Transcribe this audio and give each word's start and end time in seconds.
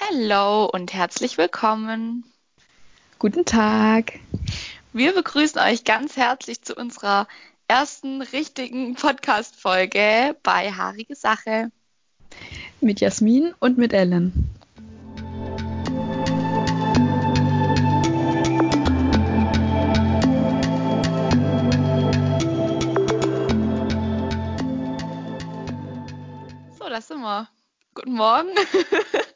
Hallo 0.00 0.66
und 0.66 0.94
herzlich 0.94 1.38
willkommen. 1.38 2.24
Guten 3.18 3.44
Tag. 3.44 4.20
Wir 4.92 5.12
begrüßen 5.12 5.60
euch 5.60 5.82
ganz 5.82 6.16
herzlich 6.16 6.62
zu 6.62 6.76
unserer 6.76 7.26
ersten 7.66 8.22
richtigen 8.22 8.94
Podcast-Folge 8.94 10.36
bei 10.44 10.70
Haarige 10.70 11.16
Sache. 11.16 11.72
Mit 12.80 13.00
Jasmin 13.00 13.52
und 13.58 13.76
mit 13.76 13.92
Ellen. 13.92 14.48
So, 26.78 26.88
das 26.88 27.08
sind 27.08 27.20
wir. 27.20 27.48
Guten 27.94 28.12
Morgen. 28.12 28.50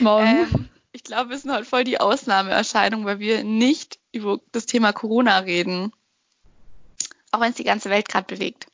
Morgen. 0.00 0.26
Ähm, 0.26 0.68
ich 0.92 1.04
glaube, 1.04 1.30
wir 1.30 1.38
sind 1.38 1.52
heute 1.52 1.64
voll 1.64 1.84
die 1.84 2.00
Ausnahmeerscheinung, 2.00 3.04
weil 3.04 3.18
wir 3.18 3.44
nicht 3.44 3.98
über 4.12 4.40
das 4.52 4.66
Thema 4.66 4.92
Corona 4.92 5.38
reden. 5.38 5.92
Auch 7.30 7.40
wenn 7.40 7.50
es 7.50 7.56
die 7.56 7.64
ganze 7.64 7.90
Welt 7.90 8.08
gerade 8.08 8.26
bewegt. 8.26 8.66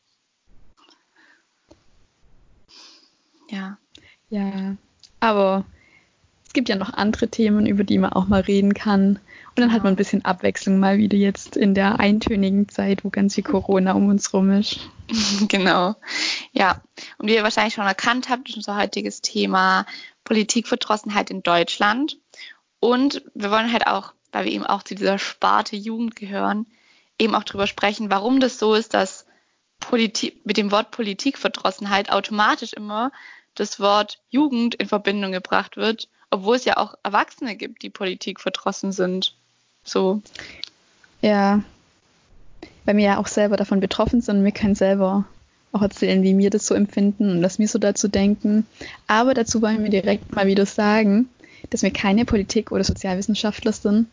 Ja. 3.48 3.78
Ja, 4.30 4.76
aber 5.20 5.64
es 6.46 6.52
gibt 6.52 6.68
ja 6.68 6.76
noch 6.76 6.92
andere 6.92 7.28
Themen, 7.28 7.66
über 7.66 7.84
die 7.84 7.98
man 7.98 8.12
auch 8.12 8.26
mal 8.26 8.40
reden 8.40 8.74
kann. 8.74 9.18
Und 9.56 9.60
dann 9.60 9.72
hat 9.72 9.84
man 9.84 9.92
ein 9.92 9.96
bisschen 9.96 10.24
Abwechslung 10.24 10.80
mal 10.80 10.98
wieder 10.98 11.16
jetzt 11.16 11.56
in 11.56 11.74
der 11.74 12.00
eintönigen 12.00 12.68
Zeit, 12.68 13.04
wo 13.04 13.10
ganz 13.10 13.36
viel 13.36 13.44
Corona 13.44 13.92
um 13.92 14.08
uns 14.08 14.32
rum 14.32 14.50
ist. 14.50 14.80
genau. 15.48 15.94
Ja. 16.52 16.82
Und 17.18 17.28
wie 17.28 17.34
ihr 17.34 17.44
wahrscheinlich 17.44 17.74
schon 17.74 17.86
erkannt 17.86 18.28
habt, 18.28 18.48
ist 18.48 18.56
unser 18.56 18.76
heutiges 18.76 19.20
Thema 19.20 19.86
Politikverdrossenheit 20.24 21.30
in 21.30 21.42
Deutschland. 21.42 22.18
Und 22.80 23.22
wir 23.34 23.50
wollen 23.50 23.72
halt 23.72 23.86
auch, 23.86 24.12
weil 24.32 24.46
wir 24.46 24.52
eben 24.52 24.66
auch 24.66 24.82
zu 24.82 24.94
dieser 24.94 25.18
Sparte 25.18 25.76
Jugend 25.76 26.16
gehören, 26.16 26.66
eben 27.18 27.34
auch 27.34 27.44
darüber 27.44 27.66
sprechen, 27.66 28.10
warum 28.10 28.40
das 28.40 28.58
so 28.58 28.74
ist, 28.74 28.94
dass 28.94 29.26
Politik, 29.80 30.44
mit 30.44 30.56
dem 30.56 30.70
Wort 30.70 30.90
Politikverdrossenheit 30.90 32.10
automatisch 32.10 32.72
immer 32.72 33.12
das 33.54 33.78
Wort 33.80 34.18
Jugend 34.30 34.74
in 34.74 34.88
Verbindung 34.88 35.32
gebracht 35.32 35.76
wird, 35.76 36.08
obwohl 36.30 36.56
es 36.56 36.64
ja 36.64 36.76
auch 36.76 36.94
Erwachsene 37.02 37.56
gibt, 37.56 37.82
die 37.82 37.90
politikverdrossen 37.90 38.92
sind. 38.92 39.34
So. 39.84 40.22
Ja, 41.20 41.62
weil 42.84 42.96
wir 42.96 43.04
ja 43.04 43.18
auch 43.18 43.28
selber 43.28 43.56
davon 43.56 43.80
betroffen 43.80 44.20
sind. 44.20 44.44
Wir 44.44 44.52
können 44.52 44.74
selber 44.74 45.24
auch 45.74 45.82
erzählen, 45.82 46.22
wie 46.22 46.38
wir 46.38 46.50
das 46.50 46.66
so 46.66 46.74
empfinden 46.74 47.30
und 47.30 47.42
was 47.42 47.58
wir 47.58 47.68
so 47.68 47.78
dazu 47.78 48.08
denken. 48.08 48.66
Aber 49.06 49.34
dazu 49.34 49.60
wollen 49.60 49.82
wir 49.82 49.90
direkt 49.90 50.34
mal 50.34 50.46
wieder 50.46 50.66
sagen, 50.66 51.28
dass 51.70 51.82
wir 51.82 51.90
keine 51.90 52.24
Politik- 52.24 52.72
oder 52.72 52.84
Sozialwissenschaftler 52.84 53.72
sind. 53.72 54.06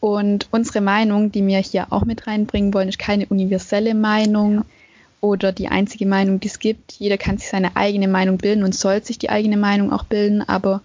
Und 0.00 0.48
unsere 0.50 0.80
Meinung, 0.80 1.32
die 1.32 1.46
wir 1.46 1.58
hier 1.58 1.86
auch 1.90 2.04
mit 2.04 2.26
reinbringen 2.26 2.74
wollen, 2.74 2.88
ist 2.88 2.98
keine 2.98 3.26
universelle 3.26 3.94
Meinung 3.94 4.64
oder 5.20 5.52
die 5.52 5.68
einzige 5.68 6.04
Meinung, 6.04 6.40
die 6.40 6.48
es 6.48 6.58
gibt. 6.58 6.92
Jeder 6.92 7.16
kann 7.16 7.38
sich 7.38 7.48
seine 7.48 7.76
eigene 7.76 8.08
Meinung 8.08 8.36
bilden 8.36 8.64
und 8.64 8.74
soll 8.74 9.02
sich 9.02 9.18
die 9.18 9.30
eigene 9.30 9.56
Meinung 9.56 9.92
auch 9.92 10.04
bilden. 10.04 10.42
Aber 10.42 10.82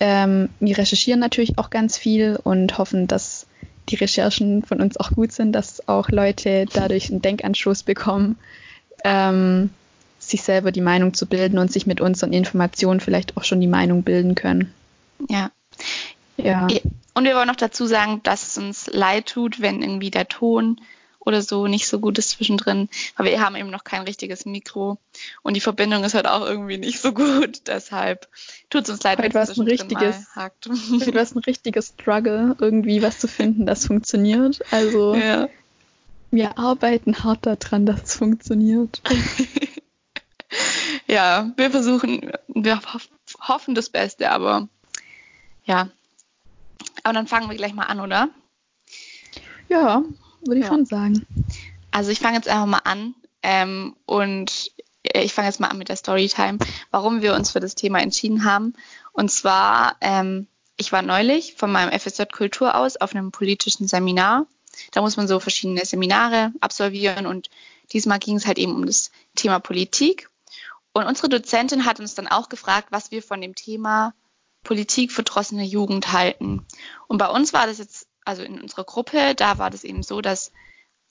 ähm, 0.00 0.50
wir 0.58 0.76
recherchieren 0.76 1.20
natürlich 1.20 1.58
auch 1.58 1.70
ganz 1.70 1.96
viel 1.96 2.38
und 2.42 2.76
hoffen, 2.76 3.06
dass 3.06 3.46
die 3.88 3.96
Recherchen 3.96 4.62
von 4.62 4.80
uns 4.80 4.98
auch 4.98 5.12
gut 5.12 5.32
sind, 5.32 5.52
dass 5.52 5.88
auch 5.88 6.10
Leute 6.10 6.66
dadurch 6.72 7.10
einen 7.10 7.22
Denkanstoß 7.22 7.84
bekommen 7.84 8.36
ähm, 9.04 9.70
sich 10.18 10.42
selber 10.42 10.72
die 10.72 10.80
Meinung 10.80 11.14
zu 11.14 11.26
bilden 11.26 11.58
und 11.58 11.72
sich 11.72 11.86
mit 11.86 12.00
unseren 12.00 12.32
Informationen 12.32 13.00
vielleicht 13.00 13.36
auch 13.36 13.44
schon 13.44 13.60
die 13.60 13.66
Meinung 13.66 14.02
bilden 14.02 14.34
können. 14.34 14.72
Ja. 15.28 15.50
Ja. 16.36 16.68
Und 17.14 17.24
wir 17.24 17.34
wollen 17.34 17.48
noch 17.48 17.56
dazu 17.56 17.86
sagen, 17.86 18.20
dass 18.22 18.46
es 18.46 18.58
uns 18.58 18.88
leid 18.92 19.26
tut, 19.26 19.60
wenn 19.60 19.82
irgendwie 19.82 20.10
der 20.10 20.28
Ton 20.28 20.80
oder 21.18 21.42
so 21.42 21.66
nicht 21.66 21.86
so 21.86 22.00
gut 22.00 22.18
ist 22.18 22.30
zwischendrin, 22.30 22.88
weil 23.16 23.26
wir 23.26 23.40
haben 23.40 23.54
eben 23.56 23.70
noch 23.70 23.84
kein 23.84 24.02
richtiges 24.02 24.46
Mikro 24.46 24.98
und 25.42 25.54
die 25.54 25.60
Verbindung 25.60 26.02
ist 26.02 26.14
halt 26.14 26.26
auch 26.26 26.46
irgendwie 26.46 26.78
nicht 26.78 27.00
so 27.00 27.12
gut. 27.12 27.62
Deshalb 27.66 28.26
tut 28.70 28.84
es 28.84 28.90
uns 28.90 29.02
leid, 29.02 29.18
wenn 29.18 29.30
es 29.30 29.58
ein 29.58 29.66
richtiges, 29.66 30.16
heute 30.34 31.14
war 31.14 31.22
es 31.22 31.34
ein 31.34 31.40
richtiges 31.40 31.88
Struggle, 31.88 32.56
irgendwie 32.58 33.02
was 33.02 33.18
zu 33.18 33.28
finden, 33.28 33.66
das 33.66 33.86
funktioniert. 33.86 34.60
Also 34.70 35.14
ja. 35.14 35.48
Wir 36.30 36.58
arbeiten 36.58 37.24
hart 37.24 37.46
daran, 37.46 37.86
dass 37.86 38.02
es 38.02 38.14
funktioniert. 38.14 39.02
ja, 41.06 41.50
wir 41.56 41.70
versuchen, 41.70 42.30
wir 42.48 42.80
hoffen 43.40 43.74
das 43.74 43.90
Beste, 43.90 44.30
aber 44.30 44.68
ja. 45.64 45.88
Aber 47.02 47.14
dann 47.14 47.26
fangen 47.26 47.50
wir 47.50 47.56
gleich 47.56 47.74
mal 47.74 47.84
an, 47.84 48.00
oder? 48.00 48.28
Ja, 49.68 50.02
würde 50.42 50.60
ich 50.60 50.66
ja. 50.66 50.72
schon 50.72 50.86
sagen. 50.86 51.26
Also 51.90 52.10
ich 52.10 52.20
fange 52.20 52.36
jetzt 52.36 52.48
einfach 52.48 52.66
mal 52.66 52.82
an 52.84 53.14
ähm, 53.42 53.96
und 54.06 54.72
ich 55.02 55.32
fange 55.32 55.48
jetzt 55.48 55.60
mal 55.60 55.68
an 55.68 55.78
mit 55.78 55.88
der 55.88 55.96
Storytime, 55.96 56.58
warum 56.90 57.22
wir 57.22 57.34
uns 57.34 57.50
für 57.50 57.60
das 57.60 57.74
Thema 57.74 58.00
entschieden 58.00 58.44
haben. 58.44 58.74
Und 59.12 59.30
zwar, 59.30 59.96
ähm, 60.00 60.46
ich 60.76 60.92
war 60.92 61.02
neulich 61.02 61.54
von 61.54 61.72
meinem 61.72 61.98
FSJ 61.98 62.24
Kultur 62.32 62.74
aus 62.76 62.96
auf 62.96 63.14
einem 63.14 63.32
politischen 63.32 63.88
Seminar 63.88 64.46
da 64.92 65.00
muss 65.00 65.16
man 65.16 65.28
so 65.28 65.40
verschiedene 65.40 65.84
Seminare 65.84 66.52
absolvieren 66.60 67.26
und 67.26 67.50
diesmal 67.92 68.18
ging 68.18 68.36
es 68.36 68.46
halt 68.46 68.58
eben 68.58 68.74
um 68.74 68.86
das 68.86 69.10
Thema 69.34 69.58
Politik. 69.58 70.28
Und 70.92 71.06
unsere 71.06 71.28
Dozentin 71.28 71.84
hat 71.84 72.00
uns 72.00 72.14
dann 72.14 72.28
auch 72.28 72.48
gefragt, 72.48 72.88
was 72.90 73.10
wir 73.10 73.22
von 73.22 73.40
dem 73.40 73.54
Thema 73.54 74.14
Politik 74.62 75.12
verdrossene 75.12 75.64
Jugend 75.64 76.12
halten. 76.12 76.66
Und 77.06 77.18
bei 77.18 77.28
uns 77.28 77.52
war 77.52 77.66
das 77.66 77.78
jetzt, 77.78 78.06
also 78.24 78.42
in 78.42 78.60
unserer 78.60 78.84
Gruppe, 78.84 79.34
da 79.34 79.58
war 79.58 79.70
das 79.70 79.84
eben 79.84 80.02
so, 80.02 80.20
dass 80.20 80.52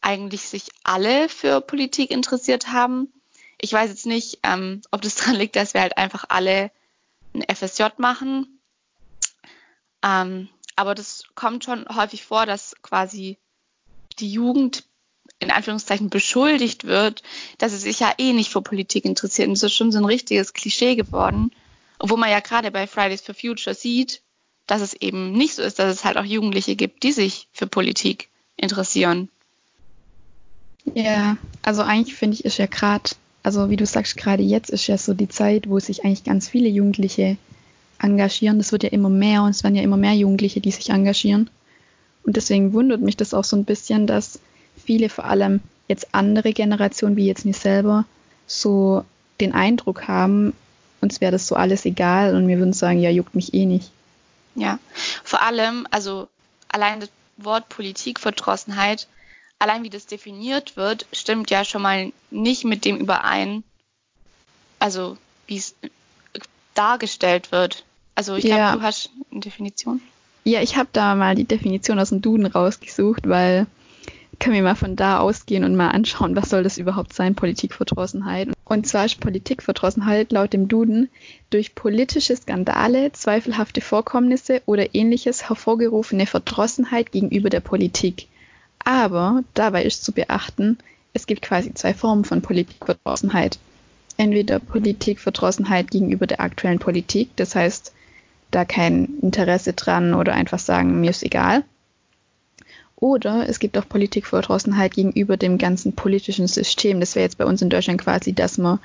eigentlich 0.01 0.41
sich 0.41 0.69
alle 0.83 1.29
für 1.29 1.61
Politik 1.61 2.11
interessiert 2.11 2.67
haben. 2.71 3.11
Ich 3.59 3.73
weiß 3.73 3.89
jetzt 3.89 4.05
nicht, 4.05 4.39
ähm, 4.43 4.81
ob 4.91 5.01
das 5.01 5.15
daran 5.15 5.35
liegt, 5.35 5.55
dass 5.55 5.73
wir 5.73 5.81
halt 5.81 5.97
einfach 5.97 6.25
alle 6.29 6.71
ein 7.33 7.43
FSJ 7.53 7.83
machen. 7.97 8.59
Ähm, 10.03 10.49
aber 10.75 10.95
das 10.95 11.23
kommt 11.35 11.65
schon 11.65 11.85
häufig 11.93 12.23
vor, 12.23 12.45
dass 12.45 12.75
quasi 12.81 13.37
die 14.19 14.31
Jugend 14.31 14.83
in 15.39 15.51
Anführungszeichen 15.51 16.09
beschuldigt 16.09 16.83
wird, 16.83 17.23
dass 17.57 17.71
sie 17.71 17.77
sich 17.77 17.99
ja 17.99 18.13
eh 18.17 18.33
nicht 18.33 18.51
für 18.51 18.61
Politik 18.61 19.05
interessiert. 19.05 19.47
Und 19.47 19.53
das 19.55 19.63
ist 19.63 19.73
schon 19.73 19.91
so 19.91 19.97
ein 19.97 20.05
richtiges 20.05 20.53
Klischee 20.53 20.95
geworden. 20.95 21.51
Obwohl 21.97 22.17
man 22.17 22.29
ja 22.29 22.39
gerade 22.39 22.71
bei 22.71 22.87
Fridays 22.87 23.21
for 23.21 23.35
Future 23.35 23.73
sieht, 23.73 24.21
dass 24.67 24.81
es 24.81 24.93
eben 24.93 25.31
nicht 25.31 25.55
so 25.55 25.61
ist, 25.61 25.79
dass 25.79 25.93
es 25.93 26.05
halt 26.05 26.17
auch 26.17 26.25
Jugendliche 26.25 26.75
gibt, 26.75 27.03
die 27.03 27.11
sich 27.11 27.47
für 27.51 27.67
Politik 27.67 28.29
interessieren. 28.55 29.29
Ja, 30.93 31.37
also 31.61 31.81
eigentlich 31.81 32.15
finde 32.15 32.35
ich, 32.35 32.45
ist 32.45 32.57
ja 32.57 32.65
gerade, 32.65 33.09
also 33.43 33.69
wie 33.69 33.75
du 33.77 33.85
sagst, 33.85 34.17
gerade 34.17 34.43
jetzt 34.43 34.69
ist 34.69 34.87
ja 34.87 34.97
so 34.97 35.13
die 35.13 35.29
Zeit, 35.29 35.69
wo 35.69 35.79
sich 35.79 36.03
eigentlich 36.03 36.23
ganz 36.23 36.49
viele 36.49 36.69
Jugendliche 36.69 37.37
engagieren. 37.99 38.57
Das 38.57 38.71
wird 38.71 38.83
ja 38.83 38.89
immer 38.89 39.09
mehr 39.09 39.43
und 39.43 39.51
es 39.51 39.63
werden 39.63 39.75
ja 39.75 39.83
immer 39.83 39.97
mehr 39.97 40.13
Jugendliche, 40.13 40.61
die 40.61 40.71
sich 40.71 40.89
engagieren. 40.89 41.49
Und 42.23 42.37
deswegen 42.37 42.73
wundert 42.73 43.01
mich 43.01 43.17
das 43.17 43.33
auch 43.33 43.43
so 43.43 43.55
ein 43.55 43.65
bisschen, 43.65 44.07
dass 44.07 44.39
viele, 44.85 45.09
vor 45.09 45.25
allem 45.25 45.61
jetzt 45.87 46.13
andere 46.13 46.53
Generationen, 46.53 47.15
wie 47.15 47.25
jetzt 47.25 47.45
mir 47.45 47.53
selber, 47.53 48.05
so 48.47 49.03
den 49.39 49.53
Eindruck 49.53 50.07
haben, 50.07 50.53
uns 51.01 51.21
wäre 51.21 51.31
das 51.31 51.47
so 51.47 51.55
alles 51.55 51.85
egal 51.85 52.35
und 52.35 52.47
wir 52.47 52.57
würden 52.57 52.73
sagen, 52.73 52.99
ja, 52.99 53.09
juckt 53.09 53.35
mich 53.35 53.53
eh 53.53 53.65
nicht. 53.65 53.91
Ja, 54.55 54.79
vor 55.23 55.41
allem, 55.41 55.87
also 55.91 56.27
allein 56.67 56.99
das 56.99 57.09
Wort 57.37 57.69
Politikverdrossenheit, 57.69 59.07
allein 59.59 59.83
wie 59.83 59.89
das 59.89 60.05
definiert 60.05 60.75
wird, 60.75 61.05
stimmt 61.13 61.49
ja 61.51 61.63
schon 61.63 61.81
mal 61.81 62.11
nicht 62.31 62.65
mit 62.65 62.85
dem 62.85 62.97
überein, 62.97 63.63
also 64.79 65.17
wie 65.47 65.57
es 65.57 65.75
dargestellt 66.73 67.51
wird. 67.51 67.85
Also 68.15 68.35
ich 68.35 68.45
glaube, 68.45 68.77
du 68.77 68.83
hast 68.83 69.09
eine 69.31 69.39
Definition. 69.39 70.01
Ja, 70.43 70.61
ich 70.61 70.77
habe 70.77 70.89
da 70.93 71.15
mal 71.15 71.35
die 71.35 71.45
Definition 71.45 71.99
aus 71.99 72.09
dem 72.09 72.21
Duden 72.21 72.45
rausgesucht, 72.45 73.27
weil 73.27 73.67
können 74.39 74.55
wir 74.55 74.63
mal 74.63 74.75
von 74.75 74.95
da 74.95 75.19
ausgehen 75.19 75.63
und 75.65 75.75
mal 75.75 75.89
anschauen, 75.89 76.35
was 76.35 76.49
soll 76.49 76.63
das 76.63 76.77
überhaupt 76.77 77.13
sein, 77.13 77.35
Politikverdrossenheit. 77.35 78.49
Und 78.63 78.87
zwar 78.87 79.05
ist 79.05 79.19
Politikverdrossenheit 79.19 80.31
laut 80.31 80.53
dem 80.53 80.67
Duden 80.67 81.09
durch 81.49 81.75
politische 81.75 82.35
Skandale, 82.35 83.11
zweifelhafte 83.11 83.81
Vorkommnisse 83.81 84.61
oder 84.65 84.95
ähnliches 84.95 85.49
hervorgerufene 85.49 86.25
Verdrossenheit 86.25 87.11
gegenüber 87.11 87.49
der 87.49 87.59
Politik. 87.59 88.27
Aber 88.79 89.43
dabei 89.55 89.83
ist 89.83 90.05
zu 90.05 90.13
beachten, 90.13 90.77
es 91.13 91.27
gibt 91.27 91.41
quasi 91.41 91.73
zwei 91.73 91.93
Formen 91.93 92.23
von 92.23 92.41
Politikverdrossenheit. 92.41 93.59
Entweder 94.15 94.59
Politikverdrossenheit 94.59 95.91
gegenüber 95.91 96.27
der 96.27 96.39
aktuellen 96.39 96.79
Politik, 96.79 97.29
das 97.35 97.55
heißt 97.55 97.93
da 98.51 98.65
kein 98.65 99.17
Interesse 99.21 99.73
dran 99.73 100.13
oder 100.13 100.33
einfach 100.33 100.59
sagen, 100.59 100.99
mir 101.01 101.09
ist 101.09 101.23
egal. 101.23 101.63
Oder 102.95 103.47
es 103.47 103.59
gibt 103.59 103.77
auch 103.77 103.87
Politikverdrossenheit 103.87 104.93
gegenüber 104.93 105.37
dem 105.37 105.57
ganzen 105.57 105.93
politischen 105.93 106.47
System. 106.47 106.99
Das 106.99 107.15
wäre 107.15 107.23
jetzt 107.23 107.37
bei 107.37 107.45
uns 107.45 107.61
in 107.61 107.69
Deutschland 107.69 108.01
quasi, 108.01 108.33
dass 108.33 108.57
man 108.57 108.79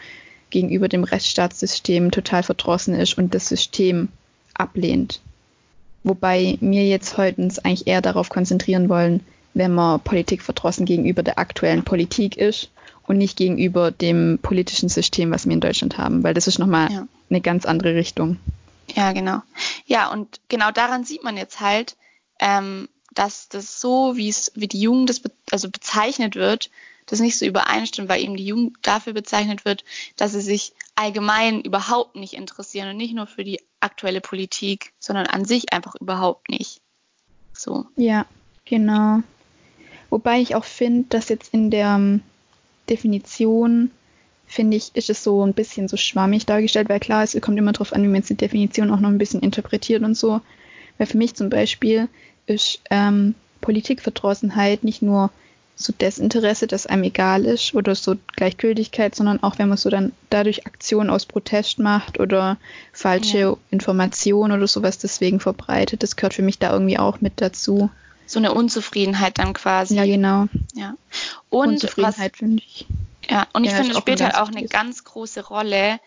gegenüber 0.51 0.89
dem 0.89 1.03
Rechtsstaatssystem 1.03 2.13
total 2.13 2.45
verdrossen 2.45 2.95
ist 2.95 3.19
und 3.19 3.35
das 3.35 3.49
System 3.49 4.09
ablehnt. 4.55 5.21
Wobei 6.05 6.59
wir 6.61 6.87
jetzt 6.87 7.17
heute 7.17 7.43
uns 7.43 7.59
eigentlich 7.59 7.89
eher 7.89 8.03
darauf 8.03 8.29
konzentrieren 8.29 8.89
wollen, 8.89 9.21
wenn 9.55 9.73
man 9.73 10.01
politikverdrossen 10.01 10.85
gegenüber 10.87 11.23
der 11.23 11.39
aktuellen 11.39 11.83
Politik 11.83 12.37
ist 12.37 12.71
und 13.07 13.19
nicht 13.19 13.37
gegenüber 13.37 13.91
dem 13.91 14.39
politischen 14.41 14.89
System, 14.89 15.31
was 15.31 15.47
wir 15.47 15.53
in 15.55 15.61
Deutschland 15.61 15.99
haben, 15.99 16.23
weil 16.23 16.35
das 16.35 16.47
ist 16.47 16.59
nochmal 16.59 16.93
ja. 16.93 17.09
eine 17.31 17.41
ganz 17.41 17.65
andere 17.65 17.95
Richtung. 17.95 18.37
Ja, 18.95 19.13
genau. 19.13 19.43
Ja, 19.87 20.11
und 20.11 20.41
genau 20.49 20.71
daran 20.71 21.05
sieht 21.05 21.23
man 21.23 21.37
jetzt 21.37 21.61
halt, 21.61 21.97
ähm, 22.41 22.89
dass 23.13 23.49
das 23.49 23.81
so, 23.81 24.17
wie 24.17 24.29
es, 24.29 24.53
wie 24.55 24.69
die 24.69 24.81
Jugend 24.81 25.09
das 25.09 25.21
be 25.21 25.31
also 25.51 25.71
bezeichnet 25.71 26.35
wird, 26.35 26.71
das 27.07 27.21
nicht 27.21 27.39
so 27.39 27.45
übereinstimmt, 27.45 28.09
weil 28.09 28.23
eben 28.23 28.37
die 28.37 28.47
Jugend 28.47 28.77
dafür 28.83 29.13
bezeichnet 29.13 29.65
wird, 29.65 29.85
dass 30.17 30.33
sie 30.33 30.41
sich 30.41 30.73
allgemein 30.95 31.61
überhaupt 31.61 32.17
nicht 32.17 32.35
interessieren 32.35 32.89
und 32.91 32.97
nicht 32.97 33.15
nur 33.15 33.27
für 33.27 33.45
die 33.45 33.61
aktuelle 33.81 34.21
Politik, 34.21 34.93
sondern 34.99 35.27
an 35.27 35.45
sich 35.45 35.73
einfach 35.73 35.95
überhaupt 35.97 36.49
nicht. 36.49 36.81
So. 37.53 37.87
Ja, 37.97 38.27
genau. 38.65 39.23
Wobei 40.11 40.41
ich 40.41 40.55
auch 40.55 40.65
finde, 40.65 41.09
dass 41.09 41.29
jetzt 41.29 41.53
in 41.53 41.71
der 41.71 41.95
ähm, 41.95 42.23
Definition, 42.89 43.91
finde 44.47 44.77
ich, 44.77 44.95
ist 44.95 45.11
es 45.11 45.25
so 45.25 45.45
ein 45.45 45.55
bisschen 45.55 45.89
so 45.89 45.97
schwammig 45.97 46.47
dargestellt, 46.47 46.89
weil 46.89 47.01
klar, 47.01 47.25
es 47.25 47.37
kommt 47.41 47.59
immer 47.59 47.73
darauf 47.73 47.93
an, 47.93 48.03
wie 48.03 48.09
man 48.09 48.17
jetzt 48.17 48.31
die 48.31 48.37
Definition 48.37 48.91
auch 48.91 49.01
noch 49.01 49.09
ein 49.09 49.19
bisschen 49.19 49.41
interpretiert 49.41 50.03
und 50.03 50.17
so. 50.17 50.41
Weil 50.99 51.07
für 51.07 51.19
mich 51.19 51.35
zum 51.35 51.51
Beispiel 51.51 52.09
ist 52.47 52.81
ähm, 52.91 53.35
Politikverdrossenheit 53.61 54.85
nicht 54.85 55.03
nur 55.03 55.31
so 55.77 55.93
Desinteresse, 55.93 56.67
das 56.67 56.87
einem 56.87 57.03
egal 57.03 57.45
ist 57.45 57.75
oder 57.75 57.95
so 57.95 58.15
Gleichgültigkeit, 58.37 59.15
sondern 59.15 59.43
auch 59.43 59.59
wenn 59.59 59.69
man 59.69 59.79
so 59.79 59.91
dann 59.91 60.13
dadurch 60.31 60.67
Aktionen 60.67 61.11
aus 61.11 61.27
Protest 61.27 61.81
macht 61.81 62.21
oder 62.21 62.59
falsche 62.93 63.39
ja. 63.39 63.57
Informationen 63.71 64.53
oder 64.53 64.69
sowas 64.69 64.99
deswegen 64.99 65.41
verbreitet. 65.41 66.03
Das 66.03 66.15
gehört 66.15 66.35
für 66.35 66.43
mich 66.43 66.59
da 66.59 66.73
irgendwie 66.73 66.99
auch 66.99 67.21
mit 67.21 67.41
dazu. 67.41 67.91
So 68.27 68.39
eine 68.39 68.55
Unzufriedenheit 68.55 69.39
dann 69.39 69.53
quasi. 69.53 69.97
Ja, 69.97 70.07
genau. 70.07 70.47
Ja. 70.75 70.95
Und 71.51 71.71
Unzufriedenheit 71.71 72.37
finde 72.37 72.63
ich. 72.65 72.87
Ja, 73.31 73.47
und 73.53 73.65
ich 73.65 73.71
ja, 73.71 73.77
finde, 73.77 73.93
es 73.93 73.99
spielt 73.99 74.21
halt 74.21 74.35
auch 74.35 74.49
eine 74.49 74.67
ganz 74.67 75.05
große 75.05 75.47
Rolle, 75.47 76.01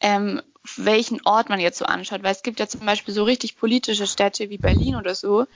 ähm, 0.00 0.42
welchen 0.76 1.24
Ort 1.26 1.48
man 1.48 1.60
jetzt 1.60 1.78
so 1.78 1.84
anschaut, 1.84 2.22
weil 2.22 2.32
es 2.32 2.42
gibt 2.42 2.60
ja 2.60 2.68
zum 2.68 2.84
Beispiel 2.84 3.14
so 3.14 3.24
richtig 3.24 3.56
politische 3.56 4.06
Städte 4.06 4.50
wie 4.50 4.58
Berlin 4.58 4.96
oder 4.96 5.14
so, 5.14 5.46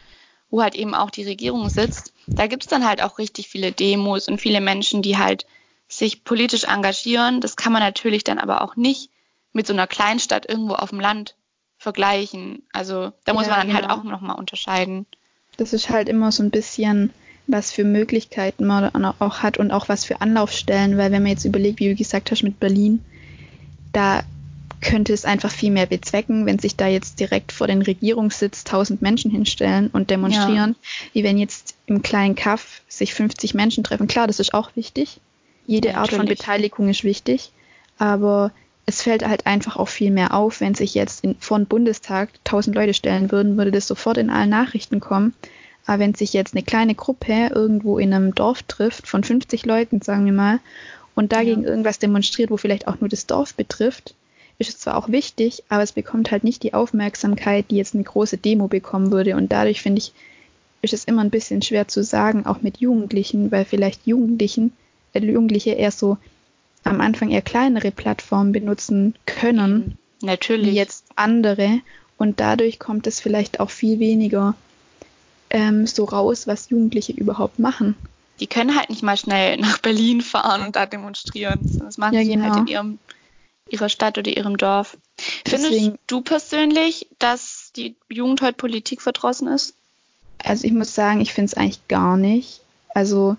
wo 0.50 0.62
halt 0.62 0.74
eben 0.74 0.94
auch 0.94 1.10
die 1.10 1.24
Regierung 1.24 1.68
sitzt, 1.68 2.12
da 2.26 2.46
gibt 2.46 2.64
es 2.64 2.68
dann 2.68 2.86
halt 2.86 3.02
auch 3.02 3.18
richtig 3.18 3.48
viele 3.48 3.72
Demos 3.72 4.28
und 4.28 4.40
viele 4.40 4.60
Menschen, 4.60 5.02
die 5.02 5.18
halt 5.18 5.46
sich 5.88 6.24
politisch 6.24 6.64
engagieren. 6.64 7.40
Das 7.40 7.56
kann 7.56 7.72
man 7.72 7.82
natürlich 7.82 8.24
dann 8.24 8.38
aber 8.38 8.62
auch 8.62 8.76
nicht 8.76 9.10
mit 9.52 9.66
so 9.66 9.72
einer 9.72 9.86
Kleinstadt 9.86 10.48
irgendwo 10.48 10.74
auf 10.74 10.90
dem 10.90 11.00
Land 11.00 11.36
vergleichen. 11.78 12.62
Also 12.72 13.12
da 13.24 13.34
muss 13.34 13.46
ja, 13.46 13.50
man 13.56 13.66
dann 13.66 13.74
halt 13.74 13.84
genau. 13.84 13.96
halt 13.96 14.00
auch 14.00 14.10
nochmal 14.10 14.36
unterscheiden. 14.36 15.06
Das 15.56 15.72
ist 15.72 15.90
halt 15.90 16.08
immer 16.08 16.32
so 16.32 16.42
ein 16.42 16.50
bisschen, 16.50 17.12
was 17.46 17.70
für 17.70 17.84
Möglichkeiten 17.84 18.66
man 18.66 18.90
auch 18.94 19.38
hat 19.38 19.58
und 19.58 19.70
auch 19.70 19.88
was 19.88 20.04
für 20.04 20.20
Anlaufstellen, 20.20 20.96
weil 20.96 21.12
wenn 21.12 21.22
man 21.22 21.32
jetzt 21.32 21.44
überlegt, 21.44 21.80
wie 21.80 21.88
du 21.88 21.94
gesagt 21.94 22.30
hast 22.30 22.42
mit 22.42 22.58
Berlin, 22.58 23.04
da 23.92 24.22
könnte 24.80 25.12
es 25.12 25.24
einfach 25.24 25.50
viel 25.50 25.70
mehr 25.70 25.86
bezwecken, 25.86 26.46
wenn 26.46 26.58
sich 26.58 26.76
da 26.76 26.86
jetzt 26.86 27.18
direkt 27.18 27.52
vor 27.52 27.66
den 27.66 27.82
Regierungssitz 27.82 28.64
tausend 28.64 29.02
Menschen 29.02 29.30
hinstellen 29.30 29.88
und 29.88 30.10
demonstrieren, 30.10 30.76
ja. 30.78 31.08
wie 31.14 31.24
wenn 31.24 31.38
jetzt 31.38 31.74
im 31.86 32.02
kleinen 32.02 32.34
Kaff 32.34 32.82
sich 32.86 33.14
50 33.14 33.54
Menschen 33.54 33.82
treffen. 33.82 34.06
Klar, 34.06 34.26
das 34.26 34.40
ist 34.40 34.52
auch 34.52 34.76
wichtig. 34.76 35.20
Jede 35.66 35.88
ja, 35.90 35.96
Art 35.96 36.12
von 36.12 36.26
Beteiligung 36.26 36.88
ist 36.88 37.04
wichtig, 37.04 37.50
aber 37.98 38.52
es 38.86 39.00
fällt 39.00 39.26
halt 39.26 39.46
einfach 39.46 39.76
auch 39.76 39.88
viel 39.88 40.10
mehr 40.10 40.34
auf, 40.34 40.60
wenn 40.60 40.74
sich 40.74 40.94
jetzt 40.94 41.24
in, 41.24 41.36
vor 41.40 41.58
den 41.58 41.66
Bundestag 41.66 42.28
tausend 42.44 42.76
Leute 42.76 42.92
stellen 42.92 43.32
würden, 43.32 43.56
würde 43.56 43.72
das 43.72 43.86
sofort 43.86 44.18
in 44.18 44.28
allen 44.28 44.50
Nachrichten 44.50 45.00
kommen. 45.00 45.34
Aber 45.86 45.98
wenn 45.98 46.14
sich 46.14 46.32
jetzt 46.32 46.54
eine 46.54 46.62
kleine 46.62 46.94
Gruppe 46.94 47.50
irgendwo 47.54 47.98
in 47.98 48.14
einem 48.14 48.34
Dorf 48.34 48.62
trifft, 48.62 49.06
von 49.06 49.22
50 49.22 49.66
Leuten, 49.66 50.00
sagen 50.00 50.24
wir 50.24 50.32
mal, 50.32 50.60
und 51.14 51.32
dagegen 51.32 51.62
ja. 51.62 51.68
irgendwas 51.68 51.98
demonstriert, 51.98 52.50
wo 52.50 52.56
vielleicht 52.56 52.88
auch 52.88 53.00
nur 53.00 53.08
das 53.08 53.26
Dorf 53.26 53.54
betrifft, 53.54 54.14
ist 54.58 54.70
es 54.70 54.78
zwar 54.78 54.96
auch 54.96 55.08
wichtig, 55.08 55.64
aber 55.68 55.82
es 55.82 55.92
bekommt 55.92 56.30
halt 56.30 56.44
nicht 56.44 56.62
die 56.62 56.74
Aufmerksamkeit, 56.74 57.66
die 57.70 57.76
jetzt 57.76 57.94
eine 57.94 58.04
große 58.04 58.38
Demo 58.38 58.68
bekommen 58.68 59.10
würde. 59.10 59.36
Und 59.36 59.52
dadurch 59.52 59.82
finde 59.82 59.98
ich, 59.98 60.12
ist 60.82 60.94
es 60.94 61.04
immer 61.04 61.22
ein 61.22 61.30
bisschen 61.30 61.62
schwer 61.62 61.88
zu 61.88 62.02
sagen, 62.04 62.46
auch 62.46 62.62
mit 62.62 62.78
Jugendlichen, 62.78 63.50
weil 63.50 63.64
vielleicht 63.64 64.06
Jugendlichen, 64.06 64.72
äh, 65.12 65.20
Jugendliche 65.20 65.72
eher 65.72 65.90
so 65.90 66.18
am 66.84 67.00
Anfang 67.00 67.30
eher 67.30 67.42
kleinere 67.42 67.90
Plattformen 67.90 68.52
benutzen 68.52 69.14
können. 69.26 69.98
Natürlich. 70.22 70.68
Wie 70.68 70.76
jetzt 70.76 71.06
andere. 71.16 71.80
Und 72.16 72.40
dadurch 72.40 72.78
kommt 72.78 73.06
es 73.06 73.20
vielleicht 73.20 73.58
auch 73.58 73.70
viel 73.70 73.98
weniger 73.98 74.54
ähm, 75.54 75.86
so 75.86 76.04
raus, 76.04 76.48
was 76.48 76.68
Jugendliche 76.68 77.12
überhaupt 77.12 77.60
machen. 77.60 77.94
Die 78.40 78.48
können 78.48 78.76
halt 78.76 78.90
nicht 78.90 79.04
mal 79.04 79.16
schnell 79.16 79.56
nach 79.56 79.78
Berlin 79.78 80.20
fahren 80.20 80.66
und 80.66 80.74
da 80.74 80.84
demonstrieren. 80.84 81.60
Das 81.78 81.96
machen 81.96 82.14
ja, 82.14 82.24
sie 82.24 82.32
halt 82.32 82.42
genau. 82.42 82.54
halt 82.56 82.60
in 82.62 82.66
ihrem 82.66 82.98
ihrer 83.70 83.88
Stadt 83.88 84.18
oder 84.18 84.36
ihrem 84.36 84.56
Dorf. 84.58 84.98
Findest 85.46 85.72
Deswegen, 85.72 85.98
du 86.06 86.20
persönlich, 86.20 87.06
dass 87.18 87.70
die 87.76 87.94
Jugend 88.10 88.42
heute 88.42 88.54
Politik 88.54 89.00
verdrossen 89.00 89.48
ist? 89.48 89.74
Also 90.38 90.66
ich 90.66 90.72
muss 90.72 90.94
sagen, 90.94 91.20
ich 91.20 91.32
finde 91.32 91.46
es 91.46 91.54
eigentlich 91.54 91.86
gar 91.88 92.16
nicht. 92.16 92.60
Also, 92.94 93.36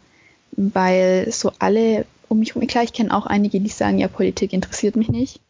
weil 0.54 1.32
so 1.32 1.52
alle 1.60 2.06
um 2.28 2.40
mich 2.40 2.56
herum, 2.56 2.66
klar, 2.66 2.84
ich 2.84 2.94
kenne 2.94 3.16
auch 3.16 3.28
einige, 3.28 3.60
die 3.60 3.70
sagen, 3.70 4.00
ja, 4.00 4.08
Politik 4.08 4.52
interessiert 4.54 4.96
mich 4.96 5.10
nicht. 5.10 5.42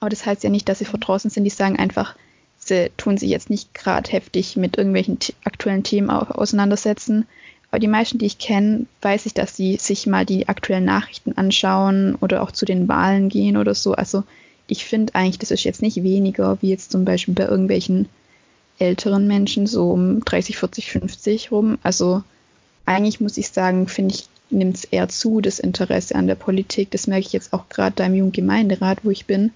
Aber 0.00 0.08
das 0.08 0.24
heißt 0.24 0.44
ja 0.44 0.50
nicht, 0.50 0.68
dass 0.68 0.78
sie 0.78 0.86
verdrossen 0.86 1.30
sind. 1.30 1.44
Die 1.44 1.50
sagen 1.50 1.78
einfach, 1.78 2.14
sie 2.64 2.90
tun 2.96 3.18
sich 3.18 3.30
jetzt 3.30 3.50
nicht 3.50 3.74
gerade 3.74 4.10
heftig 4.10 4.56
mit 4.56 4.76
irgendwelchen 4.78 5.18
aktuellen 5.44 5.82
Themen 5.82 6.10
auseinandersetzen, 6.10 7.26
aber 7.72 7.80
die 7.80 7.88
meisten, 7.88 8.18
die 8.18 8.26
ich 8.26 8.36
kenne, 8.36 8.84
weiß 9.00 9.24
ich, 9.24 9.32
dass 9.32 9.56
sie 9.56 9.76
sich 9.76 10.06
mal 10.06 10.26
die 10.26 10.46
aktuellen 10.46 10.84
Nachrichten 10.84 11.32
anschauen 11.38 12.16
oder 12.20 12.42
auch 12.42 12.50
zu 12.50 12.66
den 12.66 12.86
Wahlen 12.86 13.30
gehen 13.30 13.56
oder 13.56 13.74
so. 13.74 13.94
Also 13.94 14.24
ich 14.66 14.84
finde 14.84 15.14
eigentlich, 15.14 15.38
das 15.38 15.50
ist 15.50 15.64
jetzt 15.64 15.80
nicht 15.80 16.02
weniger, 16.02 16.58
wie 16.60 16.68
jetzt 16.68 16.92
zum 16.92 17.06
Beispiel 17.06 17.32
bei 17.32 17.44
irgendwelchen 17.44 18.10
älteren 18.78 19.26
Menschen, 19.26 19.66
so 19.66 19.90
um 19.90 20.22
30, 20.22 20.58
40, 20.58 20.90
50 20.92 21.50
rum. 21.50 21.78
Also 21.82 22.22
eigentlich 22.84 23.22
muss 23.22 23.38
ich 23.38 23.48
sagen, 23.48 23.88
finde 23.88 24.16
ich, 24.16 24.28
nimmt 24.50 24.76
es 24.76 24.84
eher 24.84 25.08
zu, 25.08 25.40
das 25.40 25.58
Interesse 25.58 26.14
an 26.14 26.26
der 26.26 26.34
Politik. 26.34 26.90
Das 26.90 27.06
merke 27.06 27.26
ich 27.26 27.32
jetzt 27.32 27.54
auch 27.54 27.70
gerade 27.70 27.96
da 27.96 28.04
im 28.04 28.14
Jugendgemeinderat, 28.14 28.98
wo 29.02 29.10
ich 29.10 29.24
bin. 29.24 29.50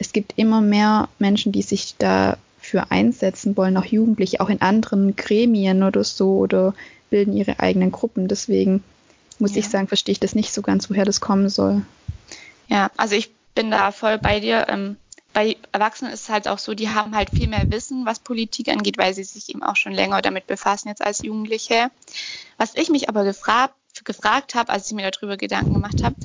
Es 0.00 0.12
gibt 0.12 0.32
immer 0.36 0.62
mehr 0.62 1.10
Menschen, 1.18 1.52
die 1.52 1.60
sich 1.60 1.94
dafür 1.98 2.90
einsetzen 2.90 3.54
wollen, 3.56 3.76
auch 3.76 3.84
Jugendliche, 3.84 4.40
auch 4.40 4.48
in 4.48 4.62
anderen 4.62 5.14
Gremien 5.14 5.82
oder 5.82 6.02
so 6.04 6.38
oder 6.38 6.74
bilden 7.10 7.34
ihre 7.34 7.60
eigenen 7.60 7.92
Gruppen. 7.92 8.26
Deswegen 8.26 8.82
muss 9.38 9.52
ja. 9.52 9.58
ich 9.58 9.68
sagen, 9.68 9.88
verstehe 9.88 10.12
ich 10.14 10.20
das 10.20 10.34
nicht 10.34 10.54
so 10.54 10.62
ganz, 10.62 10.88
woher 10.88 11.04
das 11.04 11.20
kommen 11.20 11.50
soll. 11.50 11.82
Ja, 12.68 12.90
also 12.96 13.14
ich 13.14 13.30
bin 13.54 13.70
da 13.70 13.92
voll 13.92 14.16
bei 14.16 14.40
dir. 14.40 14.66
Ähm, 14.70 14.96
bei 15.34 15.58
Erwachsenen 15.70 16.14
ist 16.14 16.22
es 16.22 16.28
halt 16.30 16.48
auch 16.48 16.58
so, 16.58 16.72
die 16.72 16.88
haben 16.88 17.14
halt 17.14 17.28
viel 17.28 17.46
mehr 17.46 17.70
Wissen, 17.70 18.06
was 18.06 18.20
Politik 18.20 18.68
angeht, 18.68 18.96
weil 18.96 19.12
sie 19.12 19.24
sich 19.24 19.50
eben 19.50 19.62
auch 19.62 19.76
schon 19.76 19.92
länger 19.92 20.22
damit 20.22 20.46
befassen 20.46 20.88
jetzt 20.88 21.04
als 21.04 21.22
Jugendliche. 21.22 21.90
Was 22.56 22.74
ich 22.74 22.88
mich 22.88 23.10
aber 23.10 23.24
gefragt, 23.24 23.74
gefragt 24.04 24.54
habe, 24.54 24.72
als 24.72 24.86
ich 24.86 24.94
mir 24.94 25.10
darüber 25.10 25.36
Gedanken 25.36 25.74
gemacht 25.74 26.02
habe, 26.02 26.16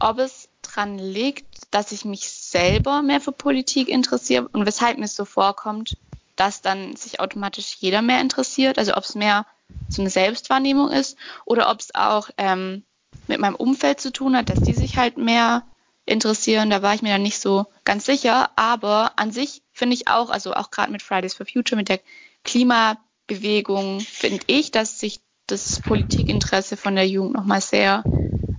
ob 0.00 0.18
es 0.18 0.48
dran 0.74 0.98
liegt, 0.98 1.46
dass 1.70 1.92
ich 1.92 2.04
mich 2.04 2.28
selber 2.28 3.02
mehr 3.02 3.20
für 3.20 3.32
Politik 3.32 3.88
interessiere 3.88 4.48
und 4.52 4.66
weshalb 4.66 4.98
mir 4.98 5.04
es 5.04 5.16
so 5.16 5.24
vorkommt, 5.24 5.96
dass 6.36 6.62
dann 6.62 6.96
sich 6.96 7.20
automatisch 7.20 7.76
jeder 7.78 8.02
mehr 8.02 8.20
interessiert, 8.20 8.78
also 8.78 8.94
ob 8.96 9.04
es 9.04 9.14
mehr 9.14 9.46
so 9.88 10.02
eine 10.02 10.10
Selbstwahrnehmung 10.10 10.90
ist 10.90 11.16
oder 11.44 11.70
ob 11.70 11.80
es 11.80 11.94
auch 11.94 12.30
ähm, 12.38 12.84
mit 13.26 13.38
meinem 13.38 13.54
Umfeld 13.54 14.00
zu 14.00 14.12
tun 14.12 14.36
hat, 14.36 14.48
dass 14.48 14.60
die 14.60 14.74
sich 14.74 14.96
halt 14.96 15.16
mehr 15.16 15.64
interessieren. 16.04 16.70
Da 16.70 16.82
war 16.82 16.94
ich 16.94 17.02
mir 17.02 17.12
dann 17.12 17.22
nicht 17.22 17.40
so 17.40 17.66
ganz 17.84 18.04
sicher. 18.04 18.50
Aber 18.56 19.12
an 19.16 19.30
sich 19.30 19.62
finde 19.72 19.94
ich 19.94 20.08
auch, 20.08 20.30
also 20.30 20.54
auch 20.54 20.70
gerade 20.70 20.92
mit 20.92 21.02
Fridays 21.02 21.34
for 21.34 21.46
Future, 21.46 21.76
mit 21.76 21.88
der 21.88 22.00
Klimabewegung, 22.44 24.00
finde 24.00 24.42
ich, 24.46 24.70
dass 24.70 24.98
sich 24.98 25.20
das 25.46 25.80
Politikinteresse 25.80 26.76
von 26.76 26.94
der 26.94 27.06
Jugend 27.08 27.34
nochmal 27.34 27.60
sehr, 27.60 28.02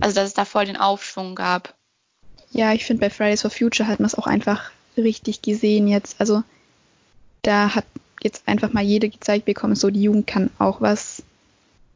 also 0.00 0.14
dass 0.14 0.28
es 0.28 0.34
da 0.34 0.44
voll 0.44 0.66
den 0.66 0.76
Aufschwung 0.76 1.34
gab. 1.34 1.74
Ja, 2.54 2.72
ich 2.72 2.84
finde 2.84 3.00
bei 3.00 3.10
Fridays 3.10 3.42
for 3.42 3.50
Future 3.50 3.88
hat 3.88 3.98
man 3.98 4.06
es 4.06 4.14
auch 4.14 4.28
einfach 4.28 4.70
richtig 4.96 5.42
gesehen 5.42 5.88
jetzt. 5.88 6.16
Also 6.20 6.42
da 7.42 7.74
hat 7.74 7.84
jetzt 8.22 8.46
einfach 8.46 8.72
mal 8.72 8.82
jede 8.82 9.08
gezeigt 9.08 9.44
bekommen, 9.44 9.74
so 9.74 9.90
die 9.90 10.02
Jugend 10.02 10.26
kann 10.26 10.50
auch 10.58 10.80
was 10.80 11.22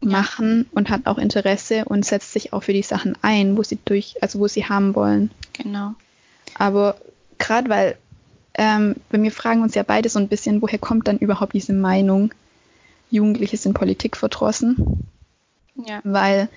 machen 0.01 0.67
und 0.73 0.91
hat 0.91 1.07
auch 1.07 1.19
Interesse 1.19 1.85
und 1.85 2.05
setzt 2.05 2.33
sich 2.33 2.53
auch 2.53 2.65
für 2.65 2.73
die 2.73 2.83
Sachen 2.83 3.17
ein, 3.23 3.57
wo 3.57 3.63
sie 3.63 3.79
durch, 3.85 4.17
also 4.21 4.41
wo 4.41 4.49
sie 4.49 4.67
haben 4.67 4.95
wollen. 4.95 5.31
Genau. 5.53 5.95
Aber 6.55 6.97
gerade 7.39 7.69
weil, 7.71 7.97
ähm, 8.55 8.97
wenn 9.11 9.23
wir 9.23 9.33
fragen 9.33 9.63
uns 9.63 9.77
ja 9.77 9.85
beide 9.85 10.09
so 10.09 10.19
ein 10.19 10.29
bisschen, 10.29 10.61
woher 10.61 10.79
kommt 10.79 11.07
dann 11.07 11.19
überhaupt 11.19 11.55
diese 11.55 11.73
Meinung, 11.73 12.35
Jugendliche 13.11 13.57
sind 13.57 13.75
Politik 13.75 14.17
verdrossen? 14.17 15.07
Ja. 15.87 16.01
Weil 16.03 16.49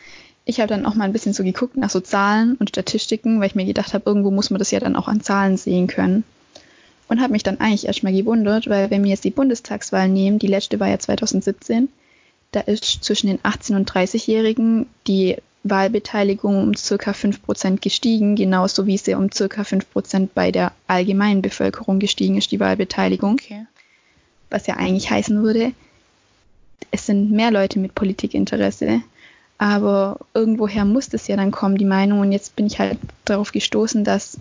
ich 0.45 0.59
habe 0.59 0.67
dann 0.67 0.85
auch 0.85 0.95
mal 0.95 1.05
ein 1.05 1.13
bisschen 1.13 1.33
so 1.33 1.43
geguckt 1.43 1.77
nach 1.77 1.89
so 1.89 1.99
Zahlen 1.99 2.55
und 2.55 2.69
Statistiken, 2.69 3.39
weil 3.39 3.47
ich 3.47 3.55
mir 3.55 3.65
gedacht 3.65 3.93
habe, 3.93 4.03
irgendwo 4.05 4.31
muss 4.31 4.49
man 4.49 4.59
das 4.59 4.71
ja 4.71 4.79
dann 4.79 4.95
auch 4.95 5.07
an 5.07 5.21
Zahlen 5.21 5.57
sehen 5.57 5.87
können. 5.87 6.23
und 7.07 7.19
habe 7.21 7.33
mich 7.33 7.43
dann 7.43 7.59
eigentlich 7.59 7.87
erstmal 7.87 8.13
gewundert, 8.13 8.69
weil 8.69 8.89
wenn 8.89 9.03
wir 9.03 9.11
jetzt 9.11 9.25
die 9.25 9.31
Bundestagswahl 9.31 10.07
nehmen, 10.07 10.39
die 10.39 10.47
letzte 10.47 10.79
war 10.79 10.87
ja 10.87 10.97
2017, 10.97 11.89
da 12.53 12.61
ist 12.61 13.03
zwischen 13.03 13.27
den 13.27 13.39
18- 13.39 13.75
und 13.75 13.91
30-Jährigen 13.91 14.87
die 15.07 15.35
Wahlbeteiligung 15.63 16.63
um 16.63 16.75
circa 16.75 17.11
5% 17.11 17.81
gestiegen, 17.81 18.35
genauso 18.35 18.87
wie 18.87 18.97
sie 18.97 19.13
um 19.13 19.31
circa 19.31 19.61
5% 19.61 20.29
bei 20.33 20.51
der 20.51 20.71
allgemeinen 20.87 21.41
Bevölkerung 21.41 21.99
gestiegen 21.99 22.37
ist, 22.37 22.51
die 22.51 22.59
Wahlbeteiligung. 22.59 23.33
Okay. 23.33 23.65
Was 24.49 24.67
ja 24.67 24.77
eigentlich 24.77 25.11
heißen 25.11 25.43
würde, 25.43 25.73
es 26.91 27.05
sind 27.05 27.31
mehr 27.31 27.51
Leute 27.51 27.79
mit 27.79 27.93
Politikinteresse, 27.93 29.01
aber 29.61 30.17
irgendwoher 30.33 30.85
muss 30.85 31.09
das 31.09 31.27
ja 31.27 31.35
dann 31.35 31.51
kommen, 31.51 31.77
die 31.77 31.85
Meinung. 31.85 32.21
Und 32.21 32.31
jetzt 32.31 32.55
bin 32.55 32.65
ich 32.65 32.79
halt 32.79 32.97
darauf 33.25 33.51
gestoßen, 33.51 34.03
dass 34.03 34.39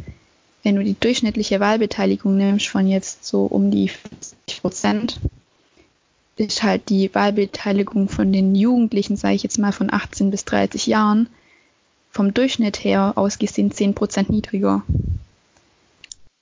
wenn 0.62 0.76
du 0.76 0.82
die 0.82 0.98
durchschnittliche 0.98 1.60
Wahlbeteiligung 1.60 2.38
nimmst 2.38 2.68
von 2.68 2.86
jetzt 2.86 3.26
so 3.26 3.44
um 3.44 3.70
die 3.70 3.90
50 3.90 4.62
Prozent, 4.62 5.20
ist 6.36 6.62
halt 6.62 6.88
die 6.88 7.14
Wahlbeteiligung 7.14 8.08
von 8.08 8.32
den 8.32 8.54
Jugendlichen, 8.54 9.18
sage 9.18 9.34
ich 9.34 9.42
jetzt 9.42 9.58
mal 9.58 9.72
von 9.72 9.92
18 9.92 10.30
bis 10.30 10.46
30 10.46 10.86
Jahren, 10.86 11.28
vom 12.10 12.32
Durchschnitt 12.32 12.82
her 12.82 13.12
ausgesehen 13.16 13.70
10 13.70 13.94
Prozent 13.94 14.30
niedriger. 14.30 14.82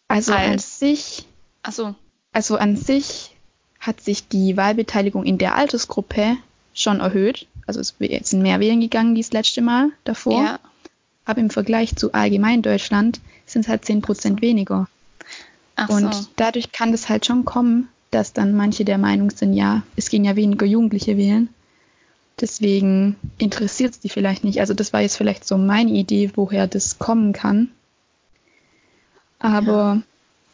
Also 0.06 0.34
Als, 0.34 0.52
an 0.52 0.58
sich, 0.60 1.26
so. 1.68 1.96
also 2.32 2.56
an 2.56 2.76
sich 2.76 3.34
hat 3.80 4.00
sich 4.00 4.28
die 4.28 4.56
Wahlbeteiligung 4.56 5.24
in 5.24 5.36
der 5.36 5.56
Altersgruppe 5.56 6.36
schon 6.74 7.00
erhöht. 7.00 7.48
Also 7.68 7.80
es 7.80 7.94
sind 7.98 8.42
mehr 8.42 8.60
wählen 8.60 8.80
gegangen 8.80 9.14
wie 9.14 9.20
das 9.20 9.32
letzte 9.32 9.60
Mal 9.60 9.90
davor. 10.04 10.42
Ja. 10.42 10.60
Aber 11.26 11.40
im 11.40 11.50
Vergleich 11.50 11.94
zu 11.94 12.14
allgemein 12.14 12.62
Deutschland 12.62 13.20
sind 13.44 13.62
es 13.62 13.68
halt 13.68 13.84
10 13.84 14.00
Prozent 14.00 14.40
weniger. 14.40 14.88
Ach 15.76 15.90
und 15.90 16.14
so. 16.14 16.26
dadurch 16.36 16.72
kann 16.72 16.92
das 16.92 17.10
halt 17.10 17.26
schon 17.26 17.44
kommen, 17.44 17.88
dass 18.10 18.32
dann 18.32 18.56
manche 18.56 18.86
der 18.86 18.96
Meinung 18.96 19.30
sind, 19.30 19.52
ja, 19.52 19.82
es 19.96 20.08
gehen 20.08 20.24
ja 20.24 20.34
weniger 20.34 20.64
Jugendliche 20.64 21.18
wählen. 21.18 21.50
Deswegen 22.40 23.16
interessiert 23.36 23.92
es 23.92 24.00
die 24.00 24.08
vielleicht 24.08 24.44
nicht. 24.44 24.60
Also 24.60 24.72
das 24.72 24.94
war 24.94 25.02
jetzt 25.02 25.16
vielleicht 25.16 25.46
so 25.46 25.58
meine 25.58 25.90
Idee, 25.90 26.30
woher 26.36 26.66
das 26.66 26.98
kommen 26.98 27.34
kann. 27.34 27.68
Aber, 29.38 29.70
ja. 29.70 30.02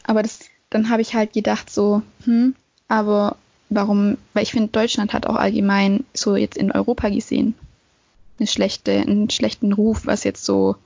aber 0.03 0.23
das, 0.23 0.41
dann 0.71 0.91
habe 0.91 1.03
ich 1.03 1.15
halt 1.15 1.33
gedacht 1.33 1.71
so, 1.71 2.03
hm, 2.25 2.57
aber 2.89 3.37
warum, 3.69 4.19
weil 4.33 4.43
ich 4.43 4.53
finde, 4.53 4.69
Deutschland 4.69 5.13
hat 5.13 5.27
auch 5.27 5.37
allgemein 5.37 6.05
so 6.15 6.37
jetzt 6.37 6.57
in 6.57 6.73
Europa 6.73 7.09
gesehen 7.09 7.55
eine 8.39 8.47
schlechte, 8.47 8.93
einen 8.93 9.31
schlechten 9.31 9.73
Ruf, 9.73 10.07
was 10.07 10.25
jetzt 10.25 10.45
so 10.45 10.77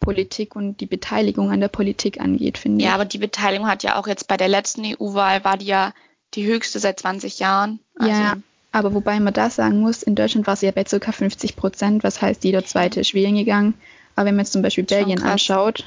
Politik 0.00 0.56
und 0.56 0.80
die 0.80 0.86
Beteiligung 0.86 1.50
an 1.50 1.60
der 1.60 1.68
Politik 1.68 2.20
angeht, 2.20 2.58
finde 2.58 2.78
ich. 2.78 2.84
Ja, 2.86 2.94
aber 2.94 3.04
die 3.04 3.18
Beteiligung 3.18 3.66
hat 3.66 3.82
ja 3.82 3.98
auch 3.98 4.06
jetzt 4.06 4.28
bei 4.28 4.36
der 4.36 4.48
letzten 4.48 4.84
EU-Wahl 4.84 5.44
war 5.44 5.56
die 5.56 5.66
ja 5.66 5.94
die 6.34 6.44
höchste 6.46 6.80
seit 6.80 7.00
20 7.00 7.38
Jahren. 7.38 7.78
Also 7.98 8.10
ja, 8.10 8.36
aber 8.72 8.94
wobei 8.94 9.20
man 9.20 9.32
da 9.32 9.48
sagen 9.48 9.80
muss, 9.80 10.02
in 10.02 10.14
Deutschland 10.14 10.46
war 10.46 10.56
sie 10.56 10.66
ja 10.66 10.72
bei 10.72 10.84
ca. 10.84 11.12
50 11.12 11.56
Prozent, 11.56 12.02
was 12.02 12.20
heißt, 12.20 12.42
jeder 12.42 12.64
zweite 12.64 13.00
ist 13.00 13.14
wählen 13.14 13.36
gegangen. 13.36 13.74
Aber 14.16 14.26
wenn 14.26 14.36
man 14.36 14.44
jetzt 14.44 14.52
zum 14.52 14.62
Beispiel 14.62 14.84
Belgien 14.84 15.22
anschaut, 15.22 15.84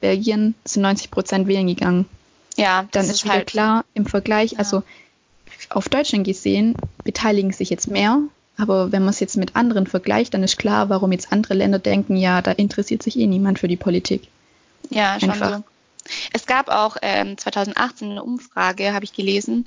Belgien 0.00 0.54
sind 0.64 0.82
90 0.82 1.10
Prozent 1.10 1.48
wählen 1.48 1.66
gegangen. 1.66 2.06
Ja, 2.56 2.88
dann 2.92 3.04
ist, 3.04 3.24
ist 3.24 3.26
halt 3.26 3.46
klar 3.46 3.84
im 3.94 4.06
Vergleich, 4.06 4.52
ja. 4.52 4.58
also 4.58 4.82
auf 5.70 5.88
Deutschland 5.88 6.24
gesehen, 6.24 6.74
beteiligen 7.04 7.52
sich 7.52 7.70
jetzt 7.70 7.88
mehr, 7.88 8.20
aber 8.58 8.90
wenn 8.90 9.02
man 9.02 9.10
es 9.10 9.20
jetzt 9.20 9.36
mit 9.36 9.54
anderen 9.54 9.86
vergleicht, 9.86 10.34
dann 10.34 10.42
ist 10.42 10.58
klar, 10.58 10.88
warum 10.88 11.12
jetzt 11.12 11.32
andere 11.32 11.54
Länder 11.54 11.78
denken, 11.78 12.16
ja, 12.16 12.42
da 12.42 12.50
interessiert 12.50 13.02
sich 13.02 13.18
eh 13.18 13.26
niemand 13.26 13.60
für 13.60 13.68
die 13.68 13.76
Politik. 13.76 14.28
Ja, 14.90 15.18
schon 15.20 15.30
Einfach. 15.30 15.58
so. 15.58 15.64
Es 16.32 16.46
gab 16.46 16.68
auch 16.68 16.96
ähm, 17.02 17.38
2018 17.38 18.10
eine 18.10 18.22
Umfrage, 18.24 18.94
habe 18.94 19.04
ich 19.04 19.12
gelesen, 19.12 19.66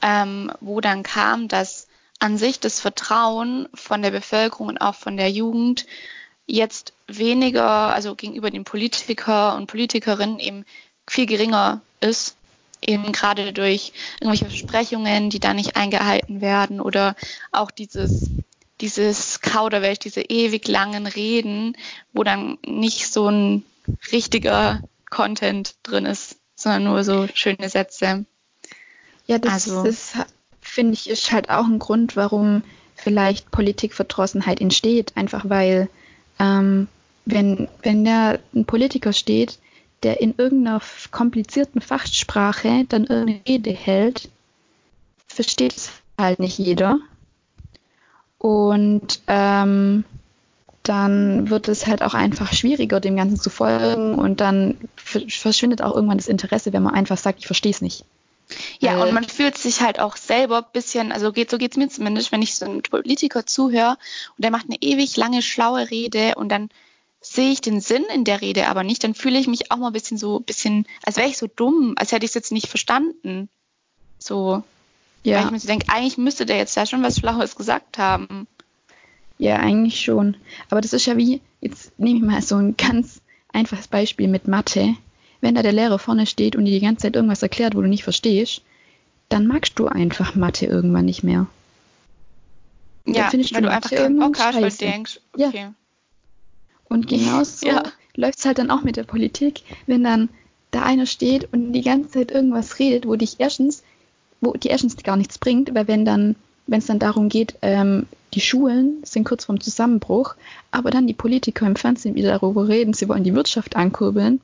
ähm, 0.00 0.50
wo 0.60 0.80
dann 0.80 1.02
kam, 1.02 1.48
dass 1.48 1.86
an 2.18 2.36
sich 2.38 2.58
das 2.58 2.80
Vertrauen 2.80 3.68
von 3.74 4.02
der 4.02 4.10
Bevölkerung 4.10 4.68
und 4.68 4.78
auch 4.78 4.94
von 4.94 5.16
der 5.16 5.30
Jugend 5.30 5.86
jetzt 6.46 6.94
weniger, 7.06 7.94
also 7.94 8.14
gegenüber 8.14 8.50
den 8.50 8.64
Politiker 8.64 9.54
und 9.56 9.66
Politikerinnen 9.66 10.38
eben 10.38 10.64
viel 11.06 11.26
geringer 11.26 11.80
ist 12.00 12.36
eben 12.84 13.12
gerade 13.12 13.52
durch 13.52 13.92
irgendwelche 14.20 14.46
Versprechungen, 14.46 15.30
die 15.30 15.40
da 15.40 15.54
nicht 15.54 15.76
eingehalten 15.76 16.40
werden 16.40 16.80
oder 16.80 17.16
auch 17.50 17.70
dieses 17.70 18.30
dieses 18.80 19.40
Kauderwelsch, 19.40 20.00
diese 20.00 20.22
ewig 20.22 20.66
langen 20.66 21.06
Reden, 21.06 21.76
wo 22.12 22.24
dann 22.24 22.58
nicht 22.66 23.12
so 23.12 23.28
ein 23.28 23.64
richtiger 24.10 24.82
Content 25.08 25.76
drin 25.84 26.04
ist, 26.04 26.36
sondern 26.56 26.84
nur 26.84 27.04
so 27.04 27.28
schöne 27.32 27.68
Sätze. 27.68 28.24
Ja, 29.26 29.38
das 29.38 29.52
also, 29.52 29.84
ist, 29.84 30.14
finde 30.60 30.94
ich, 30.94 31.08
ist 31.08 31.30
halt 31.30 31.48
auch 31.48 31.66
ein 31.66 31.78
Grund, 31.78 32.16
warum 32.16 32.62
vielleicht 32.96 33.50
Politikverdrossenheit 33.52 34.60
entsteht, 34.60 35.16
einfach 35.16 35.48
weil 35.48 35.88
ähm, 36.40 36.88
wenn, 37.24 37.68
wenn 37.82 38.04
da 38.04 38.38
ein 38.54 38.64
Politiker 38.64 39.12
steht, 39.12 39.58
der 40.02 40.20
in 40.20 40.34
irgendeiner 40.36 40.80
komplizierten 41.10 41.80
Fachsprache 41.80 42.84
dann 42.88 43.04
irgendeine 43.04 43.40
Rede 43.48 43.70
hält, 43.70 44.28
versteht 45.28 45.76
es 45.76 45.90
halt 46.18 46.38
nicht 46.38 46.58
jeder. 46.58 46.98
Und 48.38 49.20
ähm, 49.28 50.04
dann 50.82 51.48
wird 51.48 51.68
es 51.68 51.86
halt 51.86 52.02
auch 52.02 52.14
einfach 52.14 52.52
schwieriger, 52.52 52.98
dem 52.98 53.16
Ganzen 53.16 53.38
zu 53.38 53.50
folgen 53.50 54.16
und 54.16 54.40
dann 54.40 54.76
verschwindet 54.96 55.80
auch 55.82 55.94
irgendwann 55.94 56.18
das 56.18 56.26
Interesse, 56.26 56.72
wenn 56.72 56.82
man 56.82 56.94
einfach 56.94 57.18
sagt, 57.18 57.38
ich 57.38 57.46
verstehe 57.46 57.70
es 57.70 57.80
nicht. 57.80 58.04
Ja, 58.80 58.98
Weil, 58.98 59.08
und 59.08 59.14
man 59.14 59.24
fühlt 59.24 59.56
sich 59.56 59.80
halt 59.80 60.00
auch 60.00 60.16
selber 60.16 60.58
ein 60.58 60.72
bisschen, 60.72 61.12
also 61.12 61.32
geht, 61.32 61.50
so 61.50 61.58
geht 61.58 61.72
es 61.72 61.76
mir 61.76 61.88
zumindest, 61.88 62.32
wenn 62.32 62.42
ich 62.42 62.56
so 62.56 62.64
einem 62.64 62.82
Politiker 62.82 63.46
zuhöre 63.46 63.96
und 64.36 64.44
der 64.44 64.50
macht 64.50 64.66
eine 64.66 64.76
ewig 64.80 65.16
lange, 65.16 65.40
schlaue 65.42 65.90
Rede 65.90 66.34
und 66.36 66.50
dann 66.50 66.68
sehe 67.22 67.52
ich 67.52 67.60
den 67.60 67.80
Sinn 67.80 68.04
in 68.12 68.24
der 68.24 68.40
Rede 68.40 68.68
aber 68.68 68.82
nicht, 68.82 69.04
dann 69.04 69.14
fühle 69.14 69.38
ich 69.38 69.46
mich 69.46 69.70
auch 69.70 69.76
mal 69.76 69.88
ein 69.88 69.92
bisschen 69.92 70.18
so, 70.18 70.38
ein 70.40 70.44
bisschen, 70.44 70.86
als 71.04 71.16
wäre 71.16 71.28
ich 71.28 71.38
so 71.38 71.46
dumm, 71.46 71.94
als 71.96 72.12
hätte 72.12 72.24
ich 72.24 72.30
es 72.30 72.34
jetzt 72.34 72.52
nicht 72.52 72.66
verstanden. 72.66 73.48
So. 74.18 74.62
Ja. 75.22 75.38
Weil 75.38 75.44
ich 75.46 75.50
mir 75.52 75.60
so 75.60 75.68
denke, 75.68 75.86
eigentlich 75.88 76.18
müsste 76.18 76.46
der 76.46 76.56
jetzt 76.56 76.76
ja 76.76 76.84
schon 76.84 77.02
was 77.02 77.16
Schlaues 77.16 77.54
gesagt 77.54 77.96
haben. 77.96 78.48
Ja, 79.38 79.56
eigentlich 79.56 80.00
schon. 80.00 80.36
Aber 80.68 80.80
das 80.80 80.92
ist 80.92 81.06
ja 81.06 81.16
wie, 81.16 81.40
jetzt 81.60 81.98
nehme 81.98 82.18
ich 82.18 82.24
mal 82.24 82.42
so 82.42 82.56
ein 82.56 82.76
ganz 82.76 83.20
einfaches 83.52 83.88
Beispiel 83.88 84.28
mit 84.28 84.48
Mathe. 84.48 84.96
Wenn 85.40 85.54
da 85.54 85.62
der 85.62 85.72
Lehrer 85.72 85.98
vorne 85.98 86.26
steht 86.26 86.56
und 86.56 86.64
dir 86.64 86.72
die 86.72 86.84
ganze 86.84 87.02
Zeit 87.02 87.16
irgendwas 87.16 87.42
erklärt, 87.42 87.76
wo 87.76 87.80
du 87.80 87.88
nicht 87.88 88.04
verstehst, 88.04 88.62
dann 89.28 89.46
magst 89.46 89.78
du 89.78 89.86
einfach 89.86 90.34
Mathe 90.34 90.66
irgendwann 90.66 91.04
nicht 91.04 91.22
mehr. 91.22 91.46
Ja, 93.06 93.32
weil 93.32 93.42
du, 93.42 93.62
du 93.62 93.70
einfach 93.70 93.90
keinen 93.90 94.18
Bock 94.18 94.38
hast, 94.38 94.54
weil 94.54 94.70
du 94.70 94.76
denkst, 94.76 95.20
okay. 95.34 95.50
Ja. 95.54 95.74
Und 96.92 97.06
genauso 97.08 97.66
ja. 97.66 97.82
läuft 98.14 98.38
es 98.38 98.44
halt 98.44 98.58
dann 98.58 98.70
auch 98.70 98.82
mit 98.82 98.96
der 98.96 99.04
Politik, 99.04 99.62
wenn 99.86 100.04
dann 100.04 100.28
da 100.70 100.82
einer 100.82 101.06
steht 101.06 101.52
und 101.52 101.72
die 101.72 101.82
ganze 101.82 102.10
Zeit 102.10 102.30
irgendwas 102.30 102.78
redet, 102.78 103.06
wo 103.06 103.16
dich 103.16 103.36
erstens, 103.38 103.82
wo 104.40 104.52
die 104.52 104.68
erstens 104.68 104.96
gar 104.96 105.16
nichts 105.16 105.38
bringt, 105.38 105.74
weil 105.74 105.88
wenn 105.88 106.04
dann, 106.04 106.36
wenn 106.66 106.78
es 106.78 106.86
dann 106.86 106.98
darum 106.98 107.28
geht, 107.28 107.56
ähm, 107.62 108.06
die 108.34 108.40
Schulen 108.40 109.02
sind 109.04 109.24
kurz 109.24 109.46
vorm 109.46 109.60
Zusammenbruch, 109.60 110.34
aber 110.70 110.90
dann 110.90 111.06
die 111.06 111.14
Politiker 111.14 111.66
im 111.66 111.76
Fernsehen 111.76 112.14
wieder 112.14 112.30
darüber 112.30 112.68
reden, 112.68 112.94
sie 112.94 113.08
wollen 113.08 113.24
die 113.24 113.34
Wirtschaft 113.34 113.76
ankurbeln, 113.76 114.40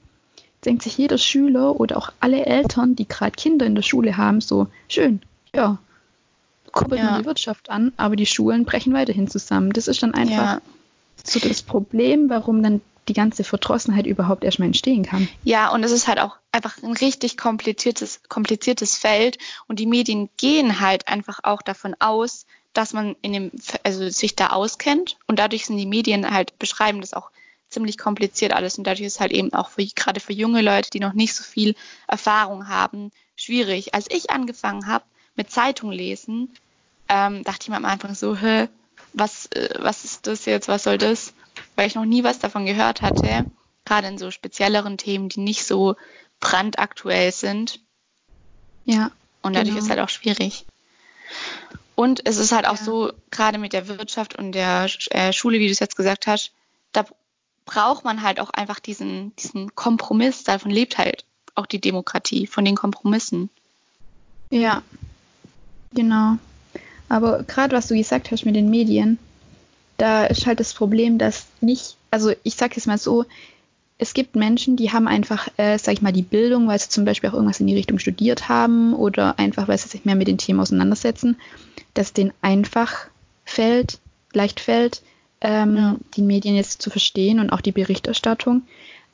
denkt 0.64 0.82
sich 0.82 0.98
jeder 0.98 1.16
Schüler 1.16 1.78
oder 1.78 1.96
auch 1.96 2.12
alle 2.20 2.44
Eltern, 2.44 2.96
die 2.96 3.08
gerade 3.08 3.32
Kinder 3.32 3.64
in 3.64 3.74
der 3.74 3.82
Schule 3.82 4.16
haben, 4.16 4.42
so 4.42 4.66
schön, 4.88 5.20
ja, 5.54 5.78
kurbeln 6.72 7.02
ja. 7.02 7.18
die 7.18 7.24
Wirtschaft 7.24 7.70
an, 7.70 7.92
aber 7.96 8.16
die 8.16 8.26
Schulen 8.26 8.66
brechen 8.66 8.92
weiterhin 8.92 9.28
zusammen. 9.28 9.72
Das 9.72 9.88
ist 9.88 10.02
dann 10.02 10.12
einfach 10.12 10.54
ja 10.54 10.60
so 11.24 11.40
das 11.40 11.62
Problem, 11.62 12.28
warum 12.30 12.62
dann 12.62 12.80
die 13.08 13.14
ganze 13.14 13.42
Verdrossenheit 13.42 14.06
überhaupt 14.06 14.44
erstmal 14.44 14.66
entstehen 14.66 15.04
kann. 15.04 15.28
Ja, 15.42 15.70
und 15.70 15.82
es 15.82 15.92
ist 15.92 16.08
halt 16.08 16.20
auch 16.20 16.36
einfach 16.52 16.82
ein 16.82 16.92
richtig 16.92 17.36
kompliziertes, 17.36 18.20
kompliziertes 18.28 18.96
Feld 18.96 19.38
und 19.66 19.78
die 19.78 19.86
Medien 19.86 20.28
gehen 20.36 20.80
halt 20.80 21.08
einfach 21.08 21.40
auch 21.42 21.62
davon 21.62 21.96
aus, 21.98 22.46
dass 22.74 22.92
man 22.92 23.16
in 23.22 23.32
dem, 23.32 23.50
also 23.82 24.08
sich 24.10 24.36
da 24.36 24.48
auskennt 24.48 25.16
und 25.26 25.38
dadurch 25.38 25.66
sind 25.66 25.78
die 25.78 25.86
Medien 25.86 26.30
halt, 26.30 26.58
beschreiben 26.58 27.00
das 27.00 27.14
auch 27.14 27.30
ziemlich 27.70 27.98
kompliziert 27.98 28.52
alles 28.52 28.78
und 28.78 28.86
dadurch 28.86 29.06
ist 29.06 29.20
halt 29.20 29.32
eben 29.32 29.52
auch 29.52 29.70
für, 29.70 29.84
gerade 29.84 30.20
für 30.20 30.32
junge 30.32 30.62
Leute, 30.62 30.90
die 30.90 31.00
noch 31.00 31.12
nicht 31.12 31.34
so 31.34 31.42
viel 31.42 31.74
Erfahrung 32.06 32.68
haben, 32.68 33.10
schwierig. 33.36 33.94
Als 33.94 34.06
ich 34.10 34.30
angefangen 34.30 34.86
habe 34.86 35.04
mit 35.34 35.50
Zeitung 35.50 35.90
lesen, 35.90 36.50
ähm, 37.08 37.44
dachte 37.44 37.62
ich 37.62 37.68
mir 37.68 37.76
am 37.76 37.84
Anfang 37.84 38.14
so, 38.14 38.36
hä, 38.36 38.68
was, 39.12 39.46
äh, 39.46 39.70
was 39.78 40.04
ist 40.04 40.26
das 40.26 40.44
jetzt, 40.44 40.68
was 40.68 40.84
soll 40.84 40.98
das? 40.98 41.32
Weil 41.76 41.86
ich 41.86 41.94
noch 41.94 42.04
nie 42.04 42.24
was 42.24 42.38
davon 42.38 42.66
gehört 42.66 43.02
hatte, 43.02 43.46
gerade 43.84 44.08
in 44.08 44.18
so 44.18 44.30
spezielleren 44.30 44.98
Themen, 44.98 45.28
die 45.28 45.40
nicht 45.40 45.64
so 45.64 45.96
brandaktuell 46.40 47.32
sind. 47.32 47.80
Ja. 48.84 49.10
Und 49.42 49.54
dadurch 49.54 49.74
genau. 49.74 49.84
ist 49.84 49.90
halt 49.90 50.00
auch 50.00 50.08
schwierig. 50.08 50.66
Und 51.94 52.26
es 52.26 52.38
ist 52.38 52.52
halt 52.52 52.66
auch 52.66 52.76
ja. 52.76 52.84
so, 52.84 53.12
gerade 53.30 53.58
mit 53.58 53.72
der 53.72 53.88
Wirtschaft 53.88 54.36
und 54.36 54.52
der 54.52 54.88
äh, 55.10 55.32
Schule, 55.32 55.58
wie 55.58 55.66
du 55.66 55.72
es 55.72 55.80
jetzt 55.80 55.96
gesagt 55.96 56.26
hast, 56.26 56.52
da 56.92 57.04
braucht 57.64 58.04
man 58.04 58.22
halt 58.22 58.40
auch 58.40 58.50
einfach 58.50 58.78
diesen, 58.78 59.34
diesen 59.36 59.74
Kompromiss, 59.74 60.44
davon 60.44 60.70
lebt 60.70 60.96
halt 60.96 61.24
auch 61.54 61.66
die 61.66 61.80
Demokratie 61.80 62.46
von 62.46 62.64
den 62.64 62.76
Kompromissen. 62.76 63.50
Ja, 64.50 64.82
genau. 65.92 66.38
Aber 67.08 67.42
gerade 67.44 67.74
was 67.74 67.88
du 67.88 67.96
gesagt 67.96 68.30
hast 68.30 68.44
mit 68.44 68.56
den 68.56 68.70
Medien, 68.70 69.18
da 69.96 70.26
ist 70.26 70.46
halt 70.46 70.60
das 70.60 70.74
Problem, 70.74 71.18
dass 71.18 71.46
nicht, 71.60 71.96
also 72.10 72.32
ich 72.42 72.54
sage 72.54 72.74
es 72.76 72.86
mal 72.86 72.98
so, 72.98 73.24
es 73.98 74.14
gibt 74.14 74.36
Menschen, 74.36 74.76
die 74.76 74.92
haben 74.92 75.08
einfach, 75.08 75.48
äh, 75.56 75.76
sag 75.76 75.94
ich 75.94 76.02
mal, 76.02 76.12
die 76.12 76.22
Bildung, 76.22 76.68
weil 76.68 76.78
sie 76.78 76.88
zum 76.88 77.04
Beispiel 77.04 77.30
auch 77.30 77.34
irgendwas 77.34 77.58
in 77.58 77.66
die 77.66 77.74
Richtung 77.74 77.98
studiert 77.98 78.48
haben 78.48 78.94
oder 78.94 79.38
einfach, 79.40 79.66
weil 79.66 79.78
sie 79.78 79.88
sich 79.88 80.04
mehr 80.04 80.14
mit 80.14 80.28
den 80.28 80.38
Themen 80.38 80.60
auseinandersetzen, 80.60 81.36
dass 81.94 82.12
denen 82.12 82.32
einfach 82.40 83.08
fällt, 83.44 83.98
leicht 84.32 84.60
fällt, 84.60 85.02
ähm, 85.40 85.76
ja. 85.76 85.96
die 86.16 86.22
Medien 86.22 86.54
jetzt 86.54 86.80
zu 86.80 86.90
verstehen 86.90 87.40
und 87.40 87.50
auch 87.50 87.60
die 87.60 87.72
Berichterstattung. 87.72 88.62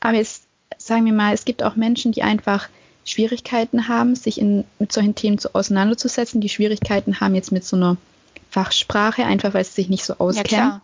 Aber 0.00 0.18
jetzt 0.18 0.42
sagen 0.76 1.06
wir 1.06 1.14
mal, 1.14 1.32
es 1.32 1.46
gibt 1.46 1.62
auch 1.62 1.76
Menschen, 1.76 2.12
die 2.12 2.22
einfach 2.22 2.68
Schwierigkeiten 3.04 3.88
haben, 3.88 4.16
sich 4.16 4.40
in, 4.40 4.64
mit 4.78 4.92
solchen 4.92 5.14
Themen 5.14 5.38
zu 5.38 5.54
auseinanderzusetzen, 5.54 6.40
die 6.40 6.48
Schwierigkeiten 6.48 7.20
haben 7.20 7.34
jetzt 7.34 7.52
mit 7.52 7.64
so 7.64 7.76
einer 7.76 7.96
Fachsprache, 8.50 9.24
einfach 9.24 9.54
weil 9.54 9.64
sie 9.64 9.72
sich 9.72 9.88
nicht 9.88 10.04
so 10.04 10.14
auskennen. 10.14 10.66
Ja, 10.66 10.82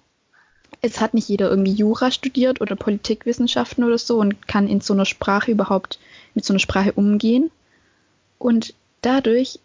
es 0.82 1.00
hat 1.00 1.14
nicht 1.14 1.28
jeder 1.28 1.50
irgendwie 1.50 1.72
Jura 1.72 2.10
studiert 2.10 2.60
oder 2.60 2.76
Politikwissenschaften 2.76 3.84
oder 3.84 3.98
so 3.98 4.18
und 4.18 4.48
kann 4.48 4.68
in 4.68 4.80
so 4.80 4.94
einer 4.94 5.04
Sprache 5.04 5.50
überhaupt 5.50 5.98
mit 6.34 6.44
so 6.44 6.52
einer 6.52 6.60
Sprache 6.60 6.92
umgehen. 6.92 7.50
Und 8.38 8.74
dadurch 9.02 9.58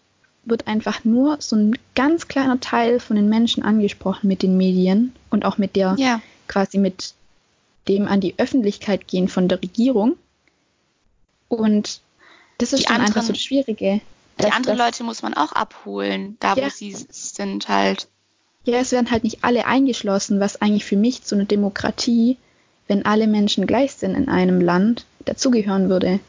wird 0.43 0.67
einfach 0.67 1.03
nur 1.03 1.37
so 1.39 1.55
ein 1.55 1.77
ganz 1.95 2.27
kleiner 2.27 2.59
Teil 2.59 2.99
von 2.99 3.15
den 3.15 3.29
Menschen 3.29 3.63
angesprochen 3.63 4.27
mit 4.27 4.43
den 4.43 4.57
Medien 4.57 5.13
und 5.29 5.45
auch 5.45 5.57
mit 5.57 5.75
der 5.75 5.95
ja. 5.97 6.21
quasi 6.47 6.77
mit 6.77 7.13
dem 7.87 8.07
an 8.07 8.21
die 8.21 8.35
Öffentlichkeit 8.37 9.07
gehen 9.07 9.27
von 9.27 9.47
der 9.47 9.61
Regierung. 9.61 10.17
Und 11.47 12.01
das 12.57 12.73
ist 12.73 12.81
die 12.81 12.85
dann 12.85 12.95
anderen, 12.95 13.13
einfach 13.13 13.23
so 13.23 13.33
das 13.33 13.41
Schwierige. 13.41 14.01
Die 14.39 14.51
anderen 14.51 14.77
Leute 14.77 15.03
muss 15.03 15.21
man 15.21 15.33
auch 15.33 15.53
abholen, 15.53 16.37
da 16.39 16.55
ja. 16.55 16.65
wo 16.65 16.69
sie 16.69 16.95
sind 17.09 17.69
halt. 17.69 18.07
Ja, 18.65 18.79
es 18.79 18.91
werden 18.91 19.11
halt 19.11 19.23
nicht 19.23 19.43
alle 19.43 19.65
eingeschlossen, 19.65 20.39
was 20.39 20.61
eigentlich 20.61 20.85
für 20.85 20.97
mich 20.97 21.23
zu 21.23 21.35
einer 21.35 21.45
Demokratie, 21.45 22.37
wenn 22.87 23.05
alle 23.05 23.27
Menschen 23.27 23.67
gleich 23.67 23.93
sind 23.93 24.15
in 24.15 24.27
einem 24.27 24.59
Land, 24.59 25.05
dazugehören 25.23 25.89
würde. 25.89 26.19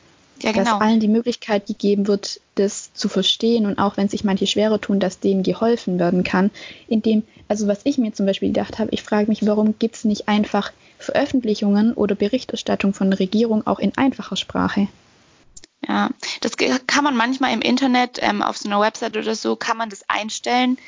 Ja, 0.42 0.52
genau. 0.52 0.64
Dass 0.64 0.80
allen 0.80 1.00
die 1.00 1.08
Möglichkeit 1.08 1.66
gegeben 1.66 2.06
wird, 2.06 2.40
das 2.56 2.92
zu 2.92 3.08
verstehen 3.08 3.64
und 3.64 3.78
auch 3.78 3.96
wenn 3.96 4.08
sich 4.08 4.22
manche 4.22 4.46
schwerer 4.46 4.80
tun, 4.80 5.00
dass 5.00 5.18
denen 5.18 5.42
geholfen 5.42 5.98
werden 5.98 6.24
kann. 6.24 6.50
Indem, 6.88 7.22
also 7.48 7.66
was 7.68 7.80
ich 7.84 7.96
mir 7.96 8.12
zum 8.12 8.26
Beispiel 8.26 8.50
gedacht 8.50 8.78
habe, 8.78 8.90
ich 8.92 9.02
frage 9.02 9.28
mich, 9.28 9.46
warum 9.46 9.78
gibt 9.78 9.96
es 9.96 10.04
nicht 10.04 10.28
einfach 10.28 10.72
Veröffentlichungen 10.98 11.94
oder 11.94 12.14
Berichterstattung 12.14 12.92
von 12.92 13.10
der 13.10 13.18
Regierung 13.20 13.66
auch 13.66 13.78
in 13.78 13.96
einfacher 13.96 14.36
Sprache? 14.36 14.88
Ja, 15.86 16.10
das 16.40 16.56
kann 16.56 17.04
man 17.04 17.16
manchmal 17.16 17.52
im 17.52 17.60
Internet, 17.60 18.18
ähm, 18.20 18.42
auf 18.42 18.56
so 18.58 18.68
einer 18.68 18.80
Website 18.80 19.16
oder 19.16 19.34
so, 19.34 19.56
kann 19.56 19.76
man 19.76 19.90
das 19.90 20.08
einstellen, 20.08 20.78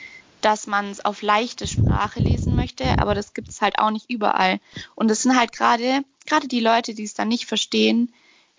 dass 0.41 0.67
man 0.67 0.91
es 0.91 1.05
auf 1.05 1.23
leichte 1.23 1.67
Sprache 1.67 2.21
lesen 2.21 2.55
möchte, 2.55 2.99
aber 2.99 3.15
das 3.15 3.35
gibt 3.35 3.49
es 3.49 3.61
halt 3.61 3.79
auch 3.79 3.91
nicht 3.91 4.11
überall. 4.11 4.61
Und 4.95 5.09
das 5.09 5.23
sind 5.23 5.37
halt 5.37 5.53
gerade, 5.53 6.03
gerade 6.27 6.49
die 6.49 6.61
Leute, 6.61 6.95
die 6.95 7.05
es 7.05 7.15
dann 7.15 7.29
nicht 7.29 7.47
verstehen, 7.47 8.13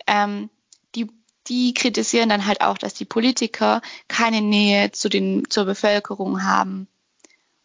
ähm, 0.06 0.50
die, 0.94 1.10
die 1.48 1.74
kritisieren 1.74 2.28
dann 2.28 2.46
halt 2.46 2.60
auch, 2.60 2.78
dass 2.78 2.94
die 2.94 3.04
Politiker 3.04 3.80
keine 4.08 4.40
Nähe 4.40 4.92
zu 4.92 5.08
den, 5.08 5.48
zur 5.48 5.64
Bevölkerung 5.64 6.44
haben. 6.44 6.86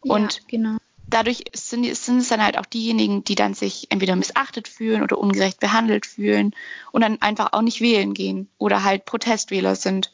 Ja, 0.02 0.14
und 0.14 0.48
genau. 0.48 0.76
Dadurch 1.08 1.44
sind, 1.54 1.84
sind 1.96 2.18
es 2.18 2.28
dann 2.28 2.42
halt 2.42 2.58
auch 2.58 2.66
diejenigen, 2.66 3.24
die 3.24 3.34
dann 3.34 3.54
sich 3.54 3.86
entweder 3.90 4.16
missachtet 4.16 4.68
fühlen 4.68 5.02
oder 5.02 5.18
ungerecht 5.18 5.60
behandelt 5.60 6.06
fühlen 6.06 6.54
und 6.92 7.02
dann 7.02 7.22
einfach 7.22 7.52
auch 7.52 7.62
nicht 7.62 7.80
wählen 7.80 8.14
gehen 8.14 8.48
oder 8.58 8.84
halt 8.84 9.04
Protestwähler 9.04 9.76
sind. 9.76 10.12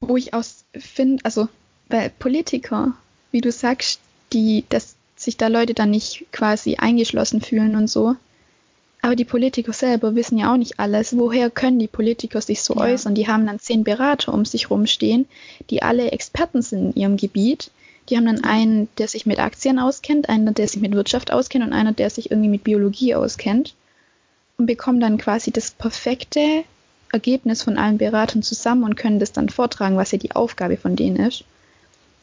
Wo 0.00 0.16
ich 0.16 0.32
aus 0.32 0.64
finde, 0.72 1.24
also 1.24 1.48
weil 1.88 2.10
Politiker, 2.10 2.94
wie 3.32 3.40
du 3.40 3.52
sagst, 3.52 4.00
die, 4.32 4.64
dass 4.68 4.94
sich 5.16 5.36
da 5.36 5.48
Leute 5.48 5.74
dann 5.74 5.90
nicht 5.90 6.24
quasi 6.32 6.76
eingeschlossen 6.76 7.40
fühlen 7.42 7.76
und 7.76 7.88
so. 7.88 8.16
Aber 9.02 9.16
die 9.16 9.24
Politiker 9.24 9.72
selber 9.72 10.14
wissen 10.14 10.38
ja 10.38 10.52
auch 10.52 10.56
nicht 10.56 10.78
alles. 10.78 11.16
Woher 11.16 11.50
können 11.50 11.78
die 11.78 11.88
Politiker 11.88 12.40
sich 12.40 12.62
so 12.62 12.74
ja. 12.74 12.82
äußern? 12.82 13.14
Die 13.14 13.28
haben 13.28 13.46
dann 13.46 13.58
zehn 13.58 13.82
Berater 13.82 14.32
um 14.32 14.44
sich 14.44 14.70
rumstehen, 14.70 15.26
die 15.70 15.82
alle 15.82 16.10
Experten 16.12 16.62
sind 16.62 16.94
in 16.94 17.00
ihrem 17.00 17.16
Gebiet. 17.16 17.70
Die 18.08 18.16
haben 18.16 18.26
dann 18.26 18.44
einen, 18.44 18.88
der 18.98 19.08
sich 19.08 19.26
mit 19.26 19.38
Aktien 19.38 19.78
auskennt, 19.78 20.28
einen, 20.28 20.52
der 20.54 20.68
sich 20.68 20.80
mit 20.80 20.92
Wirtschaft 20.92 21.32
auskennt 21.32 21.64
und 21.64 21.72
einer, 21.72 21.92
der 21.92 22.10
sich 22.10 22.30
irgendwie 22.30 22.48
mit 22.48 22.64
Biologie 22.64 23.14
auskennt. 23.14 23.74
Und 24.56 24.66
bekommen 24.66 25.00
dann 25.00 25.16
quasi 25.16 25.50
das 25.52 25.70
perfekte 25.70 26.64
Ergebnis 27.12 27.62
von 27.62 27.78
allen 27.78 27.98
Beratern 27.98 28.42
zusammen 28.42 28.84
und 28.84 28.96
können 28.96 29.18
das 29.18 29.32
dann 29.32 29.48
vortragen, 29.48 29.96
was 29.96 30.12
ja 30.12 30.18
die 30.18 30.32
Aufgabe 30.32 30.76
von 30.76 30.96
denen 30.96 31.16
ist. 31.16 31.44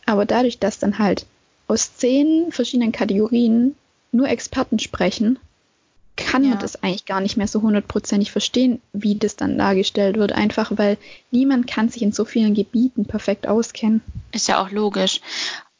Aber 0.05 0.25
dadurch, 0.25 0.59
dass 0.59 0.79
dann 0.79 0.99
halt 0.99 1.25
aus 1.67 1.97
zehn 1.97 2.51
verschiedenen 2.51 2.91
Kategorien 2.91 3.75
nur 4.11 4.29
Experten 4.29 4.79
sprechen, 4.79 5.37
kann 6.15 6.43
ja. 6.43 6.51
man 6.51 6.59
das 6.59 6.81
eigentlich 6.81 7.05
gar 7.05 7.21
nicht 7.21 7.37
mehr 7.37 7.47
so 7.47 7.61
hundertprozentig 7.61 8.31
verstehen, 8.31 8.81
wie 8.91 9.15
das 9.15 9.35
dann 9.35 9.57
dargestellt 9.57 10.17
wird. 10.17 10.31
Einfach 10.31 10.71
weil 10.75 10.97
niemand 11.31 11.67
kann 11.67 11.89
sich 11.89 12.01
in 12.01 12.11
so 12.11 12.25
vielen 12.25 12.55
Gebieten 12.55 13.05
perfekt 13.05 13.47
auskennen. 13.47 14.01
Ist 14.31 14.47
ja 14.47 14.61
auch 14.61 14.71
logisch. 14.71 15.21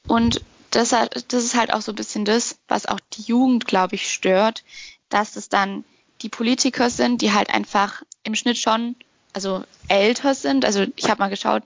Und 0.08 0.42
das, 0.72 0.90
das 0.90 1.44
ist 1.44 1.56
halt 1.56 1.74
auch 1.74 1.82
so 1.82 1.92
ein 1.92 1.96
bisschen 1.96 2.26
das, 2.26 2.58
was 2.68 2.86
auch 2.86 3.00
die 3.14 3.24
Jugend, 3.24 3.66
glaube 3.68 3.96
ich, 3.96 4.12
stört, 4.12 4.64
dass 5.10 5.36
es 5.36 5.50
dann 5.50 5.84
die 6.22 6.30
Politiker 6.30 6.90
sind, 6.90 7.22
die 7.22 7.32
halt 7.32 7.50
einfach 7.50 8.04
im 8.24 8.36
Schnitt 8.36 8.58
schon 8.58 8.96
also 9.34 9.64
älter 9.88 10.34
sind. 10.34 10.66
Also 10.66 10.86
ich 10.96 11.10
habe 11.10 11.20
mal 11.20 11.30
geschaut, 11.30 11.64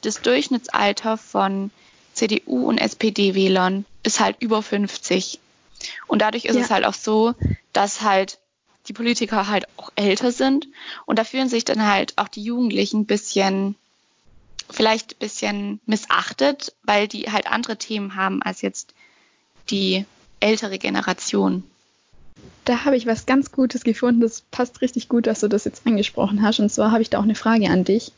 das 0.00 0.22
Durchschnittsalter 0.22 1.16
von 1.16 1.70
CDU 2.14 2.68
und 2.68 2.78
SPD-Wählern 2.78 3.84
ist 4.02 4.20
halt 4.20 4.36
über 4.40 4.62
50. 4.62 5.38
Und 6.06 6.22
dadurch 6.22 6.46
ist 6.46 6.56
ja. 6.56 6.62
es 6.62 6.70
halt 6.70 6.84
auch 6.84 6.94
so, 6.94 7.34
dass 7.72 8.00
halt 8.00 8.38
die 8.88 8.92
Politiker 8.92 9.48
halt 9.48 9.66
auch 9.76 9.90
älter 9.96 10.32
sind 10.32 10.68
und 11.06 11.18
da 11.18 11.24
fühlen 11.24 11.48
sich 11.48 11.64
dann 11.64 11.86
halt 11.86 12.14
auch 12.16 12.28
die 12.28 12.42
Jugendlichen 12.42 13.00
ein 13.00 13.06
bisschen, 13.06 13.76
vielleicht 14.70 15.14
ein 15.14 15.18
bisschen 15.18 15.80
missachtet, 15.86 16.74
weil 16.82 17.08
die 17.08 17.30
halt 17.30 17.46
andere 17.46 17.76
Themen 17.76 18.16
haben 18.16 18.42
als 18.42 18.62
jetzt 18.62 18.94
die 19.70 20.04
ältere 20.40 20.78
Generation. 20.78 21.64
Da 22.64 22.84
habe 22.84 22.96
ich 22.96 23.06
was 23.06 23.26
ganz 23.26 23.52
Gutes 23.52 23.84
gefunden. 23.84 24.20
Das 24.20 24.42
passt 24.50 24.80
richtig 24.80 25.08
gut, 25.08 25.26
dass 25.26 25.40
du 25.40 25.48
das 25.48 25.64
jetzt 25.64 25.86
angesprochen 25.86 26.42
hast. 26.42 26.58
Und 26.58 26.70
zwar 26.70 26.90
habe 26.90 27.02
ich 27.02 27.10
da 27.10 27.18
auch 27.18 27.24
eine 27.24 27.34
Frage 27.34 27.70
an 27.70 27.84
dich. 27.84 28.12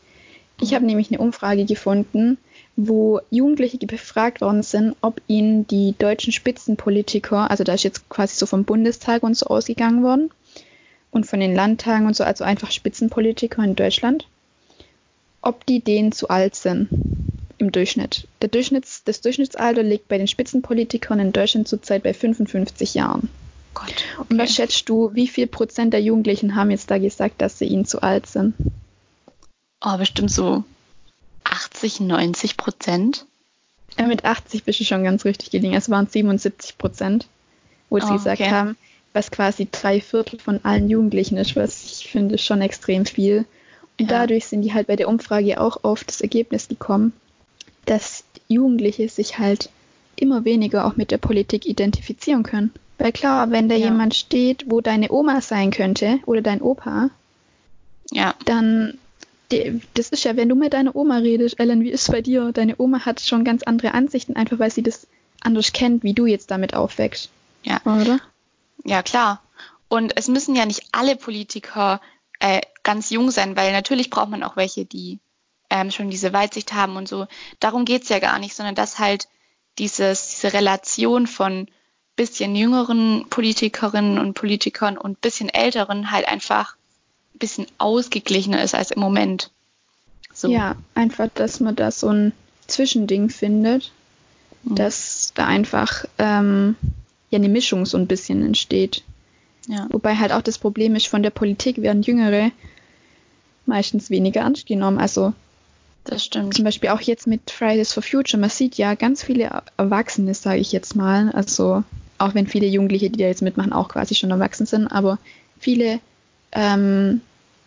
Ich 0.60 0.74
habe 0.74 0.84
nämlich 0.84 1.10
eine 1.10 1.20
Umfrage 1.20 1.64
gefunden, 1.64 2.38
wo 2.74 3.20
Jugendliche 3.30 3.78
befragt 3.78 4.40
worden 4.40 4.62
sind, 4.62 4.96
ob 5.00 5.20
ihnen 5.26 5.66
die 5.66 5.94
deutschen 5.98 6.32
Spitzenpolitiker, 6.32 7.50
also 7.50 7.64
da 7.64 7.74
ist 7.74 7.84
jetzt 7.84 8.08
quasi 8.08 8.36
so 8.36 8.46
vom 8.46 8.64
Bundestag 8.64 9.22
und 9.22 9.36
so 9.36 9.46
ausgegangen 9.46 10.02
worden 10.02 10.30
und 11.10 11.26
von 11.26 11.40
den 11.40 11.54
Landtagen 11.54 12.06
und 12.06 12.16
so, 12.16 12.24
also 12.24 12.44
einfach 12.44 12.70
Spitzenpolitiker 12.70 13.62
in 13.62 13.76
Deutschland, 13.76 14.26
ob 15.48 15.64
die 15.64 15.80
denen 15.80 16.12
zu 16.12 16.28
alt 16.28 16.54
sind 16.54 16.88
im 17.56 17.72
Durchschnitt. 17.72 18.28
Der 18.42 18.50
Durchschnitts, 18.50 19.02
das 19.04 19.22
Durchschnittsalter 19.22 19.82
liegt 19.82 20.06
bei 20.06 20.18
den 20.18 20.28
Spitzenpolitikern 20.28 21.18
in 21.18 21.32
Deutschland 21.32 21.66
zurzeit 21.66 22.02
bei 22.02 22.12
55 22.12 22.94
Jahren. 22.94 23.30
Gott, 23.72 23.94
okay. 24.18 24.26
Und 24.28 24.38
was 24.38 24.54
schätzt 24.54 24.88
du, 24.88 25.14
wie 25.14 25.26
viel 25.26 25.46
Prozent 25.46 25.94
der 25.94 26.02
Jugendlichen 26.02 26.54
haben 26.54 26.70
jetzt 26.70 26.90
da 26.90 26.98
gesagt, 26.98 27.40
dass 27.40 27.58
sie 27.58 27.64
ihnen 27.64 27.86
zu 27.86 28.02
alt 28.02 28.26
sind? 28.26 28.54
Oh, 29.82 29.96
bestimmt 29.96 30.30
so 30.30 30.64
80, 31.44 32.00
90 32.00 32.58
Prozent. 32.58 33.24
Ja, 33.98 34.06
mit 34.06 34.26
80 34.26 34.64
bist 34.64 34.80
du 34.80 34.84
schon 34.84 35.02
ganz 35.02 35.24
richtig 35.24 35.50
gelingen. 35.50 35.78
Es 35.78 35.88
waren 35.88 36.06
77 36.06 36.76
Prozent, 36.76 37.26
wo 37.88 37.98
sie 37.98 38.06
oh, 38.06 38.12
gesagt 38.12 38.42
okay. 38.42 38.50
haben, 38.50 38.76
was 39.14 39.30
quasi 39.30 39.66
drei 39.70 40.02
Viertel 40.02 40.38
von 40.38 40.60
allen 40.62 40.90
Jugendlichen 40.90 41.38
ist, 41.38 41.56
was 41.56 41.84
ich 41.84 42.10
finde 42.10 42.36
schon 42.36 42.60
extrem 42.60 43.06
viel. 43.06 43.46
Und 43.98 44.10
ja. 44.10 44.18
dadurch 44.18 44.46
sind 44.46 44.62
die 44.62 44.74
halt 44.74 44.86
bei 44.86 44.96
der 44.96 45.08
Umfrage 45.08 45.60
auch 45.60 45.84
auf 45.84 46.04
das 46.04 46.20
Ergebnis 46.20 46.68
gekommen, 46.68 47.12
dass 47.84 48.24
Jugendliche 48.48 49.08
sich 49.08 49.38
halt 49.38 49.70
immer 50.16 50.44
weniger 50.44 50.86
auch 50.86 50.96
mit 50.96 51.10
der 51.10 51.18
Politik 51.18 51.66
identifizieren 51.66 52.42
können. 52.42 52.72
Weil 52.98 53.12
klar, 53.12 53.50
wenn 53.50 53.68
da 53.68 53.76
ja. 53.76 53.86
jemand 53.86 54.14
steht, 54.14 54.64
wo 54.68 54.80
deine 54.80 55.10
Oma 55.12 55.40
sein 55.40 55.70
könnte 55.70 56.18
oder 56.26 56.42
dein 56.42 56.60
Opa, 56.60 57.10
ja. 58.10 58.34
dann 58.44 58.98
das 59.94 60.10
ist 60.10 60.24
ja, 60.24 60.36
wenn 60.36 60.48
du 60.48 60.54
mit 60.54 60.74
deiner 60.74 60.94
Oma 60.94 61.18
redest, 61.18 61.58
Ellen, 61.58 61.82
wie 61.82 61.90
ist 61.90 62.02
es 62.02 62.12
bei 62.12 62.20
dir? 62.20 62.52
Deine 62.52 62.74
Oma 62.78 63.06
hat 63.06 63.20
schon 63.20 63.44
ganz 63.44 63.62
andere 63.62 63.94
Ansichten, 63.94 64.36
einfach 64.36 64.58
weil 64.58 64.70
sie 64.70 64.82
das 64.82 65.06
anders 65.40 65.72
kennt, 65.72 66.02
wie 66.02 66.12
du 66.12 66.26
jetzt 66.26 66.50
damit 66.50 66.74
aufwächst. 66.74 67.30
Ja. 67.62 67.80
Oder? 67.84 68.20
Ja, 68.84 69.02
klar. 69.02 69.42
Und 69.88 70.16
es 70.16 70.28
müssen 70.28 70.54
ja 70.54 70.66
nicht 70.66 70.82
alle 70.92 71.16
Politiker 71.16 72.00
äh, 72.40 72.60
ganz 72.88 73.10
jung 73.10 73.30
sein, 73.30 73.54
weil 73.54 73.72
natürlich 73.72 74.08
braucht 74.08 74.30
man 74.30 74.42
auch 74.42 74.56
welche, 74.56 74.86
die 74.86 75.18
ähm, 75.68 75.90
schon 75.90 76.08
diese 76.08 76.32
Weitsicht 76.32 76.72
haben 76.72 76.96
und 76.96 77.06
so. 77.06 77.26
Darum 77.60 77.84
geht's 77.84 78.08
ja 78.08 78.18
gar 78.18 78.38
nicht, 78.38 78.54
sondern 78.54 78.74
dass 78.74 78.98
halt 78.98 79.28
dieses, 79.76 80.30
diese 80.30 80.54
Relation 80.54 81.26
von 81.26 81.68
bisschen 82.16 82.56
jüngeren 82.56 83.26
Politikerinnen 83.28 84.18
und 84.18 84.32
Politikern 84.32 84.96
und 84.96 85.20
bisschen 85.20 85.50
älteren 85.50 86.10
halt 86.10 86.26
einfach 86.26 86.76
ein 87.34 87.40
bisschen 87.40 87.66
ausgeglichener 87.76 88.62
ist 88.62 88.74
als 88.74 88.90
im 88.90 89.00
Moment. 89.00 89.50
So. 90.32 90.48
Ja, 90.48 90.74
einfach, 90.94 91.28
dass 91.34 91.60
man 91.60 91.76
da 91.76 91.90
so 91.90 92.08
ein 92.08 92.32
Zwischending 92.68 93.28
findet, 93.28 93.92
mhm. 94.62 94.76
dass 94.76 95.32
da 95.34 95.46
einfach 95.46 96.06
ähm, 96.16 96.74
ja 97.28 97.36
eine 97.36 97.50
Mischung 97.50 97.84
so 97.84 97.98
ein 97.98 98.06
bisschen 98.06 98.42
entsteht. 98.46 99.04
Ja. 99.66 99.86
Wobei 99.90 100.16
halt 100.16 100.32
auch 100.32 100.40
das 100.40 100.56
Problem 100.56 100.96
ist, 100.96 101.06
von 101.06 101.22
der 101.22 101.30
Politik 101.30 101.82
werden 101.82 102.02
Jüngere 102.02 102.50
meistens 103.68 104.10
weniger 104.10 104.40
ernst 104.40 104.66
genommen. 104.66 104.98
Also 104.98 105.32
das 106.04 106.24
stimmt. 106.24 106.54
Zum 106.54 106.64
Beispiel 106.64 106.90
auch 106.90 107.00
jetzt 107.00 107.26
mit 107.26 107.50
Fridays 107.50 107.92
for 107.92 108.02
Future. 108.02 108.40
Man 108.40 108.50
sieht 108.50 108.76
ja 108.76 108.94
ganz 108.94 109.22
viele 109.22 109.62
Erwachsene, 109.76 110.32
sage 110.34 110.60
ich 110.60 110.72
jetzt 110.72 110.96
mal. 110.96 111.30
Also 111.32 111.84
auch 112.16 112.34
wenn 112.34 112.46
viele 112.46 112.66
Jugendliche, 112.66 113.10
die 113.10 113.18
da 113.18 113.26
jetzt 113.26 113.42
mitmachen, 113.42 113.72
auch 113.72 113.88
quasi 113.88 114.14
schon 114.14 114.30
erwachsen 114.30 114.66
sind, 114.66 114.88
aber 114.88 115.18
viele 115.58 116.00
ähm, 116.52 117.20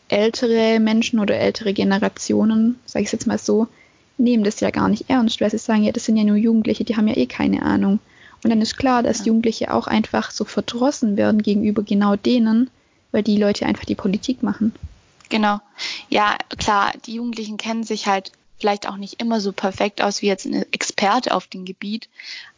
ältere 0.09 0.79
Menschen 0.79 1.19
oder 1.19 1.37
ältere 1.37 1.73
Generationen, 1.73 2.79
sage 2.85 3.05
ich 3.05 3.11
jetzt 3.11 3.27
mal 3.27 3.37
so, 3.37 3.67
nehmen 4.17 4.43
das 4.43 4.59
ja 4.59 4.71
gar 4.71 4.89
nicht 4.89 5.09
ernst, 5.09 5.39
weil 5.39 5.51
sie 5.51 5.57
sagen, 5.57 5.83
ja, 5.83 5.91
das 5.91 6.05
sind 6.05 6.17
ja 6.17 6.23
nur 6.23 6.35
Jugendliche, 6.35 6.83
die 6.83 6.97
haben 6.97 7.07
ja 7.07 7.17
eh 7.17 7.27
keine 7.27 7.63
Ahnung. 7.63 7.99
Und 8.43 8.49
dann 8.49 8.61
ist 8.61 8.77
klar, 8.77 9.03
dass 9.03 9.19
ja. 9.19 9.25
Jugendliche 9.25 9.73
auch 9.73 9.87
einfach 9.87 10.31
so 10.31 10.45
verdrossen 10.45 11.15
werden 11.15 11.43
gegenüber 11.43 11.83
genau 11.83 12.15
denen, 12.15 12.69
weil 13.11 13.23
die 13.23 13.37
Leute 13.37 13.65
einfach 13.65 13.85
die 13.85 13.95
Politik 13.95 14.41
machen. 14.41 14.73
Genau. 15.31 15.61
Ja, 16.09 16.37
klar, 16.57 16.91
die 17.05 17.15
Jugendlichen 17.15 17.55
kennen 17.55 17.83
sich 17.83 18.05
halt 18.05 18.33
vielleicht 18.59 18.87
auch 18.87 18.97
nicht 18.97 19.19
immer 19.21 19.39
so 19.39 19.53
perfekt 19.53 20.01
aus 20.03 20.21
wie 20.21 20.27
jetzt 20.27 20.45
ein 20.45 20.65
Experte 20.73 21.33
auf 21.33 21.47
dem 21.47 21.63
Gebiet, 21.65 22.09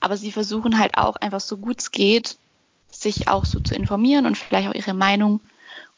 aber 0.02 0.18
sie 0.18 0.32
versuchen 0.32 0.80
halt 0.80 0.98
auch 0.98 1.16
einfach 1.16 1.40
so 1.40 1.56
gut 1.56 1.80
es 1.80 1.92
geht, 1.92 2.36
sich 2.92 3.28
auch 3.28 3.46
so 3.46 3.60
zu 3.60 3.76
informieren 3.76 4.26
und 4.26 4.38
vielleicht 4.38 4.68
auch 4.68 4.74
ihre 4.74 4.96
Meinung 4.96 5.40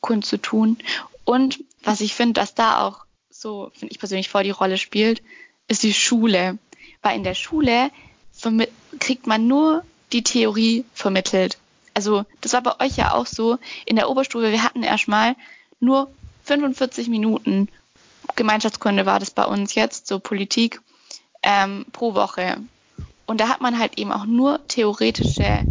kundzutun. 0.01 0.77
Und 1.23 1.63
was 1.81 2.01
ich 2.01 2.13
finde, 2.13 2.33
dass 2.33 2.53
da 2.53 2.85
auch 2.85 3.05
so, 3.29 3.71
finde 3.73 3.93
ich 3.93 3.99
persönlich, 3.99 4.29
vor 4.29 4.43
die 4.43 4.51
Rolle 4.51 4.77
spielt, 4.77 5.23
ist 5.69 5.81
die 5.81 5.93
Schule. 5.93 6.59
Weil 7.01 7.15
in 7.15 7.23
der 7.23 7.35
Schule 7.35 7.89
kriegt 8.99 9.27
man 9.27 9.47
nur 9.47 9.83
die 10.11 10.23
Theorie 10.23 10.83
vermittelt. 10.93 11.57
Also 11.93 12.25
das 12.41 12.51
war 12.51 12.61
bei 12.61 12.85
euch 12.85 12.97
ja 12.97 13.13
auch 13.13 13.25
so. 13.25 13.59
In 13.85 13.95
der 13.95 14.09
Oberstufe, 14.09 14.51
wir 14.51 14.63
hatten 14.63 14.83
erstmal 14.83 15.35
nur 15.79 16.11
45 16.45 17.09
Minuten 17.09 17.67
Gemeinschaftskunde 18.35 19.05
war 19.05 19.19
das 19.19 19.31
bei 19.31 19.45
uns 19.45 19.75
jetzt, 19.75 20.07
so 20.07 20.19
Politik, 20.19 20.81
ähm, 21.43 21.85
pro 21.91 22.15
Woche. 22.15 22.57
Und 23.25 23.39
da 23.41 23.49
hat 23.49 23.61
man 23.61 23.79
halt 23.79 23.97
eben 23.97 24.11
auch 24.11 24.25
nur 24.25 24.65
theoretische 24.67 25.65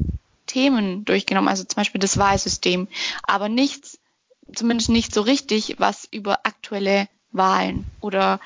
Themen 0.47 1.05
durchgenommen, 1.05 1.49
also 1.49 1.65
zum 1.65 1.77
Beispiel 1.77 2.01
das 2.01 2.19
Wahlsystem, 2.19 2.89
aber 3.23 3.49
nichts, 3.49 3.99
zumindest 4.55 4.91
nicht 4.91 5.15
so 5.15 5.23
richtig, 5.23 5.77
was 5.79 6.07
über 6.11 6.41
aktuelle 6.45 7.09
Wahlen 7.33 7.87
oder 8.01 8.41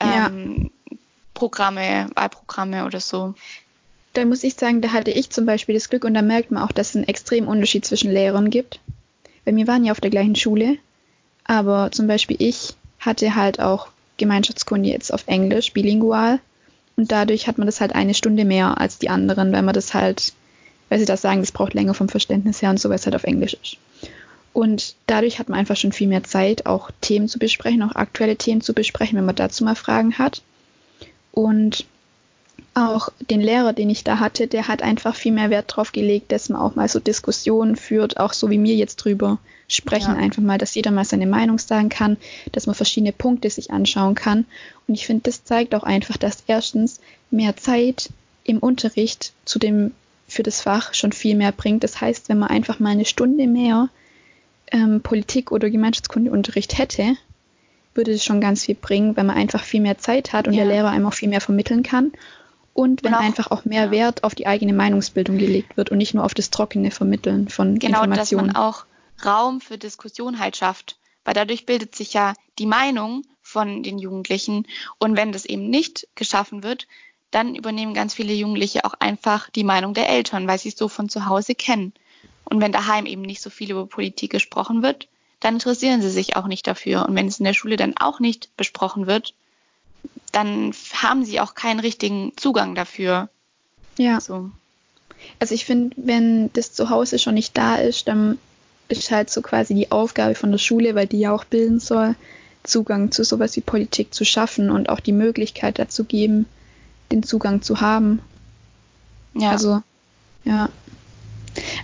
ähm, 0.00 0.70
ja. 0.90 0.98
Programme, 1.34 2.08
Wahlprogramme 2.14 2.84
oder 2.86 3.00
so. 3.00 3.34
Da 4.12 4.24
muss 4.24 4.44
ich 4.44 4.54
sagen, 4.54 4.82
da 4.82 4.92
hatte 4.92 5.10
ich 5.10 5.30
zum 5.30 5.46
Beispiel 5.46 5.74
das 5.74 5.88
Glück 5.88 6.04
und 6.04 6.14
da 6.14 6.22
merkt 6.22 6.50
man 6.50 6.62
auch, 6.62 6.72
dass 6.72 6.90
es 6.90 6.96
einen 6.96 7.08
extremen 7.08 7.48
Unterschied 7.48 7.84
zwischen 7.84 8.12
Lehrern 8.12 8.50
gibt. 8.50 8.80
Weil 9.44 9.56
wir 9.56 9.66
waren 9.66 9.84
ja 9.84 9.92
auf 9.92 10.00
der 10.00 10.10
gleichen 10.10 10.36
Schule 10.36 10.78
aber 11.44 11.90
zum 11.92 12.06
Beispiel 12.06 12.36
ich 12.38 12.74
hatte 12.98 13.34
halt 13.34 13.60
auch 13.60 13.88
Gemeinschaftskunde 14.16 14.88
jetzt 14.88 15.12
auf 15.12 15.24
Englisch, 15.26 15.72
bilingual. 15.72 16.38
Und 16.96 17.10
dadurch 17.10 17.48
hat 17.48 17.58
man 17.58 17.66
das 17.66 17.80
halt 17.80 17.94
eine 17.94 18.14
Stunde 18.14 18.44
mehr 18.44 18.80
als 18.80 18.98
die 18.98 19.08
anderen, 19.08 19.52
weil 19.52 19.62
man 19.62 19.74
das 19.74 19.94
halt, 19.94 20.32
weil 20.88 20.98
sie 20.98 21.06
das 21.06 21.22
sagen, 21.22 21.40
das 21.40 21.52
braucht 21.52 21.74
länger 21.74 21.94
vom 21.94 22.08
Verständnis 22.08 22.62
her 22.62 22.70
und 22.70 22.78
so, 22.78 22.88
weil 22.88 22.96
es 22.96 23.06
halt 23.06 23.16
auf 23.16 23.24
Englisch 23.24 23.54
ist. 23.54 23.78
Und 24.52 24.94
dadurch 25.06 25.38
hat 25.38 25.48
man 25.48 25.58
einfach 25.58 25.76
schon 25.76 25.92
viel 25.92 26.08
mehr 26.08 26.24
Zeit, 26.24 26.66
auch 26.66 26.90
Themen 27.00 27.28
zu 27.28 27.38
besprechen, 27.38 27.82
auch 27.82 27.96
aktuelle 27.96 28.36
Themen 28.36 28.60
zu 28.60 28.74
besprechen, 28.74 29.16
wenn 29.16 29.24
man 29.24 29.34
dazu 29.34 29.64
mal 29.64 29.74
Fragen 29.74 30.18
hat. 30.18 30.42
Und 31.32 31.86
auch 32.74 33.08
den 33.30 33.40
Lehrer, 33.40 33.72
den 33.72 33.88
ich 33.90 34.04
da 34.04 34.18
hatte, 34.18 34.46
der 34.46 34.68
hat 34.68 34.82
einfach 34.82 35.14
viel 35.14 35.32
mehr 35.32 35.50
Wert 35.50 35.74
drauf 35.74 35.92
gelegt, 35.92 36.32
dass 36.32 36.50
man 36.50 36.60
auch 36.60 36.74
mal 36.74 36.88
so 36.88 37.00
Diskussionen 37.00 37.76
führt, 37.76 38.18
auch 38.18 38.34
so 38.34 38.50
wie 38.50 38.58
mir 38.58 38.74
jetzt 38.74 38.96
drüber 38.96 39.38
sprechen, 39.74 40.14
ja. 40.14 40.16
einfach 40.16 40.42
mal, 40.42 40.58
dass 40.58 40.74
jeder 40.74 40.90
mal 40.90 41.04
seine 41.04 41.26
Meinung 41.26 41.58
sagen 41.58 41.88
kann, 41.88 42.16
dass 42.52 42.66
man 42.66 42.74
verschiedene 42.74 43.12
Punkte 43.12 43.50
sich 43.50 43.70
anschauen 43.70 44.14
kann. 44.14 44.46
Und 44.86 44.94
ich 44.94 45.06
finde, 45.06 45.24
das 45.24 45.44
zeigt 45.44 45.74
auch 45.74 45.82
einfach, 45.82 46.16
dass 46.16 46.44
erstens 46.46 47.00
mehr 47.30 47.56
Zeit 47.56 48.10
im 48.44 48.58
Unterricht 48.58 49.32
zu 49.44 49.58
dem 49.58 49.92
für 50.28 50.42
das 50.42 50.60
Fach 50.60 50.94
schon 50.94 51.12
viel 51.12 51.36
mehr 51.36 51.52
bringt. 51.52 51.84
Das 51.84 52.00
heißt, 52.00 52.28
wenn 52.28 52.38
man 52.38 52.48
einfach 52.48 52.80
mal 52.80 52.90
eine 52.90 53.04
Stunde 53.04 53.46
mehr 53.46 53.88
ähm, 54.70 55.00
Politik- 55.02 55.52
oder 55.52 55.70
Gemeinschaftskundeunterricht 55.70 56.78
hätte, 56.78 57.16
würde 57.94 58.12
es 58.12 58.24
schon 58.24 58.40
ganz 58.40 58.64
viel 58.64 58.74
bringen, 58.74 59.16
wenn 59.16 59.26
man 59.26 59.36
einfach 59.36 59.62
viel 59.62 59.82
mehr 59.82 59.98
Zeit 59.98 60.32
hat 60.32 60.48
und 60.48 60.54
ja. 60.54 60.64
der 60.64 60.72
Lehrer 60.72 60.90
einem 60.90 61.06
auch 61.06 61.12
viel 61.14 61.28
mehr 61.28 61.42
vermitteln 61.42 61.82
kann 61.82 62.12
und 62.74 63.04
wenn 63.04 63.12
und 63.12 63.18
auch, 63.18 63.22
einfach 63.22 63.50
auch 63.50 63.64
mehr 63.64 63.86
ja. 63.86 63.90
Wert 63.90 64.24
auf 64.24 64.34
die 64.34 64.46
eigene 64.46 64.72
Meinungsbildung 64.72 65.38
gelegt 65.38 65.76
wird 65.76 65.90
und 65.90 65.98
nicht 65.98 66.14
nur 66.14 66.24
auf 66.24 66.34
das 66.34 66.50
trockene 66.50 66.90
Vermitteln 66.90 67.48
von 67.48 67.78
genau, 67.78 68.02
Informationen. 68.02 68.48
Genau, 68.48 68.52
dass 68.52 68.60
man 68.60 68.70
auch 68.70 68.84
Raum 69.24 69.60
für 69.60 69.78
Diskussion 69.78 70.38
halt 70.38 70.56
schafft, 70.56 70.96
weil 71.24 71.34
dadurch 71.34 71.66
bildet 71.66 71.94
sich 71.94 72.12
ja 72.12 72.34
die 72.58 72.66
Meinung 72.66 73.24
von 73.42 73.82
den 73.82 73.98
Jugendlichen 73.98 74.66
und 74.98 75.16
wenn 75.16 75.32
das 75.32 75.44
eben 75.44 75.68
nicht 75.68 76.08
geschaffen 76.14 76.62
wird, 76.62 76.86
dann 77.30 77.54
übernehmen 77.54 77.94
ganz 77.94 78.14
viele 78.14 78.34
Jugendliche 78.34 78.84
auch 78.84 78.94
einfach 78.94 79.50
die 79.50 79.64
Meinung 79.64 79.94
der 79.94 80.08
Eltern, 80.08 80.46
weil 80.46 80.58
sie 80.58 80.68
es 80.68 80.76
so 80.76 80.88
von 80.88 81.08
zu 81.08 81.26
Hause 81.26 81.54
kennen. 81.54 81.92
Und 82.44 82.60
wenn 82.60 82.72
daheim 82.72 83.06
eben 83.06 83.22
nicht 83.22 83.40
so 83.40 83.50
viel 83.50 83.70
über 83.70 83.86
Politik 83.86 84.30
gesprochen 84.30 84.82
wird, 84.82 85.08
dann 85.40 85.54
interessieren 85.54 86.02
sie 86.02 86.10
sich 86.10 86.36
auch 86.36 86.46
nicht 86.46 86.66
dafür. 86.66 87.06
Und 87.08 87.14
wenn 87.14 87.26
es 87.26 87.38
in 87.38 87.44
der 87.44 87.54
Schule 87.54 87.76
dann 87.76 87.96
auch 87.96 88.20
nicht 88.20 88.54
besprochen 88.56 89.06
wird, 89.06 89.34
dann 90.30 90.72
haben 90.94 91.24
sie 91.24 91.40
auch 91.40 91.54
keinen 91.54 91.80
richtigen 91.80 92.32
Zugang 92.36 92.74
dafür. 92.74 93.28
Ja. 93.98 94.20
So. 94.20 94.50
Also 95.38 95.54
ich 95.54 95.64
finde, 95.64 95.96
wenn 95.96 96.52
das 96.52 96.72
zu 96.72 96.90
Hause 96.90 97.18
schon 97.18 97.34
nicht 97.34 97.56
da 97.56 97.76
ist, 97.76 98.08
dann 98.08 98.38
ist 98.98 99.10
halt 99.10 99.30
so 99.30 99.42
quasi 99.42 99.74
die 99.74 99.90
Aufgabe 99.90 100.34
von 100.34 100.50
der 100.50 100.58
Schule, 100.58 100.94
weil 100.94 101.06
die 101.06 101.20
ja 101.20 101.32
auch 101.32 101.44
bilden 101.44 101.80
soll, 101.80 102.14
Zugang 102.64 103.10
zu 103.10 103.24
sowas 103.24 103.56
wie 103.56 103.60
Politik 103.60 104.14
zu 104.14 104.24
schaffen 104.24 104.70
und 104.70 104.88
auch 104.88 105.00
die 105.00 105.12
Möglichkeit 105.12 105.78
dazu 105.78 106.04
geben, 106.04 106.46
den 107.10 107.22
Zugang 107.22 107.62
zu 107.62 107.80
haben. 107.80 108.20
Ja. 109.34 109.50
Also, 109.50 109.82
ja. 110.44 110.68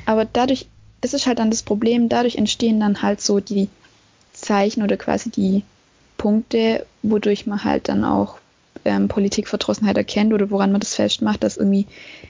Aber 0.06 0.24
dadurch, 0.24 0.66
das 1.00 1.14
ist 1.14 1.26
halt 1.26 1.38
dann 1.38 1.50
das 1.50 1.62
Problem, 1.62 2.08
dadurch 2.08 2.36
entstehen 2.36 2.80
dann 2.80 3.02
halt 3.02 3.20
so 3.20 3.40
die 3.40 3.68
Zeichen 4.32 4.82
oder 4.82 4.96
quasi 4.96 5.30
die 5.30 5.64
Punkte, 6.16 6.86
wodurch 7.02 7.46
man 7.46 7.64
halt 7.64 7.88
dann 7.88 8.04
auch 8.04 8.38
ähm, 8.84 9.08
Politikverdrossenheit 9.08 9.96
erkennt 9.96 10.32
oder 10.32 10.50
woran 10.50 10.72
man 10.72 10.80
das 10.80 10.94
festmacht, 10.94 11.42
dass 11.42 11.56
irgendwie 11.56 11.86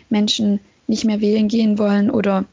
Menschen 0.09 0.61
nicht 0.87 1.05
mehr 1.05 1.21
wählen 1.21 1.49
gehen 1.49 1.79
wollen 1.79 2.11
oder 2.11 2.45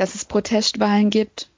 dass 0.00 0.14
es 0.14 0.24
Protestwahlen 0.24 1.10
gibt, 1.10 1.50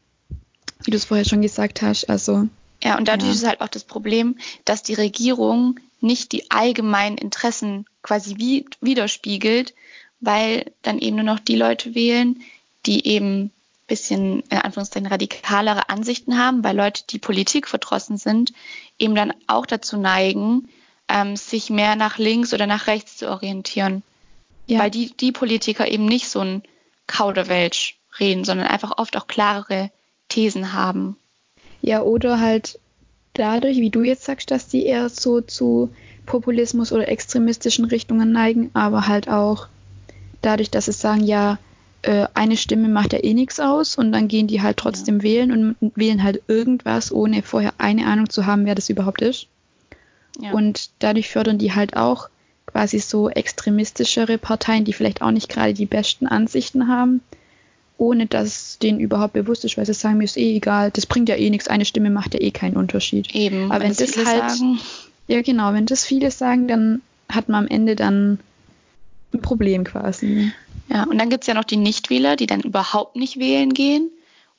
wie 0.82 0.90
du 0.90 0.96
es 0.96 1.04
vorher 1.04 1.24
schon 1.24 1.42
gesagt 1.42 1.80
hast. 1.80 2.10
Also 2.10 2.48
ja, 2.82 2.98
und 2.98 3.06
dadurch 3.06 3.30
ja. 3.30 3.34
ist 3.36 3.46
halt 3.46 3.60
auch 3.60 3.68
das 3.68 3.84
Problem, 3.84 4.36
dass 4.64 4.82
die 4.82 4.94
Regierung 4.94 5.78
nicht 6.00 6.32
die 6.32 6.50
allgemeinen 6.50 7.16
Interessen 7.16 7.86
quasi 8.02 8.38
wie, 8.38 8.66
widerspiegelt, 8.80 9.74
weil 10.18 10.72
dann 10.82 10.98
eben 10.98 11.14
nur 11.14 11.24
noch 11.24 11.38
die 11.38 11.54
Leute 11.54 11.94
wählen, 11.94 12.42
die 12.84 13.06
eben 13.06 13.52
bisschen 13.86 14.40
in 14.50 14.58
Anführungszeichen 14.58 15.06
radikalere 15.06 15.88
Ansichten 15.88 16.36
haben, 16.36 16.64
weil 16.64 16.76
Leute, 16.76 17.04
die 17.10 17.20
Politik 17.20 17.68
verdrossen 17.68 18.16
sind, 18.16 18.52
eben 18.98 19.14
dann 19.14 19.32
auch 19.46 19.66
dazu 19.66 19.96
neigen, 19.96 20.68
ähm, 21.06 21.36
sich 21.36 21.70
mehr 21.70 21.94
nach 21.94 22.18
links 22.18 22.52
oder 22.52 22.66
nach 22.66 22.88
rechts 22.88 23.18
zu 23.18 23.30
orientieren. 23.30 24.02
Ja. 24.66 24.80
Weil 24.80 24.90
die, 24.90 25.12
die 25.16 25.30
Politiker 25.30 25.86
eben 25.86 26.06
nicht 26.06 26.28
so 26.28 26.40
ein 26.40 26.64
Kauderwelsch 27.06 27.98
reden, 28.22 28.44
sondern 28.44 28.66
einfach 28.66 28.98
oft 28.98 29.16
auch 29.16 29.26
klarere 29.26 29.90
Thesen 30.28 30.72
haben. 30.72 31.16
Ja, 31.82 32.02
oder 32.02 32.40
halt 32.40 32.78
dadurch, 33.34 33.78
wie 33.78 33.90
du 33.90 34.02
jetzt 34.02 34.24
sagst, 34.24 34.50
dass 34.50 34.68
die 34.68 34.86
eher 34.86 35.08
so 35.08 35.40
zu 35.40 35.90
Populismus 36.26 36.92
oder 36.92 37.08
extremistischen 37.08 37.84
Richtungen 37.84 38.32
neigen, 38.32 38.70
aber 38.74 39.08
halt 39.08 39.28
auch 39.28 39.66
dadurch, 40.40 40.70
dass 40.70 40.86
sie 40.86 40.92
sagen, 40.92 41.24
ja, 41.24 41.58
äh, 42.02 42.26
eine 42.34 42.56
Stimme 42.56 42.88
macht 42.88 43.12
ja 43.12 43.22
eh 43.22 43.34
nichts 43.34 43.60
aus 43.60 43.96
und 43.96 44.12
dann 44.12 44.28
gehen 44.28 44.46
die 44.46 44.62
halt 44.62 44.76
trotzdem 44.76 45.18
ja. 45.18 45.22
wählen 45.22 45.76
und 45.80 45.92
wählen 45.96 46.22
halt 46.22 46.42
irgendwas, 46.46 47.12
ohne 47.12 47.42
vorher 47.42 47.74
eine 47.78 48.06
Ahnung 48.06 48.28
zu 48.28 48.46
haben, 48.46 48.66
wer 48.66 48.74
das 48.74 48.90
überhaupt 48.90 49.22
ist. 49.22 49.46
Ja. 50.40 50.52
Und 50.52 50.90
dadurch 51.00 51.28
fördern 51.28 51.58
die 51.58 51.74
halt 51.74 51.96
auch 51.96 52.28
quasi 52.66 52.98
so 52.98 53.28
extremistischere 53.28 54.38
Parteien, 54.38 54.84
die 54.84 54.92
vielleicht 54.92 55.22
auch 55.22 55.30
nicht 55.30 55.48
gerade 55.48 55.74
die 55.74 55.86
besten 55.86 56.26
Ansichten 56.26 56.88
haben, 56.88 57.20
ohne 57.98 58.26
dass 58.26 58.78
denen 58.78 58.98
überhaupt 59.00 59.34
bewusst 59.34 59.64
ist, 59.64 59.76
weil 59.76 59.86
sie 59.86 59.94
sagen, 59.94 60.18
mir 60.18 60.24
ist 60.24 60.36
eh 60.36 60.56
egal, 60.56 60.90
das 60.90 61.06
bringt 61.06 61.28
ja 61.28 61.36
eh 61.36 61.50
nichts, 61.50 61.68
eine 61.68 61.84
Stimme 61.84 62.10
macht 62.10 62.34
ja 62.34 62.40
eh 62.40 62.50
keinen 62.50 62.76
Unterschied. 62.76 63.34
Eben, 63.34 63.70
aber 63.70 63.84
wenn, 63.84 63.96
wenn 63.98 64.06
das 64.06 64.26
halt, 64.26 64.50
sagen. 64.50 64.80
ja 65.28 65.42
genau, 65.42 65.72
wenn 65.72 65.86
das 65.86 66.04
viele 66.04 66.30
sagen, 66.30 66.66
dann 66.68 67.02
hat 67.28 67.48
man 67.48 67.64
am 67.64 67.70
Ende 67.70 67.94
dann 67.96 68.38
ein 69.32 69.40
Problem 69.40 69.84
quasi. 69.84 70.52
Ja, 70.88 71.04
und 71.04 71.18
dann 71.18 71.30
gibt 71.30 71.44
es 71.44 71.48
ja 71.48 71.54
noch 71.54 71.64
die 71.64 71.76
Nichtwähler, 71.76 72.36
die 72.36 72.46
dann 72.46 72.60
überhaupt 72.60 73.16
nicht 73.16 73.38
wählen 73.38 73.72
gehen 73.72 74.10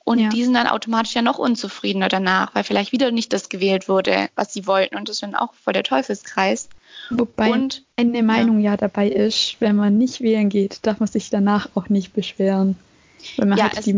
Und 0.06 0.20
Ja. 0.20 0.30
die 0.30 0.44
sind 0.44 0.54
dann 0.54 0.68
automatisch 0.68 1.14
ja 1.16 1.22
noch 1.22 1.40
unzufriedener 1.40 2.10
danach, 2.10 2.54
weil 2.56 2.64
vielleicht 2.64 2.92
wieder 2.92 3.12
nicht 3.12 3.32
das 3.32 3.48
gewählt 3.50 3.88
wurde, 3.88 4.30
was 4.36 4.52
sie 4.52 4.68
wollten. 4.68 4.96
Und 4.98 5.08
das 5.08 5.18
ist 5.18 5.24
dann 5.24 5.36
auch 5.36 5.54
voll 5.54 5.74
der 5.74 5.84
Teufelskreis. 5.84 6.68
Wobei 7.10 7.52
Und 7.52 7.84
eine 7.96 8.22
Meinung 8.24 8.60
ja. 8.60 8.76
dabei 8.76 9.08
ist, 9.08 9.56
wenn 9.60 9.76
man 9.76 9.98
nicht 9.98 10.22
wählen 10.22 10.50
geht, 10.50 10.80
darf 10.86 11.00
man 11.00 11.08
sich 11.08 11.30
danach 11.30 11.70
auch 11.76 11.88
nicht 11.90 12.14
beschweren. 12.14 12.78
Weil 13.38 13.48
man 13.48 13.58
Ja, 13.58 13.66
hat 13.66 13.78
es- 13.78 13.86
die 13.86 13.94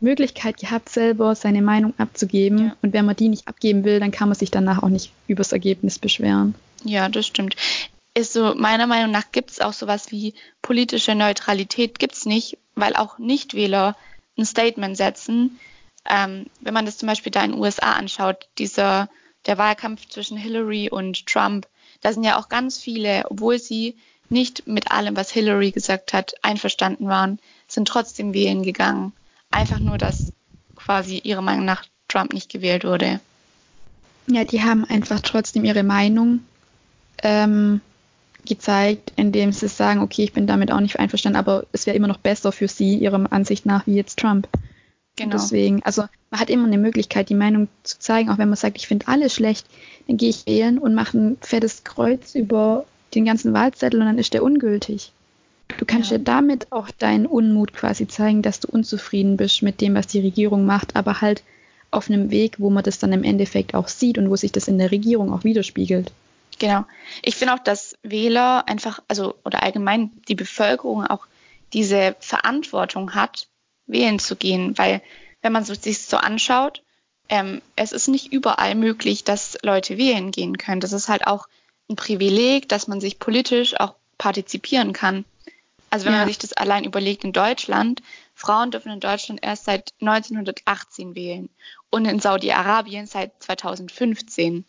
Möglichkeit 0.00 0.58
gehabt, 0.58 0.88
selber 0.88 1.34
seine 1.34 1.62
Meinung 1.62 1.94
abzugeben. 1.98 2.58
Ja. 2.66 2.76
Und 2.82 2.92
wenn 2.92 3.04
man 3.04 3.16
die 3.16 3.28
nicht 3.28 3.48
abgeben 3.48 3.84
will, 3.84 4.00
dann 4.00 4.10
kann 4.10 4.28
man 4.28 4.36
sich 4.36 4.50
danach 4.50 4.82
auch 4.82 4.88
nicht 4.88 5.12
übers 5.28 5.52
Ergebnis 5.52 5.98
beschweren. 5.98 6.54
Ja, 6.84 7.08
das 7.08 7.26
stimmt. 7.26 7.56
Ist 8.14 8.32
so, 8.32 8.54
meiner 8.54 8.86
Meinung 8.86 9.10
nach 9.10 9.32
gibt 9.32 9.50
es 9.50 9.60
auch 9.60 9.72
sowas 9.72 10.10
wie 10.12 10.34
politische 10.62 11.14
Neutralität 11.14 11.98
gibt's 11.98 12.26
nicht, 12.26 12.58
weil 12.74 12.94
auch 12.94 13.18
Nichtwähler 13.18 13.96
ein 14.38 14.44
Statement 14.44 14.96
setzen. 14.96 15.58
Ähm, 16.08 16.46
wenn 16.60 16.74
man 16.74 16.84
das 16.86 16.98
zum 16.98 17.08
Beispiel 17.08 17.32
da 17.32 17.42
in 17.44 17.52
den 17.52 17.60
USA 17.60 17.92
anschaut, 17.92 18.48
dieser, 18.58 19.08
der 19.46 19.58
Wahlkampf 19.58 20.08
zwischen 20.08 20.36
Hillary 20.36 20.90
und 20.90 21.26
Trump, 21.26 21.66
da 22.02 22.12
sind 22.12 22.24
ja 22.24 22.38
auch 22.38 22.48
ganz 22.48 22.78
viele, 22.78 23.24
obwohl 23.30 23.58
sie 23.58 23.96
nicht 24.28 24.66
mit 24.66 24.90
allem, 24.90 25.16
was 25.16 25.30
Hillary 25.30 25.70
gesagt 25.70 26.12
hat, 26.12 26.34
einverstanden 26.42 27.08
waren, 27.08 27.38
sind 27.68 27.88
trotzdem 27.88 28.34
wählen 28.34 28.62
gegangen. 28.62 29.12
Einfach 29.50 29.78
nur, 29.78 29.98
dass 29.98 30.32
quasi 30.76 31.18
ihrer 31.18 31.42
Meinung 31.42 31.64
nach 31.64 31.84
Trump 32.08 32.32
nicht 32.32 32.50
gewählt 32.50 32.84
wurde. 32.84 33.20
Ja, 34.26 34.44
die 34.44 34.62
haben 34.62 34.84
einfach 34.84 35.20
trotzdem 35.20 35.64
ihre 35.64 35.82
Meinung 35.82 36.40
ähm, 37.22 37.80
gezeigt, 38.46 39.12
indem 39.16 39.52
sie 39.52 39.68
sagen, 39.68 40.00
okay, 40.00 40.24
ich 40.24 40.32
bin 40.32 40.46
damit 40.46 40.72
auch 40.72 40.80
nicht 40.80 40.98
einverstanden, 40.98 41.38
aber 41.38 41.66
es 41.72 41.86
wäre 41.86 41.96
immer 41.96 42.08
noch 42.08 42.18
besser 42.18 42.52
für 42.52 42.68
sie, 42.68 42.96
ihrer 42.96 43.32
Ansicht 43.32 43.66
nach, 43.66 43.86
wie 43.86 43.94
jetzt 43.94 44.18
Trump. 44.18 44.48
Genau. 45.16 45.32
Deswegen, 45.32 45.82
also 45.84 46.04
man 46.30 46.40
hat 46.40 46.50
immer 46.50 46.66
eine 46.66 46.78
Möglichkeit, 46.78 47.28
die 47.28 47.34
Meinung 47.34 47.68
zu 47.84 47.98
zeigen, 47.98 48.30
auch 48.30 48.38
wenn 48.38 48.48
man 48.48 48.56
sagt, 48.56 48.76
ich 48.76 48.88
finde 48.88 49.06
alles 49.06 49.34
schlecht, 49.34 49.66
dann 50.08 50.16
gehe 50.16 50.30
ich 50.30 50.46
wählen 50.46 50.78
und 50.78 50.94
mache 50.94 51.16
ein 51.16 51.38
fettes 51.40 51.84
Kreuz 51.84 52.34
über 52.34 52.84
den 53.14 53.24
ganzen 53.24 53.52
Wahlzettel 53.52 54.00
und 54.00 54.06
dann 54.06 54.18
ist 54.18 54.34
der 54.34 54.42
ungültig. 54.42 55.12
Du 55.78 55.84
kannst 55.84 56.10
ja. 56.10 56.18
Ja. 56.18 56.22
damit 56.24 56.70
auch 56.72 56.90
deinen 56.90 57.26
Unmut 57.26 57.72
quasi 57.72 58.06
zeigen, 58.06 58.42
dass 58.42 58.60
du 58.60 58.68
unzufrieden 58.68 59.36
bist 59.36 59.62
mit 59.62 59.80
dem, 59.80 59.94
was 59.94 60.06
die 60.06 60.20
Regierung 60.20 60.66
macht, 60.66 60.94
aber 60.96 61.20
halt 61.20 61.42
auf 61.90 62.10
einem 62.10 62.30
Weg, 62.30 62.56
wo 62.58 62.70
man 62.70 62.84
das 62.84 62.98
dann 62.98 63.12
im 63.12 63.24
Endeffekt 63.24 63.74
auch 63.74 63.88
sieht 63.88 64.18
und 64.18 64.28
wo 64.28 64.36
sich 64.36 64.52
das 64.52 64.68
in 64.68 64.78
der 64.78 64.90
Regierung 64.90 65.32
auch 65.32 65.44
widerspiegelt. 65.44 66.12
Genau. 66.58 66.84
Ich 67.22 67.36
finde 67.36 67.54
auch, 67.54 67.58
dass 67.58 67.96
Wähler 68.02 68.68
einfach, 68.68 69.02
also 69.08 69.34
oder 69.44 69.62
allgemein 69.62 70.10
die 70.28 70.34
Bevölkerung 70.34 71.06
auch 71.06 71.26
diese 71.72 72.14
Verantwortung 72.20 73.14
hat, 73.14 73.48
wählen 73.86 74.18
zu 74.18 74.36
gehen, 74.36 74.76
weil 74.78 75.02
wenn 75.42 75.52
man 75.52 75.64
sich 75.64 76.02
so 76.02 76.16
anschaut, 76.16 76.82
ähm, 77.28 77.60
es 77.76 77.92
ist 77.92 78.08
nicht 78.08 78.32
überall 78.32 78.74
möglich, 78.74 79.24
dass 79.24 79.58
Leute 79.62 79.98
wählen 79.98 80.30
gehen 80.30 80.58
können. 80.58 80.80
Das 80.80 80.92
ist 80.92 81.08
halt 81.08 81.26
auch 81.26 81.48
ein 81.88 81.96
Privileg, 81.96 82.68
dass 82.68 82.88
man 82.88 83.00
sich 83.00 83.18
politisch 83.18 83.78
auch 83.78 83.94
partizipieren 84.18 84.92
kann. 84.92 85.24
Also 85.90 86.06
wenn 86.06 86.12
Ja. 86.14 86.20
man 86.20 86.28
sich 86.28 86.38
das 86.38 86.52
allein 86.52 86.84
überlegt 86.84 87.24
in 87.24 87.32
Deutschland, 87.32 88.02
Frauen 88.34 88.70
dürfen 88.70 88.90
in 88.92 89.00
Deutschland 89.00 89.40
erst 89.42 89.64
seit 89.64 89.92
1918 90.00 91.14
wählen 91.14 91.48
und 91.90 92.04
in 92.04 92.18
Saudi-Arabien 92.18 93.06
seit 93.06 93.40
2015 93.42 94.64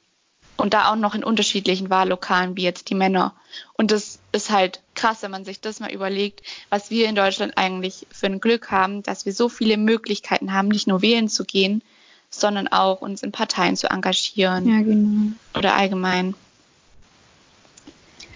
und 0.57 0.73
da 0.73 0.91
auch 0.91 0.95
noch 0.95 1.15
in 1.15 1.23
unterschiedlichen 1.23 1.89
Wahllokalen 1.89 2.55
wie 2.55 2.61
jetzt 2.63 2.89
die 2.89 2.95
Männer. 2.95 3.35
Und 3.73 3.91
das 3.91 4.19
ist 4.31 4.51
halt 4.51 4.81
krass, 4.93 5.21
wenn 5.21 5.31
man 5.31 5.45
sich 5.45 5.61
das 5.61 5.79
mal 5.79 5.91
überlegt, 5.91 6.43
was 6.69 6.89
wir 6.91 7.09
in 7.09 7.15
Deutschland 7.15 7.57
eigentlich 7.57 8.07
für 8.11 8.27
ein 8.27 8.39
Glück 8.39 8.71
haben, 8.71 9.03
dass 9.03 9.25
wir 9.25 9.33
so 9.33 9.49
viele 9.49 9.77
Möglichkeiten 9.77 10.53
haben, 10.53 10.67
nicht 10.67 10.87
nur 10.87 11.01
wählen 11.01 11.27
zu 11.27 11.43
gehen, 11.43 11.81
sondern 12.29 12.67
auch 12.67 13.01
uns 13.01 13.23
in 13.23 13.31
Parteien 13.31 13.75
zu 13.75 13.87
engagieren 13.89 14.69
Ja, 14.69 14.81
genau. 14.81 15.31
oder 15.57 15.75
allgemein. 15.75 16.35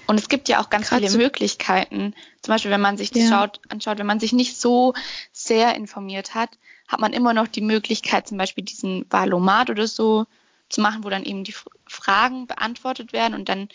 Und 0.09 0.19
es 0.19 0.27
gibt 0.27 0.49
ja 0.49 0.59
auch 0.59 0.71
ganz 0.71 0.89
Grad 0.89 1.03
viele 1.03 1.15
Möglichkeiten. 1.15 2.15
Zum 2.41 2.51
Beispiel, 2.51 2.71
wenn 2.71 2.81
man 2.81 2.97
sich 2.97 3.11
das 3.11 3.21
Ja. 3.21 3.29
schaut, 3.29 3.61
anschaut, 3.69 3.99
wenn 3.99 4.07
man 4.07 4.19
sich 4.19 4.33
nicht 4.33 4.57
so 4.59 4.95
sehr 5.31 5.75
informiert 5.75 6.33
hat, 6.33 6.49
hat 6.87 6.99
man 6.99 7.13
immer 7.13 7.35
noch 7.35 7.47
die 7.47 7.61
Möglichkeit, 7.61 8.27
zum 8.27 8.39
Beispiel 8.39 8.63
diesen 8.63 9.05
Wahlomat 9.11 9.69
oder 9.69 9.85
so 9.85 10.25
zu 10.67 10.81
machen, 10.81 11.03
wo 11.03 11.09
dann 11.11 11.25
eben 11.25 11.43
die 11.43 11.53
Fragen 11.85 12.47
beantwortet 12.47 13.13
werden 13.13 13.35
und 13.35 13.49
dann 13.49 13.69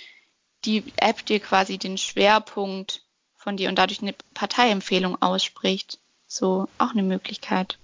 die 0.64 0.82
App 0.96 1.24
dir 1.24 1.38
quasi 1.38 1.78
den 1.78 1.98
Schwerpunkt 1.98 3.02
von 3.36 3.56
dir 3.56 3.68
und 3.68 3.78
dadurch 3.78 4.02
eine 4.02 4.16
Parteiempfehlung 4.34 5.22
ausspricht. 5.22 6.00
So 6.26 6.66
auch 6.78 6.90
eine 6.90 7.04
Möglichkeit. 7.04 7.78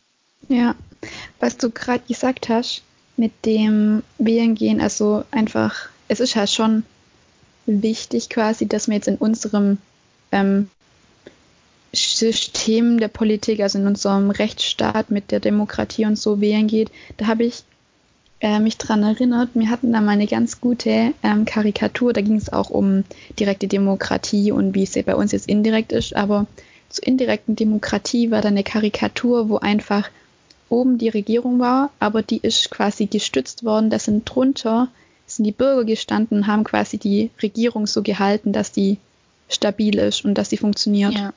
Ja, 0.49 0.75
was 1.39 1.57
du 1.57 1.71
gerade 1.71 2.03
gesagt 2.09 2.49
hast 2.49 2.83
mit 3.17 3.47
dem 3.47 4.03
Wählen 4.19 4.57
gehen, 4.57 4.81
also 4.81 5.23
einfach, 5.31 5.89
es 6.09 6.19
ist 6.19 6.35
halt 6.35 6.51
schon 6.51 6.85
wichtig 7.83 8.29
quasi, 8.29 8.67
dass 8.67 8.89
wir 8.89 8.97
jetzt 8.97 9.09
in 9.09 9.17
unserem 9.17 9.79
ähm, 10.33 10.69
System 11.93 13.01
der 13.01 13.09
Politik, 13.09 13.61
also 13.61 13.79
in 13.79 13.87
unserem 13.87 14.31
Rechtsstaat 14.31 15.11
mit 15.11 15.31
der 15.31 15.41
Demokratie 15.41 16.07
und 16.07 16.19
so 16.19 16.41
wählen 16.41 16.69
geht. 16.69 16.91
Da 17.17 17.27
habe 17.27 17.45
ich 17.45 17.65
äh, 18.41 18.61
mich 18.61 18.79
dran 18.79 19.03
erinnert, 19.03 19.51
wir 19.55 19.69
hatten 19.69 19.93
da 19.93 20.01
mal 20.01 20.13
eine 20.13 20.27
ganz 20.27 20.61
gute 20.61 21.13
ähm, 21.23 21.45
Karikatur, 21.45 22.13
da 22.13 22.21
ging 22.21 22.37
es 22.37 22.53
auch 22.53 22.71
um 22.71 23.05
direkte 23.39 23.69
Demokratie 23.69 24.53
und 24.53 24.75
wie 24.75 24.85
es 24.85 24.93
bei 24.93 25.15
uns 25.15 25.33
jetzt 25.33 25.49
indirekt 25.49 25.93
ist, 25.93 26.17
aber 26.17 26.47
zur 26.89 27.07
indirekten 27.07 27.55
Demokratie 27.55 28.31
war 28.31 28.41
da 28.41 28.49
eine 28.49 28.65
Karikatur, 28.65 29.49
wo 29.49 29.59
einfach 29.59 30.11
oben 30.69 30.99
die 30.99 31.09
Regierung 31.09 31.59
war, 31.59 31.91
aber 31.99 32.23
die 32.23 32.39
ist 32.39 32.71
quasi 32.71 33.07
gestützt 33.07 33.65
worden, 33.65 33.91
da 33.91 33.99
sind 33.99 34.25
drunter 34.25 34.89
sind 35.37 35.45
die 35.45 35.53
Bürger 35.53 35.85
gestanden 35.85 36.39
und 36.39 36.47
haben 36.47 36.65
quasi 36.65 36.99
die 36.99 37.31
Regierung 37.43 37.87
so 37.87 38.03
gehalten, 38.03 38.53
dass 38.53 38.73
die 38.73 38.99
stabil 39.49 39.99
ist 39.99 40.25
und 40.25 40.35
dass 40.35 40.51
sie 40.51 40.57
funktioniert. 40.57 41.15
Ja, 41.15 41.33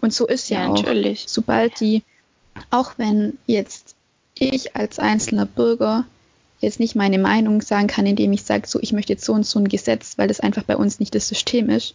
Und 0.00 0.12
so 0.12 0.26
ist 0.26 0.50
ja, 0.50 0.60
ja 0.60 0.68
auch. 0.68 0.82
natürlich. 0.82 1.24
Sobald 1.28 1.80
die, 1.80 2.02
auch 2.70 2.92
wenn 2.98 3.38
jetzt 3.46 3.94
ich 4.38 4.74
als 4.76 4.98
einzelner 4.98 5.46
Bürger 5.46 6.04
jetzt 6.60 6.80
nicht 6.80 6.96
meine 6.96 7.18
Meinung 7.18 7.60
sagen 7.60 7.86
kann, 7.86 8.06
indem 8.06 8.32
ich 8.32 8.42
sage, 8.42 8.66
so 8.66 8.78
ich 8.80 8.92
möchte 8.92 9.12
jetzt 9.12 9.24
so 9.24 9.32
und 9.32 9.46
so 9.46 9.58
ein 9.58 9.68
Gesetz, 9.68 10.14
weil 10.16 10.28
das 10.28 10.40
einfach 10.40 10.62
bei 10.64 10.76
uns 10.76 10.98
nicht 10.98 11.14
das 11.14 11.28
System 11.28 11.68
ist, 11.70 11.94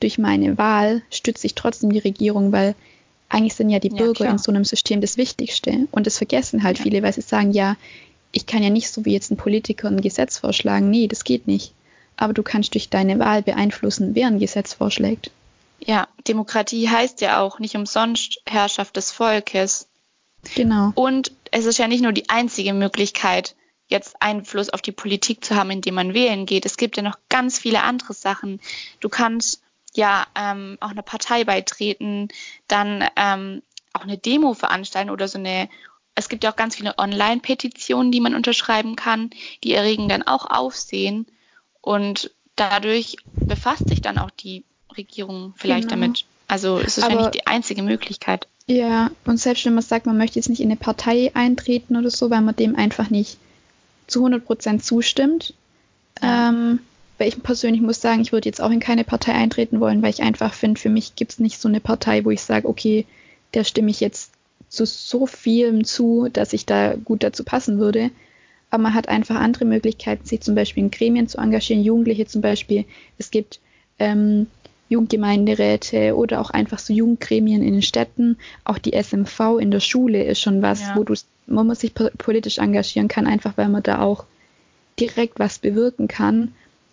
durch 0.00 0.18
meine 0.18 0.58
Wahl 0.58 1.02
stütze 1.10 1.46
ich 1.46 1.54
trotzdem 1.54 1.90
die 1.90 1.98
Regierung, 1.98 2.52
weil 2.52 2.74
eigentlich 3.28 3.54
sind 3.54 3.70
ja 3.70 3.78
die 3.78 3.88
Ja, 3.90 3.96
Bürger 3.96 4.14
klar. 4.14 4.30
in 4.32 4.38
so 4.38 4.50
einem 4.52 4.64
System 4.64 5.00
das 5.00 5.16
Wichtigste. 5.16 5.86
Und 5.90 6.06
das 6.06 6.18
vergessen 6.18 6.62
halt 6.62 6.78
Ja. 6.78 6.82
viele, 6.84 7.02
weil 7.02 7.12
sie 7.12 7.22
sagen, 7.22 7.52
ja, 7.52 7.76
ich 8.36 8.44
kann 8.44 8.62
ja 8.62 8.68
nicht 8.68 8.90
so 8.90 9.06
wie 9.06 9.14
jetzt 9.14 9.30
ein 9.30 9.38
Politiker 9.38 9.88
ein 9.88 10.02
Gesetz 10.02 10.38
vorschlagen. 10.38 10.90
Nee, 10.90 11.08
das 11.08 11.24
geht 11.24 11.46
nicht. 11.46 11.72
Aber 12.18 12.34
du 12.34 12.42
kannst 12.42 12.74
durch 12.74 12.90
deine 12.90 13.18
Wahl 13.18 13.42
beeinflussen, 13.42 14.14
wer 14.14 14.26
ein 14.26 14.38
Gesetz 14.38 14.74
vorschlägt. 14.74 15.30
Ja, 15.80 16.06
Demokratie 16.28 16.88
heißt 16.90 17.22
ja 17.22 17.40
auch 17.40 17.60
nicht 17.60 17.76
umsonst 17.76 18.42
Herrschaft 18.46 18.96
des 18.96 19.10
Volkes. 19.10 19.88
Genau. 20.54 20.92
Und 20.94 21.32
es 21.50 21.64
ist 21.64 21.78
ja 21.78 21.88
nicht 21.88 22.02
nur 22.02 22.12
die 22.12 22.28
einzige 22.28 22.74
Möglichkeit, 22.74 23.56
jetzt 23.88 24.20
Einfluss 24.20 24.68
auf 24.68 24.82
die 24.82 24.92
Politik 24.92 25.42
zu 25.42 25.56
haben, 25.56 25.70
indem 25.70 25.94
man 25.94 26.12
wählen 26.12 26.44
geht. 26.44 26.66
Es 26.66 26.76
gibt 26.76 26.98
ja 26.98 27.02
noch 27.02 27.18
ganz 27.30 27.58
viele 27.58 27.82
andere 27.82 28.12
Sachen. 28.12 28.60
Du 29.00 29.08
kannst 29.08 29.62
ja 29.94 30.26
ähm, 30.34 30.76
auch 30.80 30.90
einer 30.90 31.02
Partei 31.02 31.44
beitreten, 31.44 32.28
dann 32.68 33.02
ähm, 33.16 33.62
auch 33.94 34.02
eine 34.02 34.18
Demo 34.18 34.52
veranstalten 34.52 35.08
oder 35.08 35.26
so 35.26 35.38
eine. 35.38 35.70
Es 36.16 36.28
gibt 36.28 36.42
ja 36.44 36.50
auch 36.52 36.56
ganz 36.56 36.74
viele 36.76 36.98
Online-Petitionen, 36.98 38.10
die 38.10 38.20
man 38.20 38.34
unterschreiben 38.34 38.96
kann. 38.96 39.30
Die 39.62 39.72
erregen 39.74 40.08
dann 40.08 40.22
auch 40.22 40.46
Aufsehen 40.50 41.26
und 41.80 42.30
dadurch 42.56 43.16
befasst 43.34 43.88
sich 43.88 44.00
dann 44.02 44.18
auch 44.18 44.30
die 44.30 44.64
Regierung 44.96 45.54
vielleicht 45.56 45.88
Genau. 45.88 46.00
damit. 46.02 46.24
Also 46.48 46.78
es 46.78 46.98
ist 46.98 47.04
ja 47.04 47.10
Aber- 47.10 47.20
nicht 47.22 47.34
die 47.34 47.46
einzige 47.46 47.82
Möglichkeit. 47.82 48.48
Ja, 48.66 49.10
und 49.24 49.38
selbst 49.38 49.64
wenn 49.64 49.74
man 49.74 49.82
sagt, 49.84 50.06
man 50.06 50.16
möchte 50.16 50.36
jetzt 50.40 50.48
nicht 50.48 50.60
in 50.60 50.66
eine 50.68 50.76
Partei 50.76 51.30
eintreten 51.34 51.96
oder 51.96 52.10
so, 52.10 52.30
weil 52.30 52.40
man 52.40 52.56
dem 52.56 52.74
einfach 52.74 53.10
nicht 53.10 53.38
zu 54.08 54.24
100% 54.24 54.82
zustimmt. 54.82 55.54
Ja. 56.22 56.48
Ähm, 56.48 56.80
weil 57.18 57.28
ich 57.28 57.42
persönlich 57.42 57.80
muss 57.80 58.00
sagen, 58.00 58.20
ich 58.22 58.32
würde 58.32 58.48
jetzt 58.48 58.60
auch 58.60 58.70
in 58.70 58.80
keine 58.80 59.04
Partei 59.04 59.32
eintreten 59.32 59.80
wollen, 59.80 60.02
weil 60.02 60.10
ich 60.10 60.22
einfach 60.22 60.52
finde, 60.54 60.80
für 60.80 60.88
mich 60.88 61.14
gibt 61.14 61.32
es 61.32 61.38
nicht 61.38 61.58
so 61.60 61.68
eine 61.68 61.80
Partei, 61.80 62.24
wo 62.24 62.30
ich 62.30 62.42
sage, 62.42 62.68
okay, 62.68 63.06
der 63.54 63.64
stimme 63.64 63.90
ich 63.90 64.00
jetzt 64.00 64.32
zu 64.68 64.84
so 64.86 65.26
vielem 65.26 65.84
zu, 65.84 66.28
dass 66.32 66.52
ich 66.52 66.66
da 66.66 66.94
gut 66.94 67.22
dazu 67.22 67.44
passen 67.44 67.78
würde. 67.78 68.10
Aber 68.70 68.82
man 68.82 68.94
hat 68.94 69.08
einfach 69.08 69.36
andere 69.36 69.64
Möglichkeiten, 69.64 70.26
sich 70.26 70.40
zum 70.40 70.54
Beispiel 70.54 70.82
in 70.84 70.90
Gremien 70.90 71.28
zu 71.28 71.38
engagieren, 71.38 71.82
Jugendliche 71.84 72.26
zum 72.26 72.40
Beispiel. 72.42 72.84
Es 73.16 73.30
gibt 73.30 73.60
ähm, 73.98 74.48
Jugendgemeinderäte 74.88 76.16
oder 76.16 76.40
auch 76.40 76.50
einfach 76.50 76.78
so 76.78 76.92
Jugendgremien 76.92 77.62
in 77.62 77.72
den 77.74 77.82
Städten. 77.82 78.36
Auch 78.64 78.78
die 78.78 78.92
SMV 78.92 79.58
in 79.60 79.70
der 79.70 79.80
Schule 79.80 80.24
ist 80.24 80.40
schon 80.40 80.62
was, 80.62 80.80
Ja. 80.80 80.96
wo, 80.96 81.04
du, 81.04 81.14
man 81.46 81.74
sich 81.74 81.94
po- 81.94 82.10
politisch 82.18 82.58
engagieren 82.58 83.08
kann, 83.08 83.26
einfach 83.26 83.56
weil 83.56 83.68
man 83.68 83.82
da 83.82 84.00
auch 84.00 84.24
direkt 84.98 85.38
was 85.38 85.58
bewirken 85.58 86.08
kann. 86.08 86.52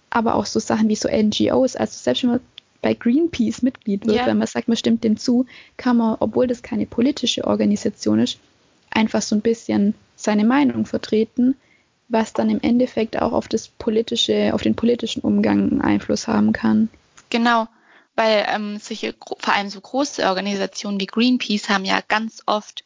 Aber 0.09 0.35
auch 0.35 0.45
so 0.45 0.59
Sachen 0.59 0.89
wie 0.89 0.95
so 0.95 1.09
NGOs, 1.09 1.75
also 1.75 1.91
selbst 1.97 2.23
wenn 2.23 2.29
man 2.31 2.39
bei 2.83 2.93
Greenpeace 2.93 3.63
Mitglied 3.63 4.05
wird, 4.05 4.17
Ja. 4.17 4.25
wenn 4.27 4.37
man 4.37 4.47
sagt, 4.47 4.67
man 4.67 4.77
stimmt 4.77 5.03
dem 5.03 5.17
zu, 5.17 5.47
kann 5.77 5.97
man, 5.97 6.17
obwohl 6.19 6.45
das 6.45 6.61
keine 6.61 6.85
politische 6.85 7.45
Organisation 7.45 8.19
ist, 8.19 8.37
einfach 8.91 9.23
so 9.23 9.35
ein 9.35 9.41
bisschen 9.41 9.95
seine 10.15 10.45
Meinung 10.45 10.85
vertreten, 10.85 11.55
was 12.09 12.33
dann 12.33 12.51
im 12.51 12.61
Endeffekt 12.61 13.19
auch 13.19 13.31
auf 13.31 13.47
das 13.47 13.69
politische, 13.69 14.53
auf 14.53 14.61
den 14.61 14.75
politischen 14.75 15.21
Umgang 15.21 15.71
einen 15.71 15.81
Einfluss 15.81 16.27
haben 16.27 16.53
kann. 16.53 16.89
Genau, 17.31 17.67
weil 18.15 18.45
ähm, 18.53 18.77
solche 18.79 19.15
vor 19.39 19.55
allem 19.55 19.69
so 19.69 19.81
große 19.81 20.23
Organisationen 20.27 20.99
wie 20.99 21.07
Greenpeace 21.07 21.69
haben 21.69 21.85
ja 21.85 22.01
ganz 22.07 22.43
oft 22.45 22.83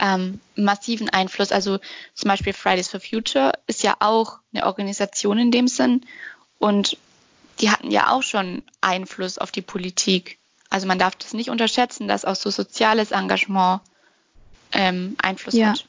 ähm, 0.00 0.40
massiven 0.56 1.08
Einfluss. 1.10 1.52
Also 1.52 1.78
zum 2.14 2.28
Beispiel 2.28 2.52
Fridays 2.52 2.88
for 2.88 3.00
Future 3.00 3.52
ist 3.66 3.82
ja 3.82 3.96
auch 4.00 4.38
eine 4.52 4.66
Organisation 4.66 5.38
in 5.38 5.50
dem 5.50 5.68
Sinn 5.68 6.02
und 6.58 6.96
die 7.60 7.70
hatten 7.70 7.90
ja 7.90 8.10
auch 8.12 8.22
schon 8.22 8.62
Einfluss 8.80 9.38
auf 9.38 9.50
die 9.50 9.62
Politik. 9.62 10.38
Also 10.68 10.86
man 10.86 10.98
darf 10.98 11.14
das 11.16 11.32
nicht 11.32 11.50
unterschätzen, 11.50 12.08
dass 12.08 12.24
auch 12.24 12.36
so 12.36 12.50
soziales 12.50 13.12
Engagement 13.12 13.80
ähm, 14.72 15.16
Einfluss 15.22 15.54
ja. 15.54 15.70
hat. 15.70 15.86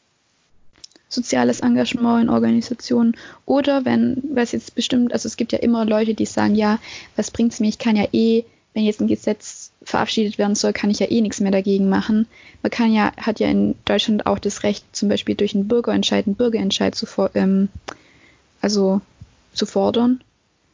Soziales 1.09 1.61
Engagement 1.61 2.23
in 2.23 2.29
Organisationen 2.29 3.15
oder 3.45 3.85
wenn, 3.85 4.21
was 4.33 4.51
jetzt 4.51 4.75
bestimmt, 4.75 5.13
also 5.13 5.27
es 5.27 5.37
gibt 5.37 5.53
ja 5.53 5.59
immer 5.59 5.85
Leute, 5.85 6.13
die 6.13 6.25
sagen, 6.25 6.53
ja, 6.53 6.79
was 7.15 7.31
bringt's 7.31 7.61
mir, 7.61 7.69
ich 7.69 7.79
kann 7.79 7.95
ja 7.95 8.07
eh, 8.11 8.43
wenn 8.73 8.83
jetzt 8.83 9.01
ein 9.01 9.07
Gesetz 9.07 9.71
verabschiedet 9.81 10.37
werden 10.37 10.53
soll, 10.53 10.73
kann 10.73 10.91
ich 10.91 10.99
ja 10.99 11.09
eh 11.09 11.21
nichts 11.21 11.39
mehr 11.39 11.51
dagegen 11.51 11.89
machen. 11.89 12.27
Man 12.61 12.69
kann 12.69 12.93
ja, 12.93 13.11
hat 13.17 13.39
ja 13.39 13.47
in 13.47 13.75
Deutschland 13.85 14.25
auch 14.25 14.37
das 14.37 14.63
Recht, 14.63 14.85
zum 14.91 15.09
Beispiel 15.09 15.33
durch 15.33 15.55
einen 15.55 15.67
Bürgerentscheid, 15.67 16.27
einen 16.27 16.35
Bürgerentscheid 16.35 16.93
zu, 16.93 17.07
ähm, 17.33 17.69
also 18.61 19.01
zu 19.53 19.65
fordern. 19.65 20.21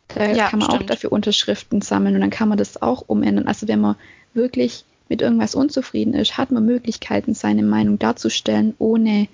Da 0.09 0.31
ja, 0.31 0.49
kann 0.49 0.59
man 0.59 0.69
stimmt. 0.69 0.83
auch 0.83 0.87
dafür 0.87 1.11
Unterschriften 1.11 1.81
sammeln 1.81 2.15
und 2.15 2.21
dann 2.21 2.29
kann 2.29 2.49
man 2.49 2.57
das 2.57 2.81
auch 2.81 3.03
umändern. 3.07 3.47
Also 3.47 3.67
wenn 3.67 3.81
man 3.81 3.95
wirklich 4.33 4.85
mit 5.09 5.21
irgendwas 5.21 5.55
unzufrieden 5.55 6.13
ist, 6.13 6.37
hat 6.37 6.51
man 6.51 6.65
Möglichkeiten, 6.65 7.33
seine 7.33 7.63
Meinung 7.63 7.99
darzustellen, 7.99 8.75
ohne 8.79 9.27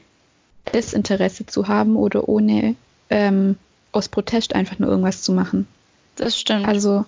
Desinteresse 0.74 1.46
zu 1.46 1.68
haben 1.68 1.96
oder 1.96 2.28
ohne 2.30 2.76
ähm, 3.10 3.58
aus 3.92 4.10
Protest 4.10 4.56
einfach 4.56 4.80
nur 4.80 4.90
irgendwas 4.90 5.22
zu 5.22 5.32
machen. 5.34 5.68
Das 6.16 6.40
stimmt. 6.40 6.68
Also 6.68 7.06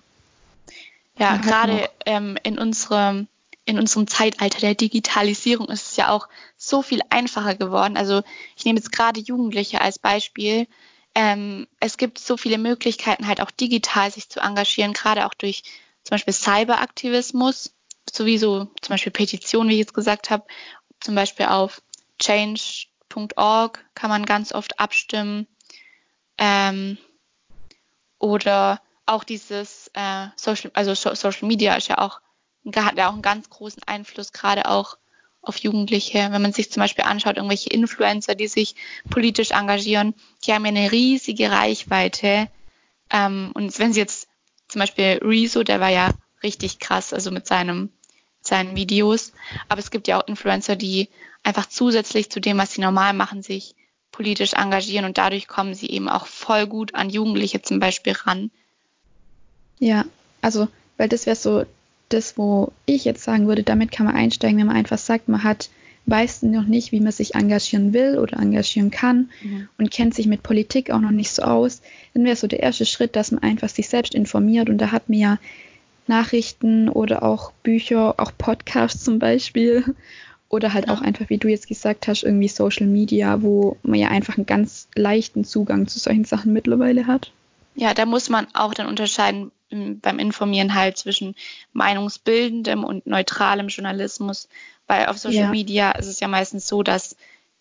ja, 1.17 1.37
gerade 1.37 1.89
ähm, 2.05 2.37
in 2.43 2.57
unserem 2.57 3.27
in 3.65 3.77
unserem 3.77 4.07
Zeitalter 4.07 4.59
der 4.59 4.73
Digitalisierung 4.73 5.69
ist 5.69 5.91
es 5.91 5.95
ja 5.95 6.09
auch 6.09 6.27
so 6.57 6.81
viel 6.81 7.01
einfacher 7.09 7.55
geworden. 7.55 7.95
Also 7.95 8.23
ich 8.57 8.65
nehme 8.65 8.79
jetzt 8.79 8.91
gerade 8.91 9.19
Jugendliche 9.19 9.81
als 9.81 9.99
Beispiel. 9.99 10.67
Ähm, 11.13 11.67
es 11.79 11.97
gibt 11.97 12.19
so 12.19 12.37
viele 12.37 12.57
Möglichkeiten, 12.57 13.27
halt 13.27 13.41
auch 13.41 13.51
digital 13.51 14.11
sich 14.11 14.29
zu 14.29 14.39
engagieren, 14.39 14.93
gerade 14.93 15.25
auch 15.25 15.33
durch 15.33 15.63
zum 16.03 16.15
Beispiel 16.15 16.33
Cyberaktivismus, 16.33 17.75
sowieso 18.09 18.65
zum 18.81 18.93
Beispiel 18.93 19.11
Petitionen, 19.11 19.69
wie 19.69 19.73
ich 19.73 19.79
jetzt 19.79 19.93
gesagt 19.93 20.29
habe, 20.29 20.45
zum 20.99 21.15
Beispiel 21.15 21.47
auf 21.47 21.81
change.org 22.19 23.83
kann 23.95 24.09
man 24.09 24.25
ganz 24.25 24.53
oft 24.53 24.79
abstimmen. 24.79 25.47
Ähm, 26.37 26.97
oder 28.19 28.81
auch 29.05 29.23
dieses 29.23 29.89
äh, 29.93 30.27
Social, 30.35 30.71
also 30.73 30.93
Social 30.93 31.47
Media 31.47 31.75
ist 31.75 31.87
ja 31.87 31.97
auch, 31.97 32.21
hat 32.75 32.97
ja 32.97 33.09
auch 33.09 33.13
einen 33.13 33.21
ganz 33.21 33.49
großen 33.49 33.83
Einfluss, 33.83 34.31
gerade 34.31 34.69
auch 34.69 34.97
auf 35.41 35.57
Jugendliche. 35.57 36.29
Wenn 36.31 36.41
man 36.41 36.53
sich 36.53 36.71
zum 36.71 36.81
Beispiel 36.81 37.05
anschaut, 37.05 37.37
irgendwelche 37.37 37.69
Influencer, 37.69 38.35
die 38.35 38.47
sich 38.47 38.75
politisch 39.09 39.51
engagieren, 39.51 40.13
die 40.45 40.53
haben 40.53 40.65
ja 40.65 40.69
eine 40.69 40.91
riesige 40.91 41.51
Reichweite. 41.51 42.47
Ähm, 43.09 43.51
und 43.53 43.77
wenn 43.79 43.93
sie 43.93 43.99
jetzt 43.99 44.27
zum 44.67 44.79
Beispiel 44.79 45.19
Rezo, 45.21 45.63
der 45.63 45.79
war 45.79 45.89
ja 45.89 46.11
richtig 46.43 46.79
krass, 46.79 47.13
also 47.13 47.31
mit 47.31 47.47
seinem, 47.47 47.89
seinen 48.41 48.75
Videos. 48.75 49.33
Aber 49.67 49.79
es 49.79 49.91
gibt 49.91 50.07
ja 50.07 50.19
auch 50.21 50.27
Influencer, 50.27 50.75
die 50.75 51.09
einfach 51.43 51.67
zusätzlich 51.67 52.29
zu 52.29 52.39
dem, 52.39 52.57
was 52.57 52.73
sie 52.73 52.81
normal 52.81 53.13
machen, 53.13 53.41
sich 53.41 53.75
politisch 54.11 54.53
engagieren 54.53 55.05
und 55.05 55.17
dadurch 55.17 55.47
kommen 55.47 55.73
sie 55.73 55.89
eben 55.89 56.09
auch 56.09 56.27
voll 56.27 56.67
gut 56.67 56.95
an 56.95 57.09
Jugendliche 57.09 57.61
zum 57.61 57.79
Beispiel 57.79 58.13
ran. 58.13 58.51
Ja, 59.79 60.05
also, 60.41 60.67
weil 60.97 61.09
das 61.09 61.25
wäre 61.25 61.35
so 61.35 61.65
das, 62.13 62.37
wo 62.37 62.71
ich 62.85 63.05
jetzt 63.05 63.23
sagen 63.23 63.47
würde, 63.47 63.63
damit 63.63 63.91
kann 63.91 64.05
man 64.05 64.15
einsteigen, 64.15 64.59
wenn 64.59 64.67
man 64.67 64.75
einfach 64.75 64.97
sagt, 64.97 65.29
man 65.29 65.43
hat 65.43 65.69
weiß 66.05 66.43
noch 66.43 66.65
nicht, 66.65 66.91
wie 66.91 66.99
man 66.99 67.11
sich 67.11 67.35
engagieren 67.35 67.93
will 67.93 68.17
oder 68.17 68.39
engagieren 68.39 68.91
kann 68.91 69.29
mhm. 69.43 69.67
und 69.77 69.91
kennt 69.91 70.15
sich 70.15 70.25
mit 70.27 70.43
Politik 70.43 70.91
auch 70.91 70.99
noch 70.99 71.11
nicht 71.11 71.31
so 71.31 71.43
aus, 71.43 71.81
dann 72.13 72.25
wäre 72.25 72.35
so 72.35 72.47
der 72.47 72.61
erste 72.61 72.85
Schritt, 72.85 73.15
dass 73.15 73.31
man 73.31 73.43
einfach 73.43 73.69
sich 73.69 73.87
selbst 73.87 74.15
informiert 74.15 74.69
und 74.69 74.79
da 74.79 74.91
hat 74.91 75.09
man 75.09 75.19
ja 75.19 75.37
Nachrichten 76.07 76.89
oder 76.89 77.23
auch 77.23 77.51
Bücher, 77.63 78.15
auch 78.17 78.31
Podcasts 78.37 79.03
zum 79.03 79.19
Beispiel 79.19 79.95
oder 80.49 80.73
halt 80.73 80.87
ja. 80.87 80.93
auch 80.93 81.01
einfach, 81.01 81.29
wie 81.29 81.37
du 81.37 81.47
jetzt 81.47 81.67
gesagt 81.67 82.07
hast, 82.07 82.23
irgendwie 82.23 82.47
Social 82.47 82.87
Media, 82.87 83.41
wo 83.41 83.77
man 83.83 83.99
ja 83.99 84.09
einfach 84.09 84.37
einen 84.37 84.45
ganz 84.45 84.87
leichten 84.95 85.45
Zugang 85.45 85.87
zu 85.87 85.99
solchen 85.99 86.25
Sachen 86.25 86.51
mittlerweile 86.51 87.07
hat. 87.07 87.31
Ja, 87.75 87.93
da 87.93 88.05
muss 88.05 88.29
man 88.29 88.47
auch 88.53 88.73
dann 88.73 88.87
unterscheiden 88.87 89.51
beim 89.71 90.19
Informieren 90.19 90.73
halt 90.75 90.97
zwischen 90.97 91.35
meinungsbildendem 91.73 92.83
und 92.83 93.07
neutralem 93.07 93.67
Journalismus, 93.67 94.47
weil 94.87 95.07
auf 95.07 95.17
Social 95.17 95.43
ja. 95.43 95.49
Media 95.49 95.91
ist 95.91 96.07
es 96.07 96.19
ja 96.19 96.27
meistens 96.27 96.67
so, 96.67 96.83
dass 96.83 97.15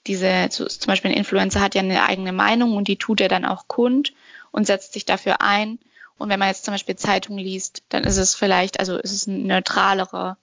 diese, 0.06 0.48
zum 0.50 0.86
Beispiel 0.86 1.10
ein 1.10 1.16
Influencer 1.16 1.60
hat 1.60 1.74
ja 1.74 1.82
eine 1.82 2.04
eigene 2.04 2.32
Meinung 2.32 2.76
und 2.76 2.88
die 2.88 2.96
tut 2.96 3.20
er 3.20 3.28
dann 3.28 3.44
auch 3.44 3.68
kund 3.68 4.12
und 4.50 4.66
setzt 4.66 4.92
sich 4.92 5.04
dafür 5.04 5.40
ein. 5.40 5.78
Und 6.18 6.28
wenn 6.28 6.38
man 6.38 6.48
jetzt 6.48 6.64
zum 6.64 6.74
Beispiel 6.74 6.96
Zeitung 6.96 7.38
liest, 7.38 7.82
dann 7.88 8.04
ist 8.04 8.16
es 8.16 8.34
vielleicht, 8.34 8.80
also 8.80 8.96
ist 8.96 9.12
es 9.12 9.28
eine 9.28 9.38
neutralere, 9.38 10.36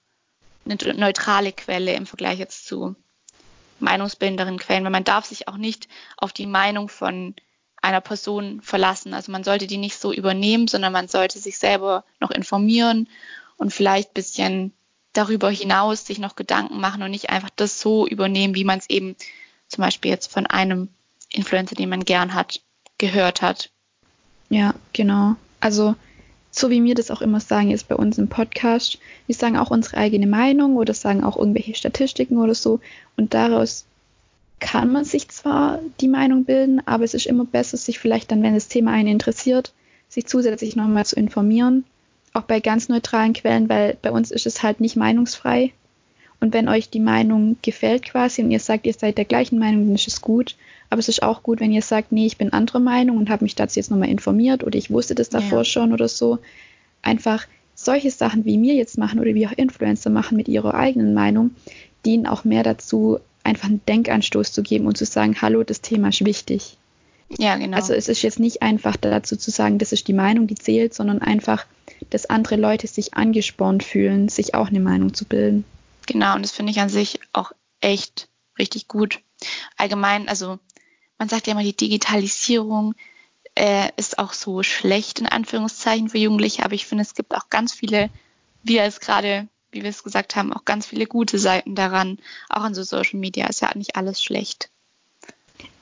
eine 0.65 0.77
neutrale 0.95 1.51
Quelle 1.51 1.93
im 1.93 2.05
Vergleich 2.05 2.39
jetzt 2.39 2.67
zu 2.67 2.95
meinungsbildenderen 3.79 4.57
Quellen, 4.57 4.83
weil 4.83 4.91
man 4.91 5.03
darf 5.03 5.25
sich 5.25 5.47
auch 5.47 5.57
nicht 5.57 5.87
auf 6.17 6.33
die 6.33 6.47
Meinung 6.47 6.89
von 6.89 7.35
einer 7.87 8.01
Person 8.01 8.61
verlassen. 8.61 9.13
Also 9.13 9.31
man 9.31 9.43
sollte 9.43 9.65
die 9.65 9.77
nicht 9.77 9.99
so 9.99 10.13
übernehmen, 10.13 10.67
sondern 10.67 10.93
man 10.93 11.07
sollte 11.07 11.39
sich 11.39 11.57
selber 11.57 12.03
noch 12.19 12.31
informieren 12.31 13.07
und 13.57 13.73
vielleicht 13.73 14.13
bisschen 14.13 14.73
darüber 15.13 15.49
hinaus 15.49 16.05
sich 16.05 16.19
noch 16.19 16.35
Gedanken 16.35 16.79
machen 16.79 17.01
und 17.01 17.11
nicht 17.11 17.29
einfach 17.29 17.49
das 17.55 17.79
so 17.79 18.07
übernehmen, 18.07 18.53
wie 18.53 18.65
man 18.65 18.77
es 18.77 18.89
eben 18.89 19.15
zum 19.67 19.83
Beispiel 19.83 20.11
jetzt 20.11 20.31
von 20.31 20.45
einem 20.45 20.89
Influencer, 21.31 21.75
den 21.75 21.89
man 21.89 22.05
gern 22.05 22.33
hat, 22.33 22.61
gehört 22.97 23.41
hat. 23.41 23.71
Ja, 24.49 24.75
genau. 24.93 25.35
Also 25.59 25.95
so 26.51 26.69
wie 26.69 26.83
wir 26.83 26.95
das 26.95 27.09
auch 27.09 27.21
immer 27.21 27.39
sagen, 27.39 27.71
ist 27.71 27.87
bei 27.87 27.95
uns 27.95 28.17
im 28.17 28.27
Podcast, 28.27 28.99
wir 29.25 29.35
sagen 29.35 29.57
auch 29.57 29.71
unsere 29.71 29.97
eigene 29.97 30.27
Meinung 30.27 30.75
oder 30.75 30.93
sagen 30.93 31.23
auch 31.23 31.37
irgendwelche 31.37 31.75
Statistiken 31.75 32.37
oder 32.37 32.55
so 32.55 32.79
und 33.15 33.33
daraus 33.33 33.86
kann 34.59 34.91
man 34.91 35.05
sich 35.05 35.29
zwar 35.29 35.79
die 36.01 36.07
Meinung 36.07 36.45
bilden, 36.45 36.81
aber 36.85 37.03
es 37.03 37.13
ist 37.13 37.27
immer 37.27 37.45
besser, 37.45 37.77
sich 37.77 37.99
vielleicht 37.99 38.31
dann, 38.31 38.41
wenn 38.41 38.55
das 38.55 38.67
Thema 38.67 38.91
einen 38.91 39.09
interessiert, 39.09 39.73
sich 40.09 40.25
zusätzlich 40.25 40.75
nochmal 40.75 41.05
zu 41.05 41.15
informieren. 41.15 41.83
Auch 42.33 42.43
bei 42.43 42.59
ganz 42.59 42.89
neutralen 42.89 43.33
Quellen, 43.33 43.69
weil 43.69 43.97
bei 44.01 44.11
uns 44.11 44.31
ist 44.31 44.45
es 44.45 44.63
halt 44.63 44.79
nicht 44.79 44.95
meinungsfrei. 44.95 45.73
Und 46.39 46.53
wenn 46.53 46.69
euch 46.69 46.89
die 46.89 46.99
Meinung 46.99 47.57
gefällt 47.61 48.05
quasi 48.05 48.43
und 48.43 48.51
ihr 48.51 48.59
sagt, 48.59 48.85
ihr 48.85 48.93
seid 48.93 49.17
der 49.17 49.25
gleichen 49.25 49.57
Meinung, 49.57 49.85
dann 49.85 49.95
ist 49.95 50.07
es 50.07 50.21
gut. 50.21 50.55
Aber 50.89 50.99
es 50.99 51.09
ist 51.09 51.23
auch 51.23 51.43
gut, 51.43 51.59
wenn 51.59 51.71
ihr 51.71 51.81
sagt, 51.81 52.11
nee, 52.11 52.25
ich 52.25 52.37
bin 52.37 52.53
anderer 52.53 52.79
Meinung 52.79 53.17
und 53.17 53.29
habe 53.29 53.43
mich 53.43 53.55
dazu 53.55 53.79
jetzt 53.79 53.91
nochmal 53.91 54.09
informiert 54.09 54.63
oder 54.63 54.77
ich 54.77 54.91
wusste 54.91 55.15
das 55.15 55.29
davor 55.29 55.59
ja. 55.59 55.65
schon 55.65 55.93
oder 55.93 56.07
so. 56.07 56.39
Einfach 57.01 57.45
solche 57.75 58.11
Sachen, 58.11 58.45
wie 58.45 58.61
wir 58.61 58.75
jetzt 58.75 58.97
machen 58.97 59.19
oder 59.19 59.33
wie 59.33 59.47
auch 59.47 59.51
Influencer 59.51 60.09
machen 60.09 60.37
mit 60.37 60.47
ihrer 60.47 60.73
eigenen 60.73 61.13
Meinung, 61.13 61.51
dienen 62.05 62.25
auch 62.25 62.43
mehr 62.43 62.63
dazu, 62.63 63.19
einfach 63.47 63.69
einen 63.69 63.85
Denkanstoß 63.85 64.51
zu 64.51 64.61
geben 64.61 64.85
und 64.85 64.97
zu 64.97 65.05
sagen, 65.05 65.41
hallo, 65.41 65.63
das 65.63 65.81
Thema 65.81 66.09
ist 66.09 66.23
wichtig. 66.23 66.77
Ja, 67.37 67.57
genau. 67.57 67.75
Also 67.77 67.93
es 67.93 68.07
ist 68.07 68.21
jetzt 68.21 68.39
nicht 68.39 68.61
einfach 68.61 68.95
dazu 68.97 69.35
zu 69.35 69.51
sagen, 69.51 69.79
das 69.79 69.91
ist 69.91 70.07
die 70.07 70.13
Meinung, 70.13 70.47
die 70.47 70.55
zählt, 70.55 70.93
sondern 70.93 71.21
einfach, 71.21 71.65
dass 72.09 72.29
andere 72.29 72.55
Leute 72.55 72.87
sich 72.87 73.15
angespornt 73.15 73.83
fühlen, 73.83 74.29
sich 74.29 74.53
auch 74.53 74.67
eine 74.67 74.79
Meinung 74.79 75.13
zu 75.13 75.25
bilden. 75.25 75.65
Genau, 76.05 76.35
und 76.35 76.43
das 76.43 76.51
finde 76.51 76.71
ich 76.71 76.79
an 76.79 76.89
sich 76.89 77.19
auch 77.33 77.51
echt 77.81 78.29
richtig 78.57 78.87
gut. 78.87 79.19
Allgemein, 79.75 80.29
also 80.29 80.59
man 81.17 81.29
sagt 81.29 81.47
ja 81.47 81.53
immer, 81.53 81.63
die 81.63 81.75
Digitalisierung 81.75 82.95
äh, 83.55 83.89
ist 83.97 84.19
auch 84.19 84.33
so 84.33 84.63
schlecht 84.63 85.19
in 85.19 85.25
Anführungszeichen 85.25 86.09
für 86.09 86.17
Jugendliche, 86.17 86.63
aber 86.63 86.75
ich 86.75 86.85
finde, 86.85 87.01
es 87.01 87.15
gibt 87.15 87.35
auch 87.35 87.49
ganz 87.49 87.73
viele, 87.73 88.09
wie 88.63 88.77
es 88.77 88.99
gerade 88.99 89.47
wie 89.77 89.83
wir 89.83 89.91
es 89.91 90.03
gesagt 90.03 90.35
haben, 90.35 90.51
auch 90.51 90.65
ganz 90.65 90.87
viele 90.87 91.05
gute 91.05 91.37
Seiten 91.37 91.75
daran. 91.75 92.17
Auch 92.49 92.63
an 92.63 92.73
so 92.73 92.83
Social 92.83 93.19
Media 93.19 93.45
ist 93.47 93.61
ja 93.61 93.69
nicht 93.75 93.95
alles 93.95 94.23
schlecht. 94.23 94.69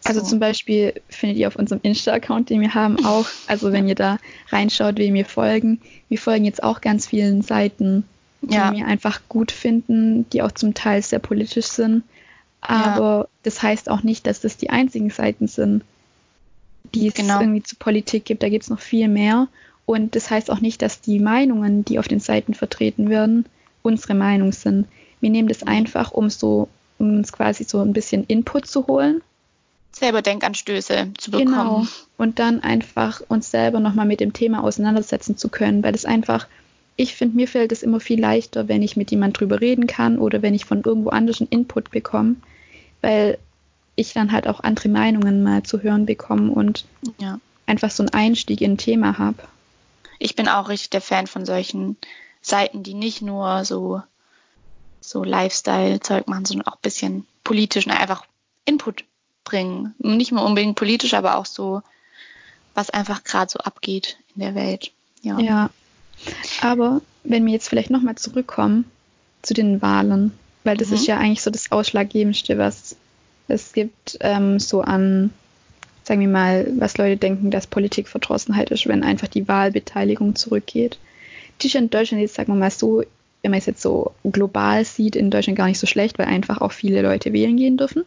Also 0.03 0.19
so. 0.19 0.27
zum 0.27 0.39
Beispiel 0.39 1.01
findet 1.09 1.37
ihr 1.37 1.47
auf 1.47 1.55
unserem 1.55 1.79
Insta-Account, 1.81 2.49
den 2.49 2.61
wir 2.61 2.73
haben, 2.73 3.03
auch, 3.05 3.25
also 3.47 3.71
wenn 3.71 3.87
ihr 3.87 3.95
da 3.95 4.17
reinschaut, 4.49 4.97
wem 4.97 5.13
wir 5.13 5.25
folgen, 5.25 5.81
wir 6.09 6.19
folgen 6.19 6.45
jetzt 6.45 6.61
auch 6.61 6.81
ganz 6.81 7.07
vielen 7.07 7.41
Seiten, 7.41 8.03
die 8.41 8.53
ja. 8.53 8.71
wir 8.73 8.85
einfach 8.85 9.21
gut 9.29 9.51
finden, 9.51 10.29
die 10.29 10.41
auch 10.41 10.51
zum 10.51 10.73
Teil 10.73 11.01
sehr 11.01 11.19
politisch 11.19 11.67
sind. 11.67 12.03
Aber 12.61 13.17
ja. 13.17 13.27
das 13.43 13.63
heißt 13.63 13.89
auch 13.89 14.03
nicht, 14.03 14.27
dass 14.27 14.41
das 14.41 14.57
die 14.57 14.69
einzigen 14.69 15.09
Seiten 15.09 15.47
sind, 15.47 15.83
die 16.93 17.07
es 17.07 17.13
genau. 17.13 17.39
irgendwie 17.39 17.63
zu 17.63 17.75
Politik 17.77 18.25
gibt. 18.25 18.43
Da 18.43 18.49
gibt 18.49 18.63
es 18.63 18.69
noch 18.69 18.79
viel 18.79 19.07
mehr. 19.07 19.47
Und 19.85 20.15
das 20.15 20.29
heißt 20.29 20.51
auch 20.51 20.59
nicht, 20.59 20.81
dass 20.81 21.01
die 21.01 21.19
Meinungen, 21.19 21.85
die 21.85 21.99
auf 21.99 22.07
den 22.07 22.19
Seiten 22.19 22.53
vertreten 22.53 23.09
werden, 23.09 23.45
unsere 23.85 24.15
Meinung 24.15 24.51
sind. 24.51 24.87
Wir 25.21 25.29
nehmen 25.29 25.47
das 25.47 25.63
einfach, 25.63 26.11
um 26.11 26.29
so 26.29 26.67
um 26.97 27.17
uns 27.17 27.31
quasi 27.31 27.63
so 27.63 27.81
ein 27.81 27.93
bisschen 27.93 28.23
Input 28.25 28.67
zu 28.67 28.87
holen. 28.87 29.21
Selber 29.91 30.21
Denkanstöße 30.21 31.11
zu 31.17 31.31
bekommen. 31.31 31.49
Genau. 31.51 31.87
Und 32.17 32.39
dann 32.39 32.61
einfach 32.61 33.21
uns 33.27 33.51
selber 33.51 33.79
nochmal 33.79 34.05
mit 34.05 34.19
dem 34.19 34.33
Thema 34.33 34.63
auseinandersetzen 34.63 35.37
zu 35.37 35.49
können, 35.49 35.83
weil 35.83 35.95
es 35.95 36.05
einfach, 36.05 36.47
ich 36.95 37.15
finde, 37.15 37.37
mir 37.37 37.47
fällt 37.47 37.71
es 37.71 37.83
immer 37.83 37.99
viel 37.99 38.19
leichter, 38.19 38.67
wenn 38.67 38.81
ich 38.81 38.97
mit 38.97 39.11
jemand 39.11 39.39
drüber 39.39 39.61
reden 39.61 39.87
kann 39.87 40.17
oder 40.17 40.41
wenn 40.41 40.53
ich 40.53 40.65
von 40.65 40.81
irgendwo 40.83 41.09
anders 41.09 41.39
einen 41.39 41.49
Input 41.49 41.91
bekomme, 41.91 42.35
weil 43.01 43.37
ich 43.95 44.13
dann 44.13 44.31
halt 44.31 44.47
auch 44.47 44.59
andere 44.61 44.89
Meinungen 44.89 45.43
mal 45.43 45.63
zu 45.63 45.81
hören 45.81 46.05
bekomme 46.05 46.51
und 46.51 46.85
ja. 47.19 47.39
einfach 47.65 47.91
so 47.91 48.03
einen 48.03 48.13
Einstieg 48.13 48.61
in 48.61 48.73
ein 48.73 48.77
Thema 48.77 49.17
habe. 49.17 49.43
Ich 50.19 50.35
bin 50.35 50.47
auch 50.47 50.69
richtig 50.69 50.89
der 50.91 51.01
Fan 51.01 51.27
von 51.27 51.45
solchen 51.45 51.97
Seiten, 52.45 52.83
die 52.83 52.93
nicht 52.93 53.21
nur 53.21 53.65
so 53.65 54.01
so 55.01 55.23
Lifestyle-Zeug 55.23 56.27
machen, 56.27 56.45
sondern 56.45 56.67
auch 56.67 56.75
ein 56.75 56.81
bisschen 56.81 57.25
politisch 57.43 57.85
und 57.85 57.93
einfach 57.93 58.25
Input 58.65 59.03
bringen. 59.43 59.93
Nicht 59.99 60.31
nur 60.31 60.43
unbedingt 60.43 60.75
politisch, 60.75 61.13
aber 61.13 61.37
auch 61.37 61.45
so, 61.45 61.81
was 62.73 62.89
einfach 62.89 63.23
gerade 63.23 63.51
so 63.51 63.59
abgeht 63.59 64.17
in 64.35 64.41
der 64.41 64.55
Welt. 64.55 64.91
Ja. 65.21 65.39
ja. 65.39 65.69
Aber 66.61 67.01
wenn 67.23 67.45
wir 67.45 67.53
jetzt 67.53 67.69
vielleicht 67.69 67.91
nochmal 67.91 68.15
zurückkommen 68.15 68.85
zu 69.41 69.53
den 69.53 69.81
Wahlen, 69.81 70.31
weil 70.63 70.77
das 70.77 70.89
mhm. 70.89 70.95
ist 70.95 71.07
ja 71.07 71.17
eigentlich 71.17 71.43
so 71.43 71.51
das 71.51 71.71
Ausschlaggebendste, 71.71 72.57
was 72.57 72.95
es 73.47 73.73
gibt, 73.73 74.17
ähm, 74.21 74.59
so 74.59 74.81
an, 74.81 75.31
sagen 76.03 76.21
wir 76.21 76.27
mal, 76.27 76.67
was 76.77 76.97
Leute 76.97 77.17
denken, 77.17 77.51
dass 77.51 77.67
Politikverdrossenheit 77.67 78.71
ist, 78.71 78.87
wenn 78.87 79.03
einfach 79.03 79.27
die 79.27 79.47
Wahlbeteiligung 79.47 80.35
zurückgeht. 80.35 80.97
Ist 81.61 81.75
in 81.75 81.89
Deutschland 81.89 82.21
jetzt, 82.21 82.35
sagen 82.35 82.53
wir 82.53 82.59
mal 82.59 82.71
so, 82.71 83.03
wenn 83.41 83.51
man 83.51 83.59
es 83.59 83.65
jetzt 83.65 83.81
so 83.81 84.13
global 84.23 84.85
sieht, 84.85 85.15
in 85.15 85.31
Deutschland 85.31 85.57
gar 85.57 85.67
nicht 85.67 85.79
so 85.79 85.87
schlecht, 85.87 86.17
weil 86.19 86.27
einfach 86.27 86.61
auch 86.61 86.71
viele 86.71 87.01
Leute 87.01 87.33
wählen 87.33 87.57
gehen 87.57 87.77
dürfen, 87.77 88.03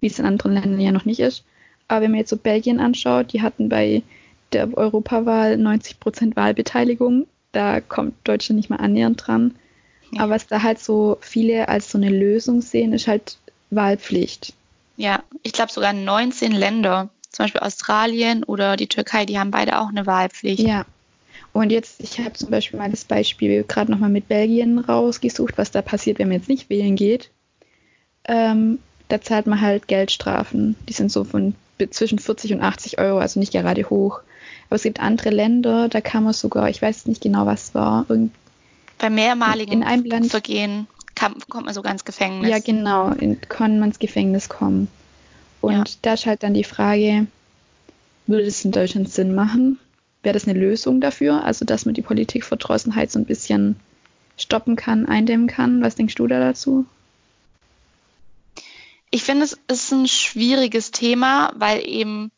wie 0.00 0.06
es 0.06 0.18
in 0.18 0.26
anderen 0.26 0.54
Ländern 0.54 0.80
ja 0.80 0.92
noch 0.92 1.04
nicht 1.04 1.20
ist. 1.20 1.44
Aber 1.88 2.02
wenn 2.02 2.12
man 2.12 2.20
jetzt 2.20 2.30
so 2.30 2.36
Belgien 2.36 2.80
anschaut, 2.80 3.32
die 3.32 3.42
hatten 3.42 3.68
bei 3.68 4.02
der 4.52 4.76
Europawahl 4.76 5.56
90 5.56 6.00
Prozent 6.00 6.36
Wahlbeteiligung. 6.36 7.26
Da 7.52 7.80
kommt 7.80 8.14
Deutschland 8.24 8.56
nicht 8.56 8.70
mal 8.70 8.76
annähernd 8.76 9.26
dran. 9.26 9.54
Ja. 10.12 10.22
Aber 10.22 10.34
was 10.34 10.46
da 10.46 10.62
halt 10.62 10.78
so 10.78 11.18
viele 11.20 11.68
als 11.68 11.90
so 11.90 11.98
eine 11.98 12.10
Lösung 12.10 12.62
sehen, 12.62 12.92
ist 12.92 13.06
halt 13.06 13.38
Wahlpflicht. 13.70 14.54
Ja, 14.96 15.22
ich 15.42 15.52
glaube 15.52 15.72
sogar 15.72 15.92
19 15.92 16.52
Länder, 16.52 17.08
zum 17.30 17.44
Beispiel 17.44 17.60
Australien 17.60 18.44
oder 18.44 18.76
die 18.76 18.86
Türkei, 18.86 19.26
die 19.26 19.38
haben 19.38 19.50
beide 19.50 19.80
auch 19.80 19.88
eine 19.88 20.06
Wahlpflicht. 20.06 20.60
Ja, 20.60 20.86
und 21.54 21.70
jetzt, 21.70 22.00
ich 22.00 22.18
habe 22.18 22.32
zum 22.32 22.50
Beispiel 22.50 22.80
mal 22.80 22.90
das 22.90 23.04
Beispiel 23.04 23.62
gerade 23.62 23.90
nochmal 23.90 24.10
mit 24.10 24.26
Belgien 24.26 24.80
rausgesucht, 24.80 25.56
was 25.56 25.70
da 25.70 25.82
passiert, 25.82 26.18
wenn 26.18 26.28
man 26.28 26.38
jetzt 26.38 26.48
nicht 26.48 26.68
wählen 26.68 26.96
geht. 26.96 27.30
Ähm, 28.24 28.80
da 29.08 29.20
zahlt 29.20 29.46
man 29.46 29.60
halt 29.60 29.86
Geldstrafen. 29.86 30.74
Die 30.88 30.92
sind 30.92 31.12
so 31.12 31.22
von 31.22 31.54
zwischen 31.90 32.18
40 32.18 32.54
und 32.54 32.60
80 32.60 32.98
Euro, 32.98 33.18
also 33.18 33.38
nicht 33.38 33.52
gerade 33.52 33.88
hoch. 33.88 34.20
Aber 34.66 34.76
es 34.76 34.82
gibt 34.82 34.98
andere 34.98 35.30
Länder, 35.30 35.88
da 35.88 36.00
kann 36.00 36.24
man 36.24 36.32
sogar, 36.32 36.68
ich 36.70 36.82
weiß 36.82 37.06
nicht 37.06 37.22
genau, 37.22 37.46
was 37.46 37.72
war. 37.72 38.04
Bei 38.98 39.10
mehrmaligen 39.10 39.74
in 39.74 39.82
einem 39.84 40.04
Land, 40.06 40.30
Vergehen 40.30 40.88
kann, 41.14 41.36
kommt 41.48 41.66
man 41.66 41.74
sogar 41.74 41.92
ins 41.92 42.04
Gefängnis. 42.04 42.50
Ja, 42.50 42.58
genau, 42.58 43.10
in, 43.10 43.40
kann 43.40 43.78
man 43.78 43.90
ins 43.90 44.00
Gefängnis 44.00 44.48
kommen. 44.48 44.88
Und 45.60 45.72
ja. 45.72 45.84
da 46.02 46.14
ist 46.14 46.26
halt 46.26 46.42
dann 46.42 46.54
die 46.54 46.64
Frage, 46.64 47.28
würde 48.26 48.46
es 48.46 48.64
in 48.64 48.72
Deutschland 48.72 49.08
Sinn 49.08 49.36
machen? 49.36 49.78
Wäre 50.24 50.34
das 50.34 50.48
eine 50.48 50.58
Lösung 50.58 51.00
dafür? 51.00 51.44
Also, 51.44 51.64
dass 51.64 51.84
man 51.84 51.94
die 51.94 52.02
Politikverdrossenheit 52.02 53.10
so 53.10 53.18
ein 53.18 53.26
bisschen 53.26 53.76
stoppen 54.36 54.76
kann, 54.76 55.06
eindämmen 55.06 55.46
kann. 55.46 55.82
Was 55.82 55.94
denkst 55.94 56.14
du 56.16 56.26
da 56.26 56.40
dazu? 56.40 56.86
Ich 59.10 59.22
finde, 59.22 59.44
es 59.44 59.58
ist 59.68 59.92
ein 59.92 60.08
schwieriges 60.08 60.90
Thema, 60.90 61.52
weil 61.56 61.86
eben 61.86 62.32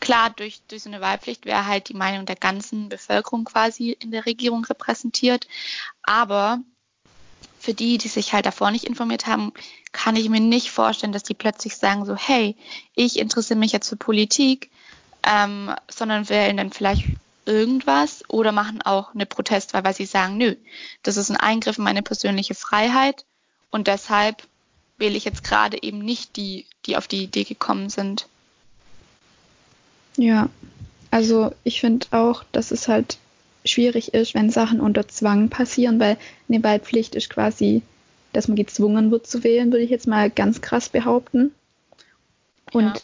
klar, 0.00 0.30
durch, 0.30 0.60
durch 0.68 0.82
so 0.82 0.90
eine 0.90 1.00
Wahlpflicht 1.00 1.46
wäre 1.46 1.66
halt 1.66 1.88
die 1.88 1.94
Meinung 1.94 2.26
der 2.26 2.36
ganzen 2.36 2.88
Bevölkerung 2.88 3.44
quasi 3.44 3.92
in 3.92 4.10
der 4.10 4.26
Regierung 4.26 4.64
repräsentiert. 4.64 5.46
Aber 6.02 6.60
für 7.60 7.74
die, 7.74 7.98
die 7.98 8.08
sich 8.08 8.32
halt 8.32 8.46
davor 8.46 8.70
nicht 8.70 8.84
informiert 8.84 9.26
haben, 9.26 9.52
kann 9.92 10.16
ich 10.16 10.28
mir 10.28 10.40
nicht 10.40 10.70
vorstellen, 10.70 11.12
dass 11.12 11.22
die 11.22 11.34
plötzlich 11.34 11.76
sagen 11.76 12.04
so, 12.04 12.16
hey, 12.16 12.56
ich 12.94 13.18
interessiere 13.18 13.58
mich 13.58 13.72
jetzt 13.72 13.88
für 13.88 13.96
Politik, 13.96 14.70
ähm, 15.22 15.72
sondern 15.88 16.28
wählen 16.28 16.56
dann 16.56 16.70
vielleicht 16.70 17.04
irgendwas 17.46 18.22
oder 18.28 18.52
machen 18.52 18.82
auch 18.82 19.14
eine 19.14 19.26
Protestwahl, 19.26 19.84
weil 19.84 19.94
sie 19.94 20.06
sagen, 20.06 20.36
nö, 20.36 20.56
das 21.02 21.16
ist 21.16 21.30
ein 21.30 21.36
Eingriff 21.36 21.78
in 21.78 21.84
meine 21.84 22.02
persönliche 22.02 22.54
Freiheit 22.54 23.24
und 23.70 23.86
deshalb 23.86 24.42
wähle 24.98 25.16
ich 25.16 25.24
jetzt 25.24 25.44
gerade 25.44 25.82
eben 25.82 25.98
nicht 25.98 26.36
die, 26.36 26.66
die 26.86 26.96
auf 26.96 27.06
die 27.06 27.24
Idee 27.24 27.44
gekommen 27.44 27.88
sind. 27.88 28.26
Ja, 30.16 30.48
also 31.10 31.52
ich 31.64 31.80
finde 31.80 32.06
auch, 32.10 32.44
dass 32.52 32.70
es 32.70 32.88
halt 32.88 33.18
schwierig 33.64 34.14
ist, 34.14 34.34
wenn 34.34 34.50
Sachen 34.50 34.80
unter 34.80 35.08
Zwang 35.08 35.48
passieren, 35.48 36.00
weil 36.00 36.16
eine 36.48 36.62
Wahlpflicht 36.62 37.14
ist 37.14 37.30
quasi, 37.30 37.82
dass 38.32 38.48
man 38.48 38.56
gezwungen 38.56 39.10
wird 39.10 39.26
zu 39.26 39.44
wählen, 39.44 39.72
würde 39.72 39.84
ich 39.84 39.90
jetzt 39.90 40.06
mal 40.06 40.30
ganz 40.30 40.60
krass 40.60 40.88
behaupten. 40.88 41.52
Und 42.72 42.84
ja. 42.84 43.00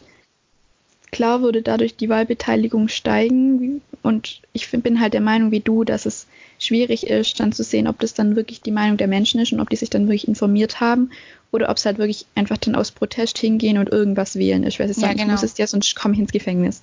Klar 1.13 1.43
würde 1.43 1.63
dadurch 1.63 1.97
die 1.97 2.09
Wahlbeteiligung 2.09 2.89
steigen, 2.89 3.83
und 4.03 4.41
ich 4.53 4.69
bin 4.71 5.01
halt 5.01 5.15
der 5.15 5.21
Meinung 5.21 5.53
wie 5.53 5.61
du, 5.61 5.85
dass 5.85 6.07
es 6.07 6.27
schwierig 6.59 7.07
ist, 7.07 7.39
dann 7.39 7.53
zu 7.53 7.63
sehen, 7.63 7.87
ob 7.87 8.01
das 8.01 8.15
dann 8.15 8.35
wirklich 8.35 8.61
die 8.61 8.73
Meinung 8.73 8.97
der 8.97 9.07
Menschen 9.07 9.41
ist 9.41 9.53
und 9.53 9.61
ob 9.61 9.71
die 9.71 9.77
sich 9.77 9.91
dann 9.91 10.07
wirklich 10.07 10.27
informiert 10.27 10.81
haben 10.81 11.11
oder 11.53 11.71
ob 11.71 11.77
es 11.77 11.87
halt 11.87 11.99
wirklich 11.99 12.27
einfach 12.35 12.57
dann 12.59 12.75
aus 12.75 12.91
Protest 12.91 13.39
hingehen 13.39 13.79
und 13.79 13.91
irgendwas 13.91 14.37
wählen. 14.37 14.67
Ich 14.67 14.81
weiß 14.81 14.89
jetzt 14.89 15.01
ja, 15.01 15.09
sagen, 15.09 15.19
genau. 15.19 15.35
ich 15.35 15.41
muss 15.41 15.43
es 15.43 15.59
ja, 15.59 15.67
sonst 15.67 15.95
komme 15.95 16.15
ich 16.15 16.21
ins 16.21 16.33
Gefängnis. 16.33 16.83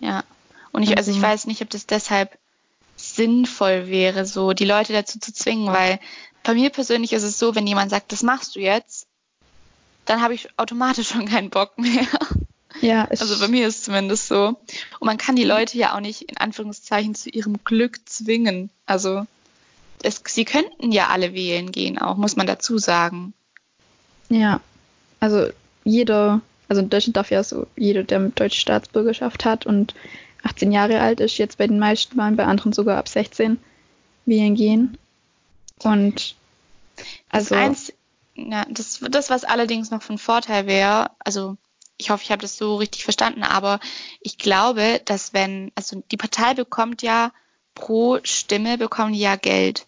Ja, 0.00 0.24
und 0.72 0.82
ich, 0.82 0.96
also 0.96 1.12
ich 1.12 1.18
mhm. 1.18 1.22
weiß 1.22 1.46
nicht, 1.46 1.62
ob 1.62 1.70
das 1.70 1.86
deshalb 1.86 2.36
sinnvoll 2.96 3.86
wäre, 3.86 4.26
so 4.26 4.52
die 4.52 4.64
Leute 4.64 4.92
dazu 4.92 5.20
zu 5.20 5.32
zwingen, 5.32 5.66
weil 5.72 6.00
bei 6.42 6.54
mir 6.54 6.70
persönlich 6.70 7.12
ist 7.12 7.22
es 7.22 7.38
so, 7.38 7.54
wenn 7.54 7.66
jemand 7.66 7.90
sagt, 7.90 8.12
das 8.12 8.22
machst 8.22 8.56
du 8.56 8.60
jetzt, 8.60 9.06
dann 10.04 10.20
habe 10.20 10.34
ich 10.34 10.48
automatisch 10.56 11.08
schon 11.10 11.26
keinen 11.26 11.50
Bock 11.50 11.78
mehr. 11.78 12.06
Ja, 12.80 13.04
also 13.10 13.38
bei 13.38 13.48
mir 13.48 13.66
ist 13.66 13.78
es 13.78 13.82
zumindest 13.84 14.28
so. 14.28 14.56
Und 15.00 15.06
man 15.06 15.18
kann 15.18 15.36
die 15.36 15.44
Leute 15.44 15.78
ja 15.78 15.94
auch 15.94 16.00
nicht 16.00 16.22
in 16.22 16.36
Anführungszeichen 16.36 17.14
zu 17.14 17.30
ihrem 17.30 17.62
Glück 17.64 18.08
zwingen. 18.08 18.70
Also 18.86 19.26
es, 20.02 20.22
sie 20.26 20.44
könnten 20.44 20.92
ja 20.92 21.08
alle 21.08 21.34
wählen 21.34 21.72
gehen, 21.72 21.98
auch 21.98 22.16
muss 22.16 22.36
man 22.36 22.46
dazu 22.46 22.78
sagen. 22.78 23.34
Ja, 24.28 24.60
also 25.20 25.48
jeder, 25.84 26.40
also 26.68 26.82
in 26.82 26.90
Deutschland 26.90 27.16
darf 27.16 27.30
ja 27.30 27.42
so 27.42 27.66
jeder, 27.76 28.04
der 28.04 28.20
deutsche 28.20 28.60
Staatsbürgerschaft 28.60 29.44
hat 29.44 29.66
und 29.66 29.94
18 30.42 30.72
Jahre 30.72 31.00
alt 31.00 31.20
ist, 31.20 31.38
jetzt 31.38 31.58
bei 31.58 31.66
den 31.66 31.78
meisten 31.78 32.16
Wahlen, 32.16 32.36
bei 32.36 32.44
anderen 32.44 32.72
sogar 32.72 32.98
ab 32.98 33.08
16 33.08 33.58
wählen 34.26 34.54
gehen. 34.54 34.98
Und 35.82 36.34
also. 37.30 37.54
Das, 37.54 37.64
eins, 37.64 37.92
ja, 38.34 38.66
das, 38.68 39.00
das, 39.10 39.30
was 39.30 39.44
allerdings 39.44 39.90
noch 39.90 40.02
von 40.02 40.18
Vorteil 40.18 40.66
wäre, 40.66 41.10
also 41.18 41.56
ich 41.96 42.10
hoffe, 42.10 42.24
ich 42.24 42.30
habe 42.30 42.42
das 42.42 42.56
so 42.56 42.76
richtig 42.76 43.04
verstanden, 43.04 43.42
aber 43.42 43.80
ich 44.20 44.38
glaube, 44.38 45.00
dass 45.04 45.32
wenn, 45.32 45.70
also 45.74 46.02
die 46.10 46.16
Partei 46.16 46.54
bekommt 46.54 47.02
ja 47.02 47.32
pro 47.74 48.18
Stimme 48.22 48.78
bekommen 48.78 49.12
die 49.12 49.20
ja 49.20 49.36
Geld. 49.36 49.86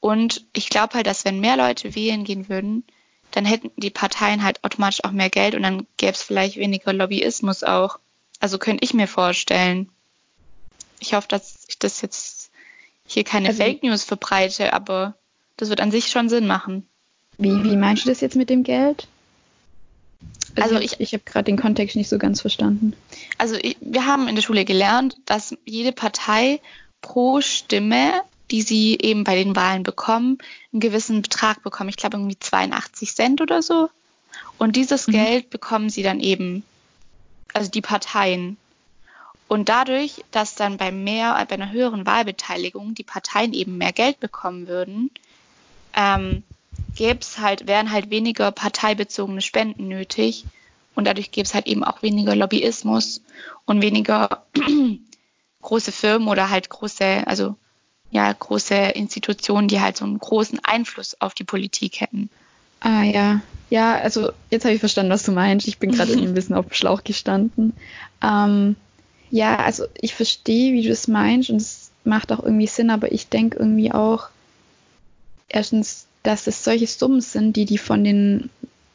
Und 0.00 0.44
ich 0.52 0.68
glaube 0.68 0.94
halt, 0.94 1.06
dass 1.06 1.24
wenn 1.24 1.40
mehr 1.40 1.56
Leute 1.56 1.94
wählen 1.94 2.24
gehen 2.24 2.48
würden, 2.48 2.84
dann 3.32 3.44
hätten 3.44 3.70
die 3.76 3.90
Parteien 3.90 4.42
halt 4.42 4.62
automatisch 4.64 5.04
auch 5.04 5.10
mehr 5.10 5.30
Geld 5.30 5.54
und 5.54 5.62
dann 5.62 5.86
gäbe 5.96 6.12
es 6.12 6.22
vielleicht 6.22 6.56
weniger 6.56 6.92
Lobbyismus 6.92 7.64
auch. 7.64 7.98
Also 8.40 8.58
könnte 8.58 8.84
ich 8.84 8.94
mir 8.94 9.08
vorstellen. 9.08 9.90
Ich 11.00 11.14
hoffe, 11.14 11.28
dass 11.28 11.64
ich 11.68 11.78
das 11.78 12.00
jetzt 12.02 12.50
hier 13.06 13.24
keine 13.24 13.48
also, 13.48 13.62
Fake 13.62 13.82
News 13.82 14.04
verbreite, 14.04 14.72
aber 14.72 15.14
das 15.56 15.70
wird 15.70 15.80
an 15.80 15.90
sich 15.90 16.08
schon 16.08 16.28
Sinn 16.28 16.46
machen. 16.46 16.86
Wie, 17.38 17.64
wie 17.64 17.76
meinst 17.76 18.04
du 18.04 18.08
das 18.08 18.20
jetzt 18.20 18.36
mit 18.36 18.50
dem 18.50 18.62
Geld? 18.62 19.08
Also, 20.56 20.76
also 20.76 20.84
ich, 20.84 21.00
ich 21.00 21.12
habe 21.12 21.22
gerade 21.24 21.44
den 21.44 21.58
Kontext 21.58 21.96
nicht 21.96 22.08
so 22.08 22.18
ganz 22.18 22.40
verstanden. 22.40 22.94
Also 23.38 23.56
ich, 23.56 23.76
wir 23.80 24.06
haben 24.06 24.28
in 24.28 24.34
der 24.34 24.42
Schule 24.42 24.64
gelernt, 24.64 25.16
dass 25.26 25.56
jede 25.64 25.92
Partei 25.92 26.60
pro 27.02 27.40
Stimme, 27.40 28.12
die 28.50 28.62
sie 28.62 28.98
eben 29.00 29.24
bei 29.24 29.34
den 29.34 29.56
Wahlen 29.56 29.82
bekommen, 29.82 30.38
einen 30.72 30.80
gewissen 30.80 31.22
Betrag 31.22 31.62
bekommen. 31.62 31.90
Ich 31.90 31.96
glaube 31.96 32.16
irgendwie 32.16 32.38
82 32.38 33.14
Cent 33.14 33.40
oder 33.40 33.62
so. 33.62 33.90
Und 34.58 34.76
dieses 34.76 35.06
mhm. 35.06 35.12
Geld 35.12 35.50
bekommen 35.50 35.90
sie 35.90 36.02
dann 36.02 36.20
eben, 36.20 36.62
also 37.52 37.70
die 37.70 37.82
Parteien. 37.82 38.56
Und 39.48 39.68
dadurch, 39.68 40.24
dass 40.30 40.54
dann 40.54 40.76
bei 40.76 40.90
mehr, 40.90 41.34
bei 41.48 41.54
einer 41.54 41.70
höheren 41.70 42.06
Wahlbeteiligung 42.06 42.94
die 42.94 43.04
Parteien 43.04 43.52
eben 43.52 43.78
mehr 43.78 43.92
Geld 43.92 44.18
bekommen 44.18 44.66
würden, 44.66 45.10
ähm, 45.94 46.42
gäbe 46.96 47.20
es 47.20 47.38
halt, 47.38 47.66
wären 47.66 47.92
halt 47.92 48.10
weniger 48.10 48.50
parteibezogene 48.50 49.40
Spenden 49.40 49.88
nötig 49.88 50.44
und 50.94 51.06
dadurch 51.06 51.30
gäbe 51.30 51.46
es 51.46 51.54
halt 51.54 51.66
eben 51.66 51.84
auch 51.84 52.02
weniger 52.02 52.34
Lobbyismus 52.34 53.22
und 53.66 53.82
weniger 53.82 54.44
große 55.62 55.92
Firmen 55.92 56.28
oder 56.28 56.50
halt 56.50 56.68
große, 56.68 57.26
also 57.26 57.54
ja, 58.10 58.32
große 58.32 58.74
Institutionen, 58.74 59.68
die 59.68 59.80
halt 59.80 59.96
so 59.96 60.04
einen 60.04 60.18
großen 60.18 60.60
Einfluss 60.64 61.20
auf 61.20 61.34
die 61.34 61.44
Politik 61.44 62.00
hätten. 62.00 62.30
Ah 62.80 63.02
ja. 63.02 63.40
Ja, 63.68 63.96
also 63.96 64.30
jetzt 64.50 64.64
habe 64.64 64.74
ich 64.74 64.80
verstanden, 64.80 65.12
was 65.12 65.24
du 65.24 65.32
meinst. 65.32 65.66
Ich 65.66 65.78
bin 65.78 65.90
gerade 65.90 66.12
irgendwie 66.12 66.28
ein 66.28 66.34
bisschen 66.34 66.54
auf 66.54 66.66
dem 66.66 66.74
Schlauch 66.74 67.02
gestanden. 67.02 67.72
Ähm, 68.22 68.76
ja, 69.30 69.56
also 69.56 69.86
ich 70.00 70.14
verstehe, 70.14 70.72
wie 70.72 70.82
du 70.82 70.90
es 70.90 71.08
meinst 71.08 71.50
und 71.50 71.56
es 71.56 71.90
macht 72.04 72.30
auch 72.30 72.42
irgendwie 72.42 72.68
Sinn, 72.68 72.90
aber 72.90 73.10
ich 73.10 73.28
denke 73.28 73.58
irgendwie 73.58 73.90
auch 73.90 74.28
erstens, 75.48 76.06
dass 76.26 76.48
es 76.48 76.64
solche 76.64 76.88
Summen 76.88 77.20
sind, 77.20 77.56
die 77.56 77.64
die 77.64 77.78
von 77.78 78.02
den 78.02 78.50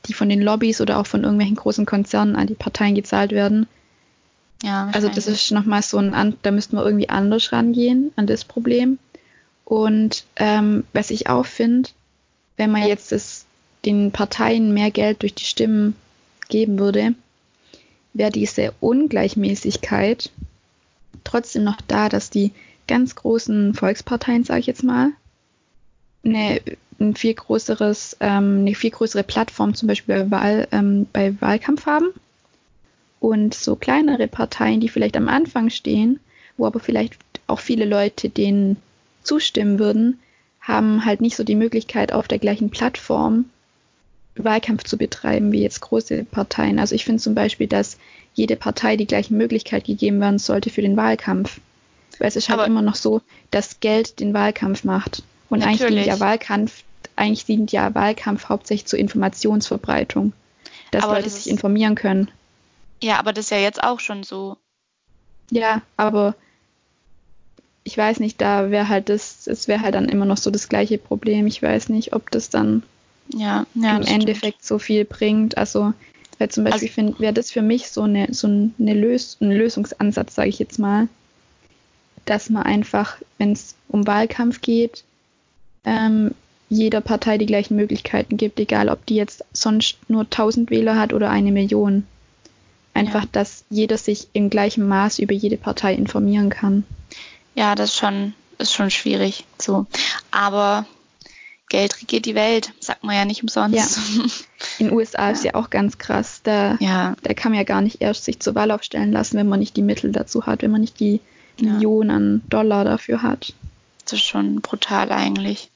die 0.07 0.13
von 0.13 0.29
den 0.29 0.41
Lobbys 0.41 0.82
oder 0.82 0.99
auch 0.99 1.07
von 1.07 1.23
irgendwelchen 1.23 1.55
großen 1.55 1.86
Konzernen 1.86 2.36
an 2.36 2.47
die 2.47 2.55
Parteien 2.55 2.95
gezahlt 2.95 3.32
werden. 3.32 3.67
Ja, 4.63 4.89
also 4.93 5.09
das 5.09 5.27
ist 5.27 5.51
nochmal 5.51 5.82
so 5.82 5.97
ein, 5.97 6.36
da 6.41 6.51
müssten 6.51 6.75
wir 6.75 6.84
irgendwie 6.84 7.09
anders 7.09 7.51
rangehen 7.51 8.11
an 8.15 8.27
das 8.27 8.43
Problem. 8.43 8.99
Und 9.63 10.25
ähm, 10.36 10.84
was 10.91 11.11
ich 11.11 11.29
auch 11.29 11.45
finde, 11.45 11.89
wenn 12.57 12.71
man 12.71 12.88
jetzt 12.88 13.11
das, 13.11 13.45
den 13.86 14.11
Parteien 14.11 14.73
mehr 14.73 14.91
Geld 14.91 15.21
durch 15.21 15.34
die 15.34 15.45
Stimmen 15.45 15.95
geben 16.49 16.79
würde, 16.79 17.13
wäre 18.13 18.32
diese 18.32 18.73
Ungleichmäßigkeit 18.82 20.32
trotzdem 21.23 21.63
noch 21.63 21.79
da, 21.88 22.09
dass 22.09 22.29
die 22.29 22.51
ganz 22.88 23.15
großen 23.15 23.73
Volksparteien, 23.73 24.43
sage 24.43 24.59
ich 24.59 24.67
jetzt 24.67 24.84
mal, 24.84 25.11
eine, 26.24 26.61
ein 26.99 27.15
viel 27.15 27.34
größeres, 27.34 28.17
ähm, 28.19 28.59
eine 28.61 28.76
viel 28.76 28.91
größere 28.91 29.24
Plattform 29.24 29.74
zum 29.74 29.88
Beispiel 29.88 30.24
bei, 30.24 30.32
Wahl, 30.32 30.67
ähm, 30.72 31.07
bei 31.11 31.39
Wahlkampf 31.41 31.86
haben. 31.86 32.07
Und 33.19 33.53
so 33.53 33.76
kleinere 33.76 34.28
Parteien, 34.28 34.80
die 34.80 34.89
vielleicht 34.89 35.15
am 35.15 35.28
Anfang 35.28 35.69
stehen, 35.69 36.19
wo 36.57 36.65
aber 36.65 36.80
vielleicht 36.80 37.15
auch 37.47 37.59
viele 37.59 37.86
Leute 37.86 38.30
denen 38.30 38.78
zustimmen 39.24 39.78
würden, 39.78 40.19
haben 40.59 41.05
halt 41.05 41.22
nicht 41.22 41.36
so 41.36 41.43
die 41.43 41.55
Möglichkeit, 41.55 42.13
auf 42.13 42.28
der 42.28 42.39
gleichen 42.39 42.69
Plattform 42.69 43.45
Wahlkampf 44.36 44.84
zu 44.84 44.97
betreiben 44.97 45.51
wie 45.51 45.61
jetzt 45.61 45.82
große 45.82 46.24
Parteien. 46.24 46.80
Also 46.80 46.95
ich 46.95 47.05
finde 47.05 47.22
zum 47.22 47.36
Beispiel, 47.36 47.67
dass 47.67 47.97
jede 48.34 48.55
Partei 48.55 48.95
die 48.95 49.07
gleiche 49.07 49.34
Möglichkeit 49.34 49.86
gegeben 49.86 50.19
werden 50.22 50.39
sollte 50.39 50.69
für 50.69 50.82
den 50.82 50.97
Wahlkampf. 50.97 51.59
Weil 52.17 52.30
es 52.30 52.36
ist 52.36 52.49
halt 52.49 52.59
aber 52.59 52.67
immer 52.67 52.82
noch 52.82 52.95
so, 52.95 53.22
dass 53.49 53.80
Geld 53.80 54.19
den 54.19 54.34
Wahlkampf 54.34 54.84
macht. 54.84 55.24
Und 55.51 55.59
natürlich. 55.59 55.81
eigentlich 55.81 56.05
dient 56.05 56.05
ja 56.07 56.19
Wahlkampf, 56.19 56.83
eigentlich 57.15 57.45
dient 57.45 57.71
ja 57.71 57.93
Wahlkampf 57.93 58.49
hauptsächlich 58.49 58.87
zur 58.87 58.99
Informationsverbreitung. 58.99 60.33
Dass 60.91 61.03
aber 61.03 61.13
Leute 61.13 61.25
das 61.25 61.43
sich 61.43 61.49
informieren 61.51 61.95
können. 61.95 62.31
Ja, 63.03 63.19
aber 63.19 63.33
das 63.33 63.45
ist 63.45 63.51
ja 63.51 63.57
jetzt 63.57 63.83
auch 63.83 63.99
schon 63.99 64.23
so. 64.23 64.57
Ja, 65.51 65.81
aber 65.97 66.35
ich 67.83 67.97
weiß 67.97 68.19
nicht, 68.21 68.39
da 68.39 68.71
wäre 68.71 68.87
halt 68.87 69.09
das, 69.09 69.45
es 69.47 69.67
wäre 69.67 69.81
halt 69.81 69.95
dann 69.95 70.07
immer 70.07 70.25
noch 70.25 70.37
so 70.37 70.51
das 70.51 70.69
gleiche 70.69 70.97
Problem. 70.97 71.47
Ich 71.47 71.61
weiß 71.61 71.89
nicht, 71.89 72.13
ob 72.13 72.31
das 72.31 72.49
dann 72.49 72.83
ja, 73.29 73.65
ja, 73.75 73.97
im 73.97 74.03
Endeffekt 74.03 74.59
stimmt. 74.59 74.65
so 74.65 74.79
viel 74.79 75.03
bringt. 75.03 75.57
Also, 75.57 75.93
weil 76.39 76.49
zum 76.49 76.63
Beispiel 76.63 77.07
also, 77.07 77.19
wäre 77.19 77.33
das 77.33 77.51
für 77.51 77.61
mich 77.61 77.89
so 77.89 78.03
eine, 78.03 78.33
so 78.33 78.47
eine 78.47 78.93
Lös 78.93 79.37
ein 79.41 79.51
Lösungsansatz, 79.51 80.35
sage 80.35 80.49
ich 80.49 80.59
jetzt 80.59 80.79
mal, 80.79 81.09
dass 82.25 82.49
man 82.49 82.63
einfach, 82.63 83.17
wenn 83.37 83.51
es 83.51 83.75
um 83.89 84.07
Wahlkampf 84.07 84.61
geht, 84.61 85.03
ähm, 85.86 86.34
jeder 86.69 87.01
Partei 87.01 87.38
die 87.38 87.45
gleichen 87.45 87.75
Möglichkeiten 87.75 88.38
gibt, 88.38 88.59
egal 88.59 88.89
ob 88.89 89.05
die 89.05 89.15
jetzt 89.15 89.43
sonst 89.51 89.97
nur 90.07 90.21
1000 90.21 90.69
Wähler 90.69 90.97
hat 90.97 91.11
oder 91.13 91.29
eine 91.29 91.51
Million. 91.51 92.05
Einfach, 92.93 93.23
ja. 93.23 93.29
dass 93.32 93.65
jeder 93.69 93.97
sich 93.97 94.27
im 94.34 94.49
gleichen 94.49 94.88
Maß 94.88 95.19
über 95.19 95.34
jede 95.34 95.57
Partei 95.57 95.93
informieren 95.93 96.49
kann. 96.49 96.84
Ja, 97.55 97.75
das 97.75 97.91
ist 97.91 97.97
schon, 97.97 98.34
ist 98.57 98.73
schon 98.73 98.89
schwierig. 98.89 99.45
So. 99.57 99.86
Aber 100.29 100.86
Geld 101.69 102.01
regiert 102.01 102.25
die 102.25 102.36
Welt, 102.36 102.73
sagt 102.79 103.03
man 103.03 103.15
ja 103.15 103.25
nicht 103.25 103.41
umsonst. 103.41 103.75
Ja. 103.75 104.23
In 104.79 104.88
den 104.88 104.95
USA 104.95 105.27
ja. 105.27 105.32
ist 105.32 105.43
ja 105.43 105.55
auch 105.55 105.69
ganz 105.69 105.97
krass. 105.97 106.41
Da, 106.43 106.77
ja. 106.79 107.15
da 107.23 107.34
kann 107.34 107.51
man 107.51 107.59
ja 107.59 107.65
gar 107.65 107.82
nicht 107.82 108.01
erst 108.01 108.25
sich 108.25 108.39
zur 108.39 108.55
Wahl 108.55 108.71
aufstellen 108.71 109.11
lassen, 109.11 109.38
wenn 109.38 109.47
man 109.47 109.59
nicht 109.59 109.77
die 109.77 109.82
Mittel 109.82 110.11
dazu 110.11 110.45
hat, 110.45 110.61
wenn 110.61 110.71
man 110.71 110.82
nicht 110.82 110.99
die 110.99 111.21
Millionen 111.59 112.11
an 112.11 112.41
Dollar 112.49 112.84
dafür 112.86 113.23
hat. 113.23 113.53
Das 114.03 114.13
ist 114.13 114.23
schon 114.25 114.61
brutal 114.61 115.11
eigentlich. 115.11 115.70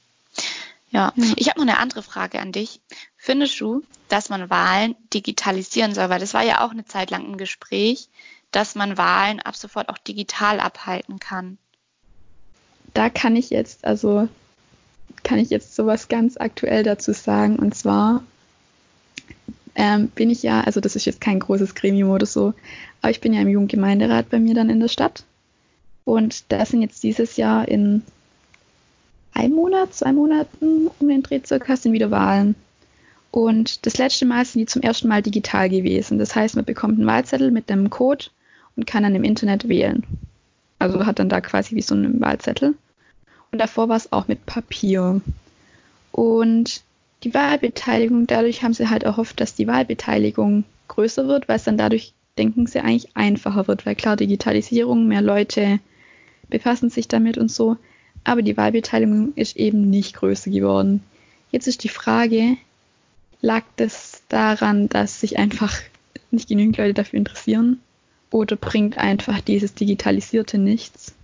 Ja, 0.90 1.12
ja. 1.16 1.32
ich 1.36 1.48
habe 1.48 1.60
noch 1.60 1.66
eine 1.66 1.78
andere 1.78 2.02
Frage 2.02 2.40
an 2.40 2.52
dich. 2.52 2.80
Findest 3.16 3.60
du, 3.60 3.82
dass 4.08 4.28
man 4.28 4.50
Wahlen 4.50 4.94
digitalisieren 5.12 5.94
soll? 5.94 6.08
Weil 6.08 6.20
das 6.20 6.34
war 6.34 6.42
ja 6.42 6.64
auch 6.64 6.70
eine 6.70 6.84
Zeit 6.84 7.10
lang 7.10 7.24
ein 7.26 7.38
Gespräch, 7.38 8.08
dass 8.52 8.74
man 8.74 8.96
Wahlen 8.96 9.40
ab 9.40 9.56
sofort 9.56 9.88
auch 9.88 9.98
digital 9.98 10.60
abhalten 10.60 11.18
kann. 11.18 11.58
Da 12.94 13.10
kann 13.10 13.36
ich 13.36 13.50
jetzt, 13.50 13.84
also 13.84 14.28
kann 15.22 15.38
ich 15.38 15.50
jetzt 15.50 15.74
sowas 15.74 16.08
ganz 16.08 16.36
aktuell 16.36 16.82
dazu 16.82 17.12
sagen. 17.12 17.56
Und 17.56 17.74
zwar 17.74 18.22
ähm, 19.74 20.08
bin 20.08 20.30
ich 20.30 20.42
ja, 20.42 20.62
also 20.62 20.80
das 20.80 20.96
ist 20.96 21.04
jetzt 21.04 21.20
kein 21.20 21.40
großes 21.40 21.74
Gremium 21.74 22.10
oder 22.10 22.26
so, 22.26 22.54
aber 23.02 23.10
ich 23.10 23.20
bin 23.20 23.32
ja 23.32 23.42
im 23.42 23.48
Jugendgemeinderat 23.48 24.30
bei 24.30 24.38
mir 24.38 24.54
dann 24.54 24.70
in 24.70 24.80
der 24.80 24.88
Stadt. 24.88 25.24
Und 26.04 26.50
da 26.50 26.64
sind 26.64 26.82
jetzt 26.82 27.02
dieses 27.02 27.36
Jahr 27.36 27.66
in 27.66 28.02
einem 29.36 29.54
Monat, 29.54 29.94
zwei 29.94 30.12
Monaten 30.12 30.88
um 30.98 31.08
den 31.08 31.22
Dreh 31.22 31.40
circa 31.44 31.76
sind 31.76 31.92
wieder 31.92 32.10
Wahlen. 32.10 32.54
Und 33.30 33.84
das 33.84 33.98
letzte 33.98 34.24
Mal 34.24 34.44
sind 34.44 34.60
die 34.60 34.66
zum 34.66 34.82
ersten 34.82 35.08
Mal 35.08 35.22
digital 35.22 35.68
gewesen. 35.68 36.18
Das 36.18 36.34
heißt, 36.34 36.56
man 36.56 36.64
bekommt 36.64 36.98
einen 36.98 37.06
Wahlzettel 37.06 37.50
mit 37.50 37.70
einem 37.70 37.90
Code 37.90 38.26
und 38.76 38.86
kann 38.86 39.02
dann 39.02 39.14
im 39.14 39.24
Internet 39.24 39.68
wählen. 39.68 40.04
Also 40.78 41.04
hat 41.06 41.18
dann 41.18 41.28
da 41.28 41.40
quasi 41.40 41.74
wie 41.74 41.82
so 41.82 41.94
einen 41.94 42.20
Wahlzettel. 42.20 42.74
Und 43.52 43.58
davor 43.58 43.88
war 43.88 43.96
es 43.96 44.12
auch 44.12 44.28
mit 44.28 44.46
Papier. 44.46 45.20
Und 46.12 46.82
die 47.24 47.34
Wahlbeteiligung, 47.34 48.26
dadurch 48.26 48.62
haben 48.62 48.74
sie 48.74 48.88
halt 48.88 49.02
erhofft, 49.02 49.40
dass 49.40 49.54
die 49.54 49.66
Wahlbeteiligung 49.66 50.64
größer 50.88 51.28
wird, 51.28 51.48
weil 51.48 51.56
es 51.56 51.64
dann 51.64 51.78
dadurch, 51.78 52.12
denken 52.38 52.66
sie, 52.66 52.80
eigentlich 52.80 53.16
einfacher 53.16 53.68
wird. 53.68 53.86
Weil 53.86 53.96
klar, 53.96 54.16
Digitalisierung, 54.16 55.08
mehr 55.08 55.22
Leute 55.22 55.78
befassen 56.48 56.90
sich 56.90 57.08
damit 57.08 57.38
und 57.38 57.50
so. 57.50 57.76
Aber 58.26 58.42
die 58.42 58.56
Wahlbeteiligung 58.56 59.34
ist 59.36 59.56
eben 59.56 59.88
nicht 59.88 60.16
größer 60.16 60.50
geworden. 60.50 61.00
Jetzt 61.52 61.68
ist 61.68 61.84
die 61.84 61.88
Frage, 61.88 62.56
lag 63.40 63.62
das 63.76 64.22
daran, 64.28 64.88
dass 64.88 65.20
sich 65.20 65.38
einfach 65.38 65.78
nicht 66.32 66.48
genügend 66.48 66.76
Leute 66.76 66.94
dafür 66.94 67.20
interessieren? 67.20 67.80
Oder 68.32 68.56
bringt 68.56 68.98
einfach 68.98 69.40
dieses 69.40 69.74
Digitalisierte 69.74 70.58
nichts? 70.58 71.14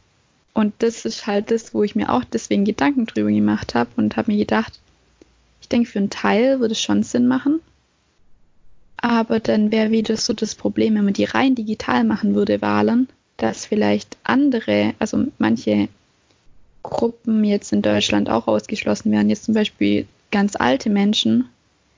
Und 0.55 0.74
das 0.78 1.05
ist 1.05 1.26
halt 1.26 1.50
das, 1.50 1.74
wo 1.74 1.82
ich 1.82 1.96
mir 1.96 2.09
auch 2.09 2.22
deswegen 2.22 2.64
Gedanken 2.64 3.07
drüber 3.07 3.32
gemacht 3.32 3.74
habe 3.74 3.90
und 3.96 4.16
habe 4.16 4.30
mir 4.30 4.38
gedacht, 4.38 4.78
ich 5.61 5.68
denke, 5.68 5.90
für 5.90 5.98
einen 5.98 6.11
Teil 6.11 6.61
würde 6.61 6.72
es 6.72 6.80
schon 6.80 7.03
Sinn 7.03 7.26
machen. 7.26 7.59
Aber 8.96 9.40
dann 9.40 9.72
wäre 9.72 9.90
wieder 9.90 10.16
so 10.16 10.34
das 10.34 10.55
Problem, 10.55 10.94
wenn 10.94 11.07
man 11.07 11.14
die 11.14 11.24
rein 11.24 11.57
digital 11.57 12.05
machen 12.05 12.36
würde, 12.36 12.62
Wahlen, 12.62 13.09
dass 13.38 13.66
vielleicht 13.66 14.16
andere, 14.22 14.94
also 15.00 15.26
manche 15.38 15.88
Gruppen 16.83 17.45
jetzt 17.45 17.72
in 17.72 17.83
Deutschland 17.83 18.28
auch 18.28 18.47
ausgeschlossen 18.47 19.12
werden. 19.12 19.30
Jetzt 19.30 19.45
zum 19.45 19.55
Beispiel 19.55 20.07
ganz 20.30 20.57
alte 20.57 20.91
Menschen 20.91 21.49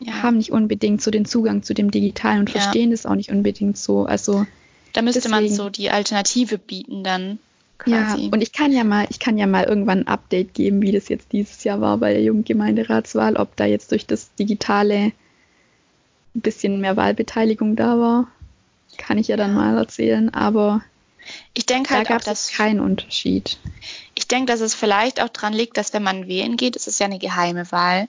ja. 0.01 0.23
haben 0.23 0.39
nicht 0.39 0.53
unbedingt 0.53 1.03
so 1.03 1.11
den 1.11 1.25
Zugang 1.25 1.63
zu 1.63 1.75
dem 1.75 1.91
Digitalen 1.91 2.41
und 2.41 2.51
ja. 2.51 2.61
verstehen 2.61 2.91
das 2.91 3.07
auch 3.07 3.15
nicht 3.15 3.31
unbedingt 3.31 3.79
so. 3.79 4.05
Also 4.05 4.47
da 4.93 5.03
müsste 5.03 5.23
deswegen, 5.23 5.47
man 5.47 5.49
so 5.55 5.71
die 5.71 5.91
Alternative 5.91 6.59
bieten 6.59 7.03
dann. 7.03 7.39
Quasi. 7.79 8.23
Ja, 8.23 8.29
und 8.31 8.41
ich 8.41 8.53
kann 8.53 8.73
ja 8.73 8.85
mal, 8.85 9.07
ich 9.11 9.19
kann 9.19 9.37
ja 9.37 9.47
mal 9.47 9.65
irgendwann 9.65 10.01
ein 10.01 10.09
Update 10.09 10.55
geben, 10.55 10.81
wie 10.81 10.93
das 10.93 11.09
jetzt 11.09 11.33
dieses 11.33 11.65
Jahr 11.65 11.81
war 11.81 11.99
bei 11.99 12.13
der 12.13 12.23
Jugendgemeinderatswahl, 12.23 13.37
ob 13.37 13.57
da 13.57 13.65
jetzt 13.65 13.91
durch 13.91 14.07
das 14.07 14.33
Digitale 14.37 15.13
ein 16.35 16.41
bisschen 16.41 16.81
mehr 16.81 16.97
Wahlbeteiligung 16.97 17.75
da 17.75 17.99
war. 17.99 18.29
Kann 18.97 19.19
ich 19.19 19.27
ja 19.27 19.37
dann 19.37 19.55
mal 19.55 19.77
erzählen, 19.77 20.33
aber 20.33 20.83
ich 21.53 21.67
denke 21.67 21.95
halt, 21.95 22.09
da 22.09 22.17
gab 22.17 22.27
es 22.27 22.53
keinen 22.53 22.79
Unterschied. 22.79 23.59
Ich 24.15 24.29
denke, 24.29 24.53
dass 24.53 24.61
es 24.61 24.75
vielleicht 24.75 25.21
auch 25.21 25.29
daran 25.29 25.53
liegt, 25.53 25.77
dass 25.77 25.93
wenn 25.93 26.03
man 26.03 26.29
wählen 26.29 26.57
geht, 26.57 26.77
es 26.77 26.87
ist 26.87 27.01
ja 27.01 27.07
eine 27.07 27.19
geheime 27.19 27.71
Wahl. 27.73 28.09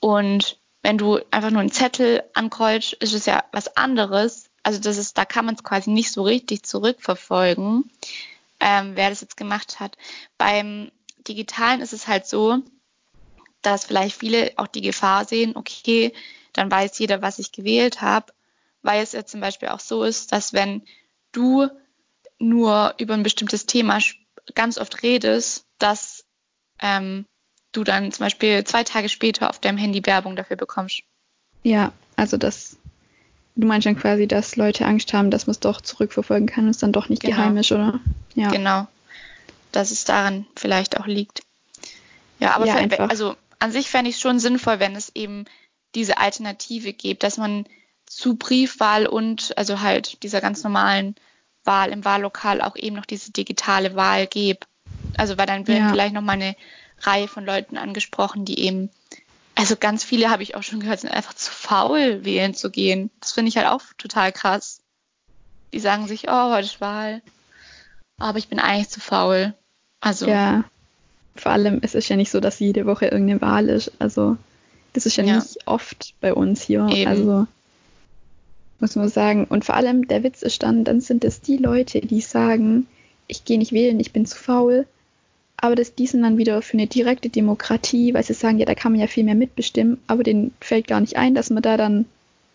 Und 0.00 0.58
wenn 0.82 0.98
du 0.98 1.20
einfach 1.30 1.50
nur 1.50 1.60
einen 1.60 1.72
Zettel 1.72 2.22
ankreuzt, 2.34 2.94
ist 2.94 3.14
es 3.14 3.26
ja 3.26 3.44
was 3.52 3.76
anderes. 3.76 4.50
Also 4.62 4.80
das 4.80 4.96
ist, 4.96 5.16
da 5.18 5.24
kann 5.24 5.44
man 5.44 5.54
es 5.54 5.64
quasi 5.64 5.90
nicht 5.90 6.12
so 6.12 6.22
richtig 6.22 6.64
zurückverfolgen, 6.64 7.90
ähm, 8.60 8.92
wer 8.94 9.10
das 9.10 9.20
jetzt 9.20 9.36
gemacht 9.36 9.80
hat. 9.80 9.96
Beim 10.38 10.90
Digitalen 11.28 11.80
ist 11.80 11.92
es 11.92 12.08
halt 12.08 12.26
so, 12.26 12.58
dass 13.62 13.84
vielleicht 13.84 14.16
viele 14.16 14.52
auch 14.56 14.66
die 14.66 14.80
Gefahr 14.80 15.24
sehen, 15.24 15.56
okay, 15.56 16.12
dann 16.52 16.70
weiß 16.70 16.98
jeder, 16.98 17.22
was 17.22 17.38
ich 17.38 17.52
gewählt 17.52 18.00
habe, 18.00 18.32
weil 18.82 19.02
es 19.02 19.12
ja 19.12 19.24
zum 19.24 19.40
Beispiel 19.40 19.68
auch 19.68 19.80
so 19.80 20.04
ist, 20.04 20.32
dass 20.32 20.52
wenn 20.52 20.82
du 21.32 21.68
nur 22.38 22.94
über 22.98 23.14
ein 23.14 23.22
bestimmtes 23.22 23.66
Thema 23.66 24.00
ganz 24.54 24.78
oft 24.78 25.02
redest, 25.02 25.64
dass 25.78 26.24
ähm, 26.80 27.26
du 27.72 27.84
dann 27.84 28.12
zum 28.12 28.24
Beispiel 28.24 28.64
zwei 28.64 28.84
Tage 28.84 29.08
später 29.08 29.50
auf 29.50 29.58
deinem 29.58 29.78
Handy 29.78 30.04
Werbung 30.04 30.36
dafür 30.36 30.56
bekommst. 30.56 31.02
Ja, 31.62 31.92
also 32.16 32.36
das, 32.36 32.76
du 33.56 33.66
meinst 33.66 33.86
dann 33.86 33.98
quasi, 33.98 34.26
dass 34.26 34.56
Leute 34.56 34.86
Angst 34.86 35.12
haben, 35.12 35.30
dass 35.30 35.46
man 35.46 35.52
es 35.52 35.60
doch 35.60 35.80
zurückverfolgen 35.80 36.48
kann 36.48 36.64
und 36.64 36.70
es 36.70 36.78
dann 36.78 36.92
doch 36.92 37.08
nicht 37.08 37.22
genau. 37.22 37.36
geheim 37.36 37.56
ist, 37.56 37.70
oder? 37.72 38.00
Ja. 38.34 38.50
Genau. 38.50 38.86
Dass 39.72 39.90
es 39.90 40.04
daran 40.04 40.46
vielleicht 40.56 40.98
auch 40.98 41.06
liegt. 41.06 41.42
Ja, 42.40 42.56
aber 42.56 42.66
ja, 42.66 42.76
für, 42.76 43.10
also 43.10 43.36
an 43.58 43.72
sich 43.72 43.90
fände 43.90 44.08
ich 44.08 44.16
es 44.16 44.20
schon 44.20 44.40
sinnvoll, 44.40 44.80
wenn 44.80 44.96
es 44.96 45.12
eben 45.14 45.44
diese 45.94 46.18
Alternative 46.18 46.92
gibt, 46.92 47.22
dass 47.22 47.36
man 47.36 47.66
zu 48.06 48.36
Briefwahl 48.36 49.06
und 49.06 49.56
also 49.56 49.80
halt 49.80 50.22
dieser 50.22 50.40
ganz 50.40 50.64
normalen 50.64 51.14
Wahl 51.70 51.90
im 51.90 52.04
Wahllokal 52.04 52.60
auch 52.60 52.74
eben 52.74 52.96
noch 52.96 53.06
diese 53.06 53.30
digitale 53.30 53.94
Wahl 53.94 54.26
gibt. 54.26 54.66
Also 55.16 55.38
weil 55.38 55.46
dann 55.46 55.68
werden 55.68 55.84
ja. 55.84 55.90
vielleicht 55.90 56.14
noch 56.14 56.22
mal 56.22 56.32
eine 56.32 56.56
Reihe 56.98 57.28
von 57.28 57.46
Leuten 57.46 57.78
angesprochen, 57.78 58.44
die 58.44 58.58
eben, 58.58 58.90
also 59.54 59.76
ganz 59.76 60.02
viele 60.02 60.30
habe 60.30 60.42
ich 60.42 60.56
auch 60.56 60.64
schon 60.64 60.80
gehört, 60.80 61.00
sind 61.00 61.12
einfach 61.12 61.34
zu 61.34 61.52
faul, 61.52 62.24
wählen 62.24 62.54
zu 62.54 62.70
gehen. 62.70 63.10
Das 63.20 63.30
finde 63.32 63.50
ich 63.50 63.56
halt 63.56 63.68
auch 63.68 63.82
total 63.98 64.32
krass. 64.32 64.80
Die 65.72 65.78
sagen 65.78 66.08
sich, 66.08 66.28
oh, 66.28 66.50
heute 66.52 66.66
ist 66.66 66.80
Wahl. 66.80 67.22
Aber 68.18 68.38
ich 68.38 68.48
bin 68.48 68.58
eigentlich 68.58 68.88
zu 68.88 69.00
faul. 69.00 69.54
Also. 70.00 70.26
Ja. 70.26 70.64
Vor 71.36 71.52
allem, 71.52 71.78
es 71.82 71.94
ist 71.94 72.08
ja 72.08 72.16
nicht 72.16 72.32
so, 72.32 72.40
dass 72.40 72.58
jede 72.58 72.84
Woche 72.84 73.06
irgendeine 73.06 73.40
Wahl 73.40 73.68
ist. 73.68 73.92
Also, 74.00 74.36
das 74.92 75.06
ist 75.06 75.16
ja, 75.16 75.24
ja. 75.24 75.36
nicht 75.36 75.66
oft 75.66 76.14
bei 76.20 76.34
uns 76.34 76.62
hier. 76.62 76.88
Eben. 76.90 77.08
Also, 77.08 77.46
muss 78.80 78.96
man 78.96 79.08
sagen. 79.08 79.44
Und 79.44 79.64
vor 79.64 79.76
allem, 79.76 80.08
der 80.08 80.22
Witz 80.22 80.42
ist 80.42 80.62
dann, 80.62 80.84
dann 80.84 81.00
sind 81.00 81.24
es 81.24 81.40
die 81.40 81.56
Leute, 81.56 82.00
die 82.00 82.20
sagen, 82.20 82.86
ich 83.26 83.44
gehe 83.44 83.58
nicht 83.58 83.72
wählen, 83.72 84.00
ich 84.00 84.12
bin 84.12 84.26
zu 84.26 84.36
faul. 84.36 84.86
Aber 85.56 85.74
das, 85.74 85.94
die 85.94 86.06
sind 86.06 86.22
dann 86.22 86.38
wieder 86.38 86.62
für 86.62 86.74
eine 86.74 86.86
direkte 86.86 87.28
Demokratie, 87.28 88.14
weil 88.14 88.24
sie 88.24 88.32
sagen, 88.34 88.58
ja, 88.58 88.64
da 88.64 88.74
kann 88.74 88.92
man 88.92 89.00
ja 89.00 89.06
viel 89.06 89.24
mehr 89.24 89.34
mitbestimmen, 89.34 89.98
aber 90.06 90.22
denen 90.22 90.54
fällt 90.60 90.86
gar 90.88 91.00
nicht 91.00 91.16
ein, 91.16 91.34
dass 91.34 91.50
man 91.50 91.62
da 91.62 91.76
dann 91.76 92.06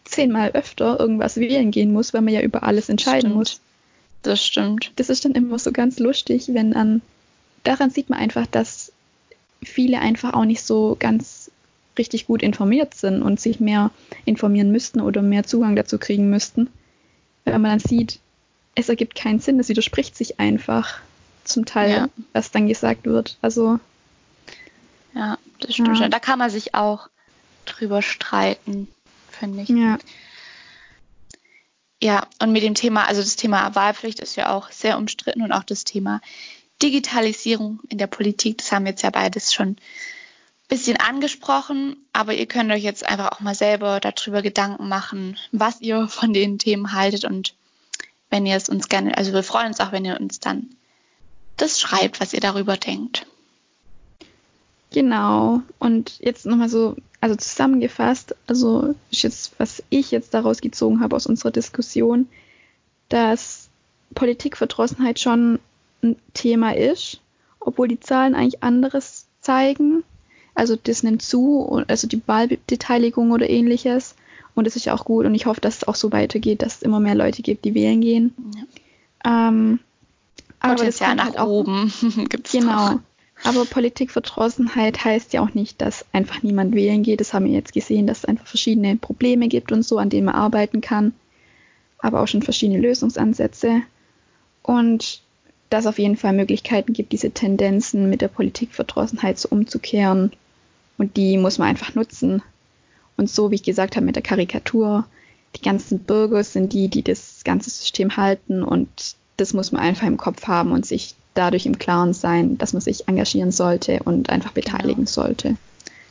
zehnmal 0.05 0.51
öfter 0.51 0.99
irgendwas 0.99 1.37
wählen 1.37 1.71
gehen 1.71 1.93
muss, 1.93 2.13
weil 2.13 2.21
man 2.21 2.33
ja 2.33 2.41
über 2.41 2.63
alles 2.63 2.89
entscheiden 2.89 3.31
stimmt. 3.31 3.35
muss. 3.35 3.59
Das 4.23 4.43
stimmt. 4.43 4.91
Das 4.95 5.09
ist 5.09 5.23
dann 5.23 5.33
immer 5.33 5.59
so 5.59 5.71
ganz 5.71 5.99
lustig, 5.99 6.49
wenn 6.53 6.73
an, 6.73 7.01
daran 7.63 7.91
sieht 7.91 8.09
man 8.09 8.17
einfach, 8.17 8.47
dass 8.47 8.91
viele 9.63 9.99
einfach 9.99 10.33
auch 10.33 10.45
nicht 10.45 10.63
so 10.63 10.95
ganz 10.99 11.34
richtig 11.97 12.27
gut 12.27 12.41
informiert 12.41 12.93
sind 12.93 13.21
und 13.21 13.39
sich 13.39 13.59
mehr 13.59 13.91
informieren 14.25 14.71
müssten 14.71 15.01
oder 15.01 15.21
mehr 15.21 15.43
Zugang 15.43 15.75
dazu 15.75 15.97
kriegen 15.97 16.29
müssten. 16.29 16.69
Wenn 17.43 17.61
man 17.61 17.71
dann 17.71 17.79
sieht, 17.79 18.19
es 18.75 18.89
ergibt 18.89 19.15
keinen 19.15 19.39
Sinn, 19.39 19.59
es 19.59 19.69
widerspricht 19.69 20.15
sich 20.17 20.39
einfach 20.39 20.99
zum 21.43 21.65
Teil, 21.65 21.91
ja. 21.91 22.09
was 22.33 22.51
dann 22.51 22.67
gesagt 22.67 23.05
wird. 23.05 23.37
Also. 23.41 23.79
Ja, 25.13 25.37
das 25.59 25.73
stimmt 25.73 25.99
ja. 25.99 26.09
Da 26.09 26.19
kann 26.19 26.39
man 26.39 26.49
sich 26.49 26.75
auch 26.75 27.09
drüber 27.65 28.01
streiten, 28.01 28.87
finde 29.29 29.63
ich. 29.63 29.69
Ja. 29.69 29.97
Ja, 32.03 32.27
und 32.39 32.51
mit 32.51 32.61
dem 32.61 32.75
Thema, 32.75 33.07
also 33.07 33.21
das 33.21 33.37
Thema 33.37 33.73
Wahlpflicht 33.73 34.19
ist 34.19 34.35
ja 34.35 34.53
auch 34.53 34.69
sehr 34.69 34.97
umstritten 34.97 35.41
und 35.41 35.53
auch 35.53 35.63
das 35.63 35.85
Thema 35.85 36.21
Digitalisierung 36.81 37.79
in 37.89 37.97
der 37.97 38.07
Politik, 38.07 38.57
das 38.57 38.71
haben 38.71 38.83
wir 38.83 38.91
jetzt 38.91 39.01
ja 39.01 39.09
beides 39.09 39.53
schon 39.53 39.77
bisschen 40.67 40.97
angesprochen, 40.97 41.97
aber 42.13 42.33
ihr 42.33 42.47
könnt 42.47 42.71
euch 42.71 42.83
jetzt 42.83 43.05
einfach 43.05 43.31
auch 43.31 43.39
mal 43.39 43.55
selber 43.55 43.99
darüber 43.99 44.41
Gedanken 44.41 44.87
machen, 44.87 45.37
was 45.51 45.81
ihr 45.81 46.07
von 46.07 46.33
den 46.33 46.57
Themen 46.57 46.93
haltet 46.93 47.25
und 47.25 47.53
wenn 48.29 48.45
ihr 48.45 48.55
es 48.55 48.69
uns 48.69 48.89
gerne, 48.89 49.17
also 49.17 49.33
wir 49.33 49.43
freuen 49.43 49.67
uns 49.67 49.79
auch, 49.79 49.91
wenn 49.91 50.05
ihr 50.05 50.19
uns 50.19 50.39
dann 50.39 50.69
das 51.57 51.79
schreibt, 51.79 52.19
was 52.19 52.33
ihr 52.33 52.41
darüber 52.41 52.77
denkt. 52.77 53.25
Genau. 54.91 55.61
Und 55.79 56.19
jetzt 56.19 56.45
nochmal 56.45 56.69
so, 56.69 56.95
also 57.21 57.35
zusammengefasst, 57.35 58.35
also 58.47 58.95
ist 59.11 59.23
jetzt, 59.23 59.51
was 59.57 59.83
ich 59.89 60.11
jetzt 60.11 60.33
daraus 60.33 60.61
gezogen 60.61 61.01
habe 61.01 61.15
aus 61.15 61.27
unserer 61.27 61.51
Diskussion, 61.51 62.27
dass 63.09 63.69
Politikverdrossenheit 64.13 65.19
schon 65.19 65.59
ein 66.01 66.15
Thema 66.33 66.75
ist, 66.75 67.19
obwohl 67.59 67.87
die 67.87 67.99
Zahlen 67.99 68.35
eigentlich 68.35 68.63
anderes 68.63 69.27
zeigen. 69.41 70.03
Also 70.55 70.75
das 70.81 71.03
nimmt 71.03 71.21
zu, 71.21 71.83
also 71.87 72.07
die 72.07 72.21
Wahlbeteiligung 72.25 73.31
oder 73.31 73.49
ähnliches. 73.49 74.15
Und 74.55 74.65
das 74.65 74.77
ist 74.77 74.85
ja 74.85 74.93
auch 74.93 75.03
gut 75.03 75.25
und 75.25 75.35
ich 75.35 75.45
hoffe, 75.45 75.59
dass 75.59 75.77
es 75.77 75.87
auch 75.87 75.95
so 75.95 76.13
weitergeht, 76.13 76.61
dass 76.61 76.77
es 76.77 76.81
immer 76.81 77.01
mehr 77.01 77.15
Leute 77.15 77.41
gibt, 77.41 77.65
die 77.65 77.75
wählen 77.75 77.99
gehen. 77.99 78.33
Ja. 79.25 79.49
Ähm, 79.49 79.79
Potenzial 80.61 81.15
nach 81.15 81.35
halt 81.35 81.39
oben 81.41 81.91
gibt 82.29 82.47
es 82.47 82.53
Genau. 82.53 82.89
Doch. 82.89 82.99
Aber 83.43 83.65
Politikverdrossenheit 83.65 85.03
heißt 85.03 85.33
ja 85.33 85.41
auch 85.41 85.53
nicht, 85.53 85.81
dass 85.81 86.05
einfach 86.13 86.41
niemand 86.41 86.73
wählen 86.73 87.03
geht. 87.03 87.19
Das 87.19 87.33
haben 87.33 87.45
wir 87.45 87.51
jetzt 87.51 87.73
gesehen, 87.73 88.07
dass 88.07 88.19
es 88.19 88.25
einfach 88.25 88.47
verschiedene 88.47 88.95
Probleme 88.95 89.49
gibt 89.49 89.73
und 89.73 89.83
so, 89.83 89.97
an 89.97 90.09
denen 90.09 90.25
man 90.25 90.35
arbeiten 90.35 90.79
kann. 90.79 91.13
Aber 91.99 92.21
auch 92.21 92.27
schon 92.27 92.41
verschiedene 92.41 92.79
Lösungsansätze. 92.79 93.81
Und 94.63 95.21
dass 95.69 95.83
es 95.83 95.87
auf 95.87 95.99
jeden 95.99 96.15
Fall 96.15 96.33
Möglichkeiten 96.33 96.93
gibt, 96.93 97.11
diese 97.11 97.31
Tendenzen 97.31 98.09
mit 98.09 98.21
der 98.21 98.29
Politikverdrossenheit 98.29 99.37
so 99.37 99.49
umzukehren. 99.49 100.31
Und 100.97 101.17
die 101.17 101.37
muss 101.37 101.57
man 101.57 101.67
einfach 101.67 101.95
nutzen. 101.95 102.41
Und 103.17 103.29
so, 103.29 103.51
wie 103.51 103.55
ich 103.55 103.63
gesagt 103.63 103.95
habe, 103.95 104.05
mit 104.05 104.15
der 104.15 104.23
Karikatur, 104.23 105.05
die 105.55 105.61
ganzen 105.61 105.99
Bürger 105.99 106.43
sind 106.43 106.73
die, 106.73 106.89
die 106.89 107.03
das 107.03 107.43
ganze 107.43 107.69
System 107.69 108.17
halten 108.17 108.63
und 108.63 109.15
das 109.37 109.53
muss 109.53 109.71
man 109.71 109.81
einfach 109.81 110.07
im 110.07 110.17
Kopf 110.17 110.47
haben 110.47 110.71
und 110.71 110.85
sich 110.85 111.15
dadurch 111.33 111.65
im 111.65 111.77
Klaren 111.77 112.13
sein, 112.13 112.57
dass 112.57 112.73
man 112.73 112.81
sich 112.81 113.07
engagieren 113.07 113.51
sollte 113.51 114.01
und 114.03 114.29
einfach 114.29 114.51
beteiligen 114.51 115.05
genau. 115.05 115.11
sollte. 115.11 115.57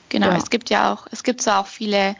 Genau, 0.08 0.28
ja. 0.28 0.36
es 0.36 0.50
gibt 0.50 0.70
ja 0.70 0.92
auch, 0.92 1.06
es 1.10 1.22
gibt 1.22 1.42
zwar 1.42 1.60
auch 1.60 1.66
viele 1.66 2.16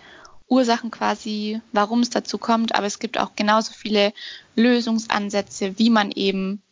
Ursachen 0.49 0.91
quasi, 0.91 1.61
warum 1.73 2.01
es 2.01 2.11
dazu 2.11 2.39
kommt, 2.39 2.75
aber 2.75 2.87
es 2.87 2.99
gibt 2.99 3.19
auch 3.19 3.31
genauso 3.37 3.73
viele 3.73 4.13
Lösungsansätze, 4.57 5.79
wie 5.79 5.91
man 5.91 6.11
eben 6.11 6.63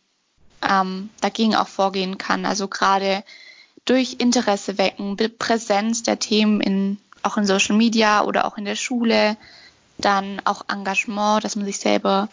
ähm, 0.67 1.09
dagegen 1.21 1.55
auch 1.55 1.67
vorgehen 1.67 2.17
kann. 2.17 2.45
Also 2.45 2.67
gerade 2.67 3.23
durch 3.85 4.15
Interesse 4.19 4.77
wecken, 4.77 5.17
Präsenz 5.37 6.03
der 6.03 6.19
Themen 6.19 6.61
in, 6.61 6.97
auch 7.21 7.37
in 7.37 7.45
Social 7.45 7.75
Media 7.75 8.23
oder 8.23 8.45
auch 8.45 8.57
in 8.57 8.65
der 8.65 8.75
Schule, 8.75 9.37
dann 9.97 10.41
auch 10.45 10.65
Engagement, 10.69 11.43
dass 11.43 11.55
man 11.55 11.65
sich 11.65 11.79
selber 11.79 12.29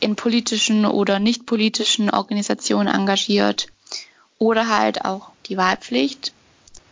in 0.00 0.16
politischen 0.16 0.84
oder 0.86 1.18
nicht 1.18 1.46
politischen 1.46 2.10
Organisationen 2.10 2.88
engagiert 2.88 3.68
oder 4.38 4.68
halt 4.68 5.04
auch 5.04 5.30
die 5.46 5.56
Wahlpflicht 5.56 6.32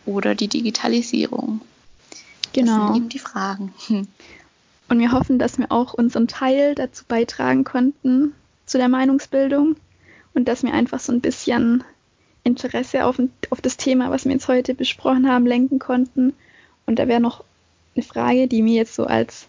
oder 0.05 0.35
die 0.35 0.47
Digitalisierung. 0.47 1.61
Genau. 2.53 2.77
Das 2.77 2.87
sind 2.87 2.95
eben 2.95 3.09
die 3.09 3.19
Fragen. 3.19 3.73
Und 4.87 4.99
wir 4.99 5.11
hoffen, 5.11 5.39
dass 5.39 5.57
wir 5.57 5.71
auch 5.71 5.93
unseren 5.93 6.27
Teil 6.27 6.75
dazu 6.75 7.03
beitragen 7.07 7.63
konnten 7.63 8.33
zu 8.67 8.77
der 8.77 8.87
Meinungsbildung 8.87 9.77
und 10.35 10.47
dass 10.47 10.61
wir 10.61 10.73
einfach 10.73 10.99
so 10.99 11.11
ein 11.11 11.21
bisschen 11.21 11.83
Interesse 12.45 13.05
auf, 13.05 13.19
auf 13.49 13.59
das 13.59 13.75
Thema, 13.75 14.09
was 14.11 14.23
wir 14.23 14.31
jetzt 14.31 14.47
heute 14.47 14.73
besprochen 14.73 15.27
haben, 15.27 15.45
lenken 15.45 15.79
konnten. 15.79 16.33
Und 16.85 16.99
da 16.99 17.07
wäre 17.07 17.19
noch 17.19 17.43
eine 17.95 18.03
Frage, 18.03 18.47
die 18.47 18.61
mir 18.61 18.75
jetzt 18.75 18.95
so 18.95 19.05
als 19.05 19.47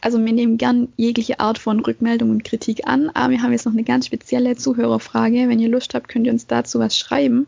also 0.00 0.24
wir 0.24 0.32
nehmen 0.32 0.56
gern 0.56 0.92
jegliche 0.96 1.40
Art 1.40 1.58
von 1.58 1.80
Rückmeldung 1.80 2.30
und 2.30 2.44
Kritik 2.44 2.86
an, 2.86 3.10
aber 3.10 3.30
wir 3.30 3.42
haben 3.42 3.50
jetzt 3.50 3.64
noch 3.64 3.72
eine 3.72 3.82
ganz 3.82 4.06
spezielle 4.06 4.54
Zuhörerfrage. 4.54 5.48
Wenn 5.48 5.58
ihr 5.58 5.68
Lust 5.68 5.94
habt, 5.94 6.08
könnt 6.08 6.26
ihr 6.26 6.32
uns 6.32 6.46
dazu 6.46 6.78
was 6.78 6.96
schreiben. 6.96 7.46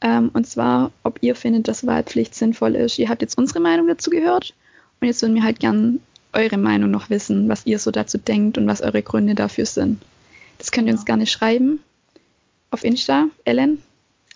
Ähm, 0.00 0.30
und 0.32 0.48
zwar, 0.48 0.90
ob 1.04 1.18
ihr 1.22 1.36
findet, 1.36 1.68
dass 1.68 1.86
Wahlpflicht 1.86 2.34
sinnvoll 2.34 2.74
ist. 2.74 2.98
Ihr 2.98 3.08
habt 3.08 3.22
jetzt 3.22 3.38
unsere 3.38 3.60
Meinung 3.60 3.86
dazu 3.86 4.10
gehört 4.10 4.52
und 5.00 5.06
jetzt 5.06 5.22
würden 5.22 5.36
wir 5.36 5.44
halt 5.44 5.60
gern 5.60 6.00
eure 6.32 6.58
Meinung 6.58 6.90
noch 6.90 7.08
wissen, 7.08 7.48
was 7.48 7.66
ihr 7.66 7.78
so 7.78 7.90
dazu 7.90 8.18
denkt 8.18 8.58
und 8.58 8.66
was 8.66 8.82
eure 8.82 9.02
Gründe 9.02 9.34
dafür 9.34 9.66
sind. 9.66 10.02
Das 10.58 10.72
könnt 10.72 10.88
ihr 10.88 10.94
uns 10.94 11.04
gerne 11.04 11.26
schreiben 11.26 11.80
auf 12.70 12.84
Insta. 12.84 13.28
Ellen? 13.44 13.82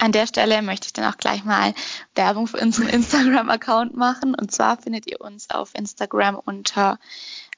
An 0.00 0.12
der 0.12 0.26
Stelle 0.26 0.62
möchte 0.62 0.86
ich 0.86 0.94
dann 0.94 1.12
auch 1.12 1.18
gleich 1.18 1.44
mal 1.44 1.74
Werbung 2.14 2.46
für 2.46 2.56
unseren 2.56 2.88
Instagram-Account 2.88 3.94
machen. 3.94 4.34
Und 4.34 4.50
zwar 4.50 4.78
findet 4.78 5.06
ihr 5.06 5.20
uns 5.20 5.50
auf 5.50 5.74
Instagram 5.74 6.36
unter 6.36 6.98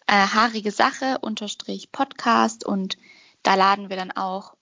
äh, 0.09 0.13
haarige 0.13 0.73
Sache 0.73 1.19
unterstrich 1.21 1.93
Podcast 1.93 2.67
und 2.67 2.99
da 3.45 3.55
laden 3.55 3.91
wir 3.91 3.97
dann 3.97 4.11
auch 4.11 4.55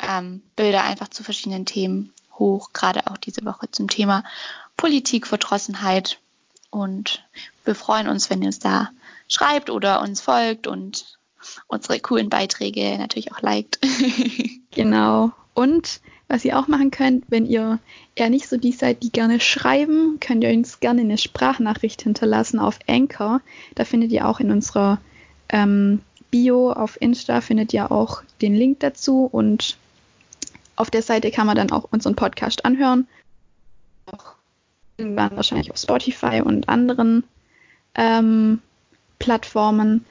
ähm, 0.00 0.42
Bilder 0.56 0.82
einfach 0.82 1.08
zu 1.08 1.22
verschiedenen 1.22 1.66
Themen 1.66 2.12
hoch, 2.36 2.72
gerade 2.72 3.06
auch 3.06 3.16
diese 3.16 3.44
Woche 3.44 3.70
zum 3.70 3.88
Thema 3.88 4.24
Politikverdrossenheit. 4.76 6.18
Und 6.70 7.24
wir 7.64 7.76
freuen 7.76 8.08
uns, 8.08 8.28
wenn 8.28 8.42
ihr 8.42 8.48
uns 8.48 8.58
da 8.58 8.90
schreibt 9.28 9.70
oder 9.70 10.00
uns 10.00 10.20
folgt 10.20 10.66
und 10.66 11.16
unsere 11.68 12.00
coolen 12.00 12.28
Beiträge 12.28 12.98
natürlich 12.98 13.32
auch 13.32 13.40
liked. 13.40 13.78
genau. 14.72 15.32
Und 15.54 16.00
was 16.28 16.44
ihr 16.44 16.58
auch 16.58 16.68
machen 16.68 16.90
könnt, 16.90 17.24
wenn 17.28 17.46
ihr 17.46 17.78
eher 18.14 18.30
nicht 18.30 18.48
so 18.48 18.56
die 18.56 18.72
seid, 18.72 19.02
die 19.02 19.10
gerne 19.10 19.40
schreiben, 19.40 20.18
könnt 20.20 20.42
ihr 20.42 20.50
uns 20.50 20.80
gerne 20.80 21.02
eine 21.02 21.18
Sprachnachricht 21.18 22.02
hinterlassen 22.02 22.58
auf 22.58 22.78
Anchor. 22.88 23.40
Da 23.74 23.84
findet 23.84 24.10
ihr 24.10 24.26
auch 24.28 24.40
in 24.40 24.50
unserer 24.50 25.00
ähm, 25.48 26.00
Bio 26.30 26.72
auf 26.72 27.00
Insta 27.00 27.40
findet 27.40 27.72
ihr 27.72 27.92
auch 27.92 28.22
den 28.42 28.56
Link 28.56 28.80
dazu 28.80 29.28
und 29.30 29.76
auf 30.74 30.90
der 30.90 31.02
Seite 31.02 31.30
kann 31.30 31.46
man 31.46 31.54
dann 31.54 31.70
auch 31.70 31.86
unseren 31.92 32.16
Podcast 32.16 32.64
anhören. 32.64 33.06
Auch 34.06 34.34
irgendwann 34.96 35.36
wahrscheinlich 35.36 35.70
auf 35.70 35.76
Spotify 35.76 36.42
und 36.44 36.68
anderen 36.68 37.22
ähm, 37.94 38.60
Plattformen. 39.20 40.04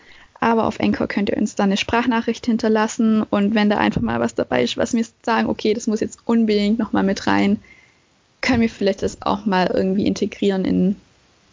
Aber 0.44 0.66
auf 0.66 0.82
Anchor 0.82 1.08
könnt 1.08 1.30
ihr 1.30 1.38
uns 1.38 1.56
dann 1.56 1.70
eine 1.70 1.78
Sprachnachricht 1.78 2.46
hinterlassen 2.46 3.24
und 3.24 3.56
wenn 3.56 3.70
da 3.70 3.78
einfach 3.78 4.02
mal 4.02 4.20
was 4.20 4.36
dabei 4.36 4.62
ist, 4.62 4.76
was 4.76 4.94
wir 4.94 5.06
sagen, 5.22 5.48
okay, 5.48 5.74
das 5.74 5.88
muss 5.88 6.02
jetzt 6.02 6.20
unbedingt 6.26 6.78
nochmal 6.78 7.04
mit 7.04 7.28
rein, 7.28 7.62
können 8.42 8.60
wir 8.60 8.70
vielleicht 8.70 9.04
das 9.04 9.22
auch 9.22 9.46
mal 9.46 9.72
irgendwie 9.74 10.06
integrieren 10.06 10.66
in 10.66 10.98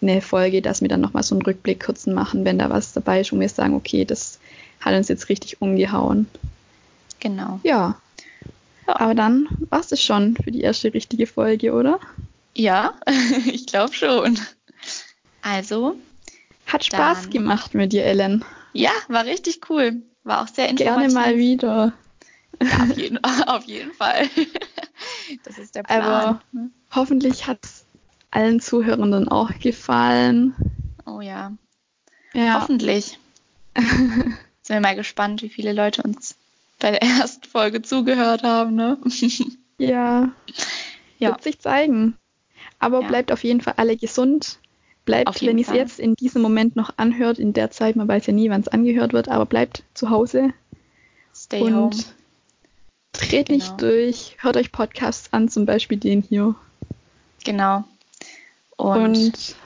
eine 0.02 0.20
Folge, 0.20 0.60
dass 0.60 0.82
wir 0.82 0.88
dann 0.88 1.00
nochmal 1.00 1.22
so 1.22 1.36
einen 1.36 1.42
Rückblick 1.42 1.84
kurzen 1.84 2.14
machen, 2.14 2.44
wenn 2.44 2.58
da 2.58 2.68
was 2.68 2.92
dabei 2.92 3.20
ist, 3.20 3.32
wo 3.32 3.38
wir 3.38 3.48
sagen, 3.48 3.76
okay, 3.76 4.04
das 4.04 4.40
hat 4.80 4.92
uns 4.96 5.06
jetzt 5.06 5.28
richtig 5.28 5.62
umgehauen. 5.62 6.26
Genau. 7.20 7.60
Ja. 7.62 7.96
Ja. 8.88 8.96
Aber 8.96 9.14
dann 9.14 9.46
war 9.68 9.82
es 9.88 10.02
schon 10.02 10.36
für 10.36 10.50
die 10.50 10.62
erste 10.62 10.92
richtige 10.92 11.28
Folge, 11.28 11.74
oder? 11.74 12.00
Ja, 12.56 12.94
ich 13.46 13.66
glaube 13.66 13.92
schon. 13.92 14.36
Also, 15.42 15.94
Hat 16.66 16.84
Spaß 16.84 17.30
gemacht 17.30 17.74
mit 17.74 17.92
dir, 17.92 18.04
Ellen. 18.04 18.44
Ja, 18.72 18.90
war 19.08 19.24
richtig 19.24 19.60
cool. 19.70 20.02
War 20.24 20.42
auch 20.42 20.48
sehr 20.48 20.68
informativ. 20.68 21.12
Gerne 21.12 21.14
mal 21.14 21.36
wieder. 21.36 21.92
Ja, 22.62 22.82
auf 22.84 22.96
jeden, 22.96 23.18
auf 23.46 23.64
jeden 23.64 23.92
Fall. 23.94 24.28
Das 25.44 25.58
ist 25.58 25.74
der 25.76 25.82
Plan. 25.84 26.02
Aber- 26.02 26.42
ne? 26.52 26.70
Hoffentlich 26.94 27.46
hat 27.46 27.58
es 27.64 27.84
allen 28.32 28.60
Zuhörenden 28.60 29.28
auch 29.28 29.50
gefallen. 29.60 30.54
Oh 31.06 31.20
ja, 31.20 31.52
Ja. 32.34 32.60
hoffentlich. 32.60 33.18
Sind 33.76 34.36
wir 34.66 34.80
mal 34.80 34.96
gespannt, 34.96 35.40
wie 35.42 35.48
viele 35.48 35.72
Leute 35.72 36.02
uns 36.02 36.36
bei 36.80 36.90
der 36.90 37.02
ersten 37.02 37.48
Folge 37.48 37.80
zugehört 37.82 38.42
haben, 38.42 38.74
ne? 38.74 38.98
Ja. 39.78 40.30
Ja. 41.18 41.28
Wird 41.30 41.42
sich 41.44 41.60
zeigen. 41.60 42.16
Aber 42.78 43.00
Ja. 43.02 43.08
bleibt 43.08 43.32
auf 43.32 43.42
jeden 43.44 43.60
Fall 43.60 43.74
alle 43.76 43.96
gesund. 43.96 44.58
Bleibt, 45.04 45.40
wenn 45.42 45.58
ihr 45.58 45.66
es 45.66 45.72
jetzt 45.74 45.98
in 45.98 46.14
diesem 46.14 46.42
Moment 46.42 46.76
noch 46.76 46.92
anhört, 46.96 47.38
in 47.38 47.52
der 47.52 47.70
Zeit, 47.70 47.96
man 47.96 48.06
weiß 48.06 48.26
ja 48.26 48.32
nie, 48.32 48.50
wann 48.50 48.60
es 48.60 48.68
angehört 48.68 49.12
wird, 49.12 49.28
aber 49.28 49.46
bleibt 49.46 49.82
zu 49.94 50.10
Hause 50.10 50.52
Stay 51.34 51.62
und 51.62 51.74
home. 51.74 51.90
dreht 53.12 53.46
Genau. 53.48 53.56
nicht 53.58 53.80
durch. 53.80 54.36
Hört 54.40 54.56
euch 54.56 54.72
Podcasts 54.72 55.32
an, 55.32 55.48
zum 55.48 55.66
Beispiel 55.66 55.98
den 55.98 56.22
hier. 56.22 56.54
Genau. 57.44 57.84
Und, 58.76 58.96
Und, 59.02 59.56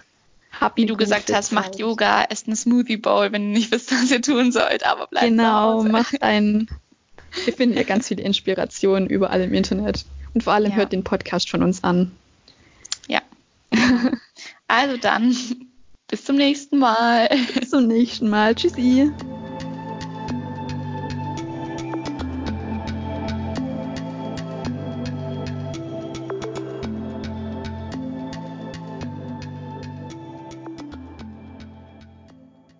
habt 0.61 0.76
wie 0.76 0.87
du 0.87 0.97
gesagt 0.97 1.32
hast, 1.32 1.53
macht 1.53 1.72
Zeit. 1.72 1.80
Yoga, 1.80 2.24
esst 2.30 2.47
eine 2.47 2.57
Smoothie 2.57 2.97
Bowl, 2.97 3.30
wenn 3.32 3.49
ihr 3.51 3.59
nicht 3.59 3.70
wisst, 3.72 3.93
was 3.93 4.11
ihr 4.11 4.22
tun 4.22 4.53
sollt, 4.53 4.87
aber 4.87 5.07
bleibt 5.09 5.26
zu 5.26 5.30
Genau, 5.30 5.82
macht 5.85 6.22
ein. 6.22 6.68
Wir 7.45 7.53
finden 7.53 7.76
ja 7.76 7.82
ganz 7.82 8.07
viele 8.07 8.22
Inspirationen 8.22 9.09
überall 9.09 9.41
im 9.41 9.53
Internet. 9.55 10.05
Und 10.35 10.45
vor 10.45 10.53
allem 10.53 10.70
Ja. 10.70 10.76
hört 10.76 10.93
den 10.93 11.03
Podcast 11.03 11.51
von 11.51 11.64
uns 11.64 11.82
an. 11.82 12.12
Also 14.66 14.97
dann, 14.97 15.37
bis 16.09 16.24
zum 16.24 16.37
nächsten 16.37 16.78
Mal. 16.78 17.28
Bis 17.55 17.70
zum 17.70 17.87
nächsten 17.87 18.28
Mal. 18.28 18.55
Tschüssi. 18.55 19.12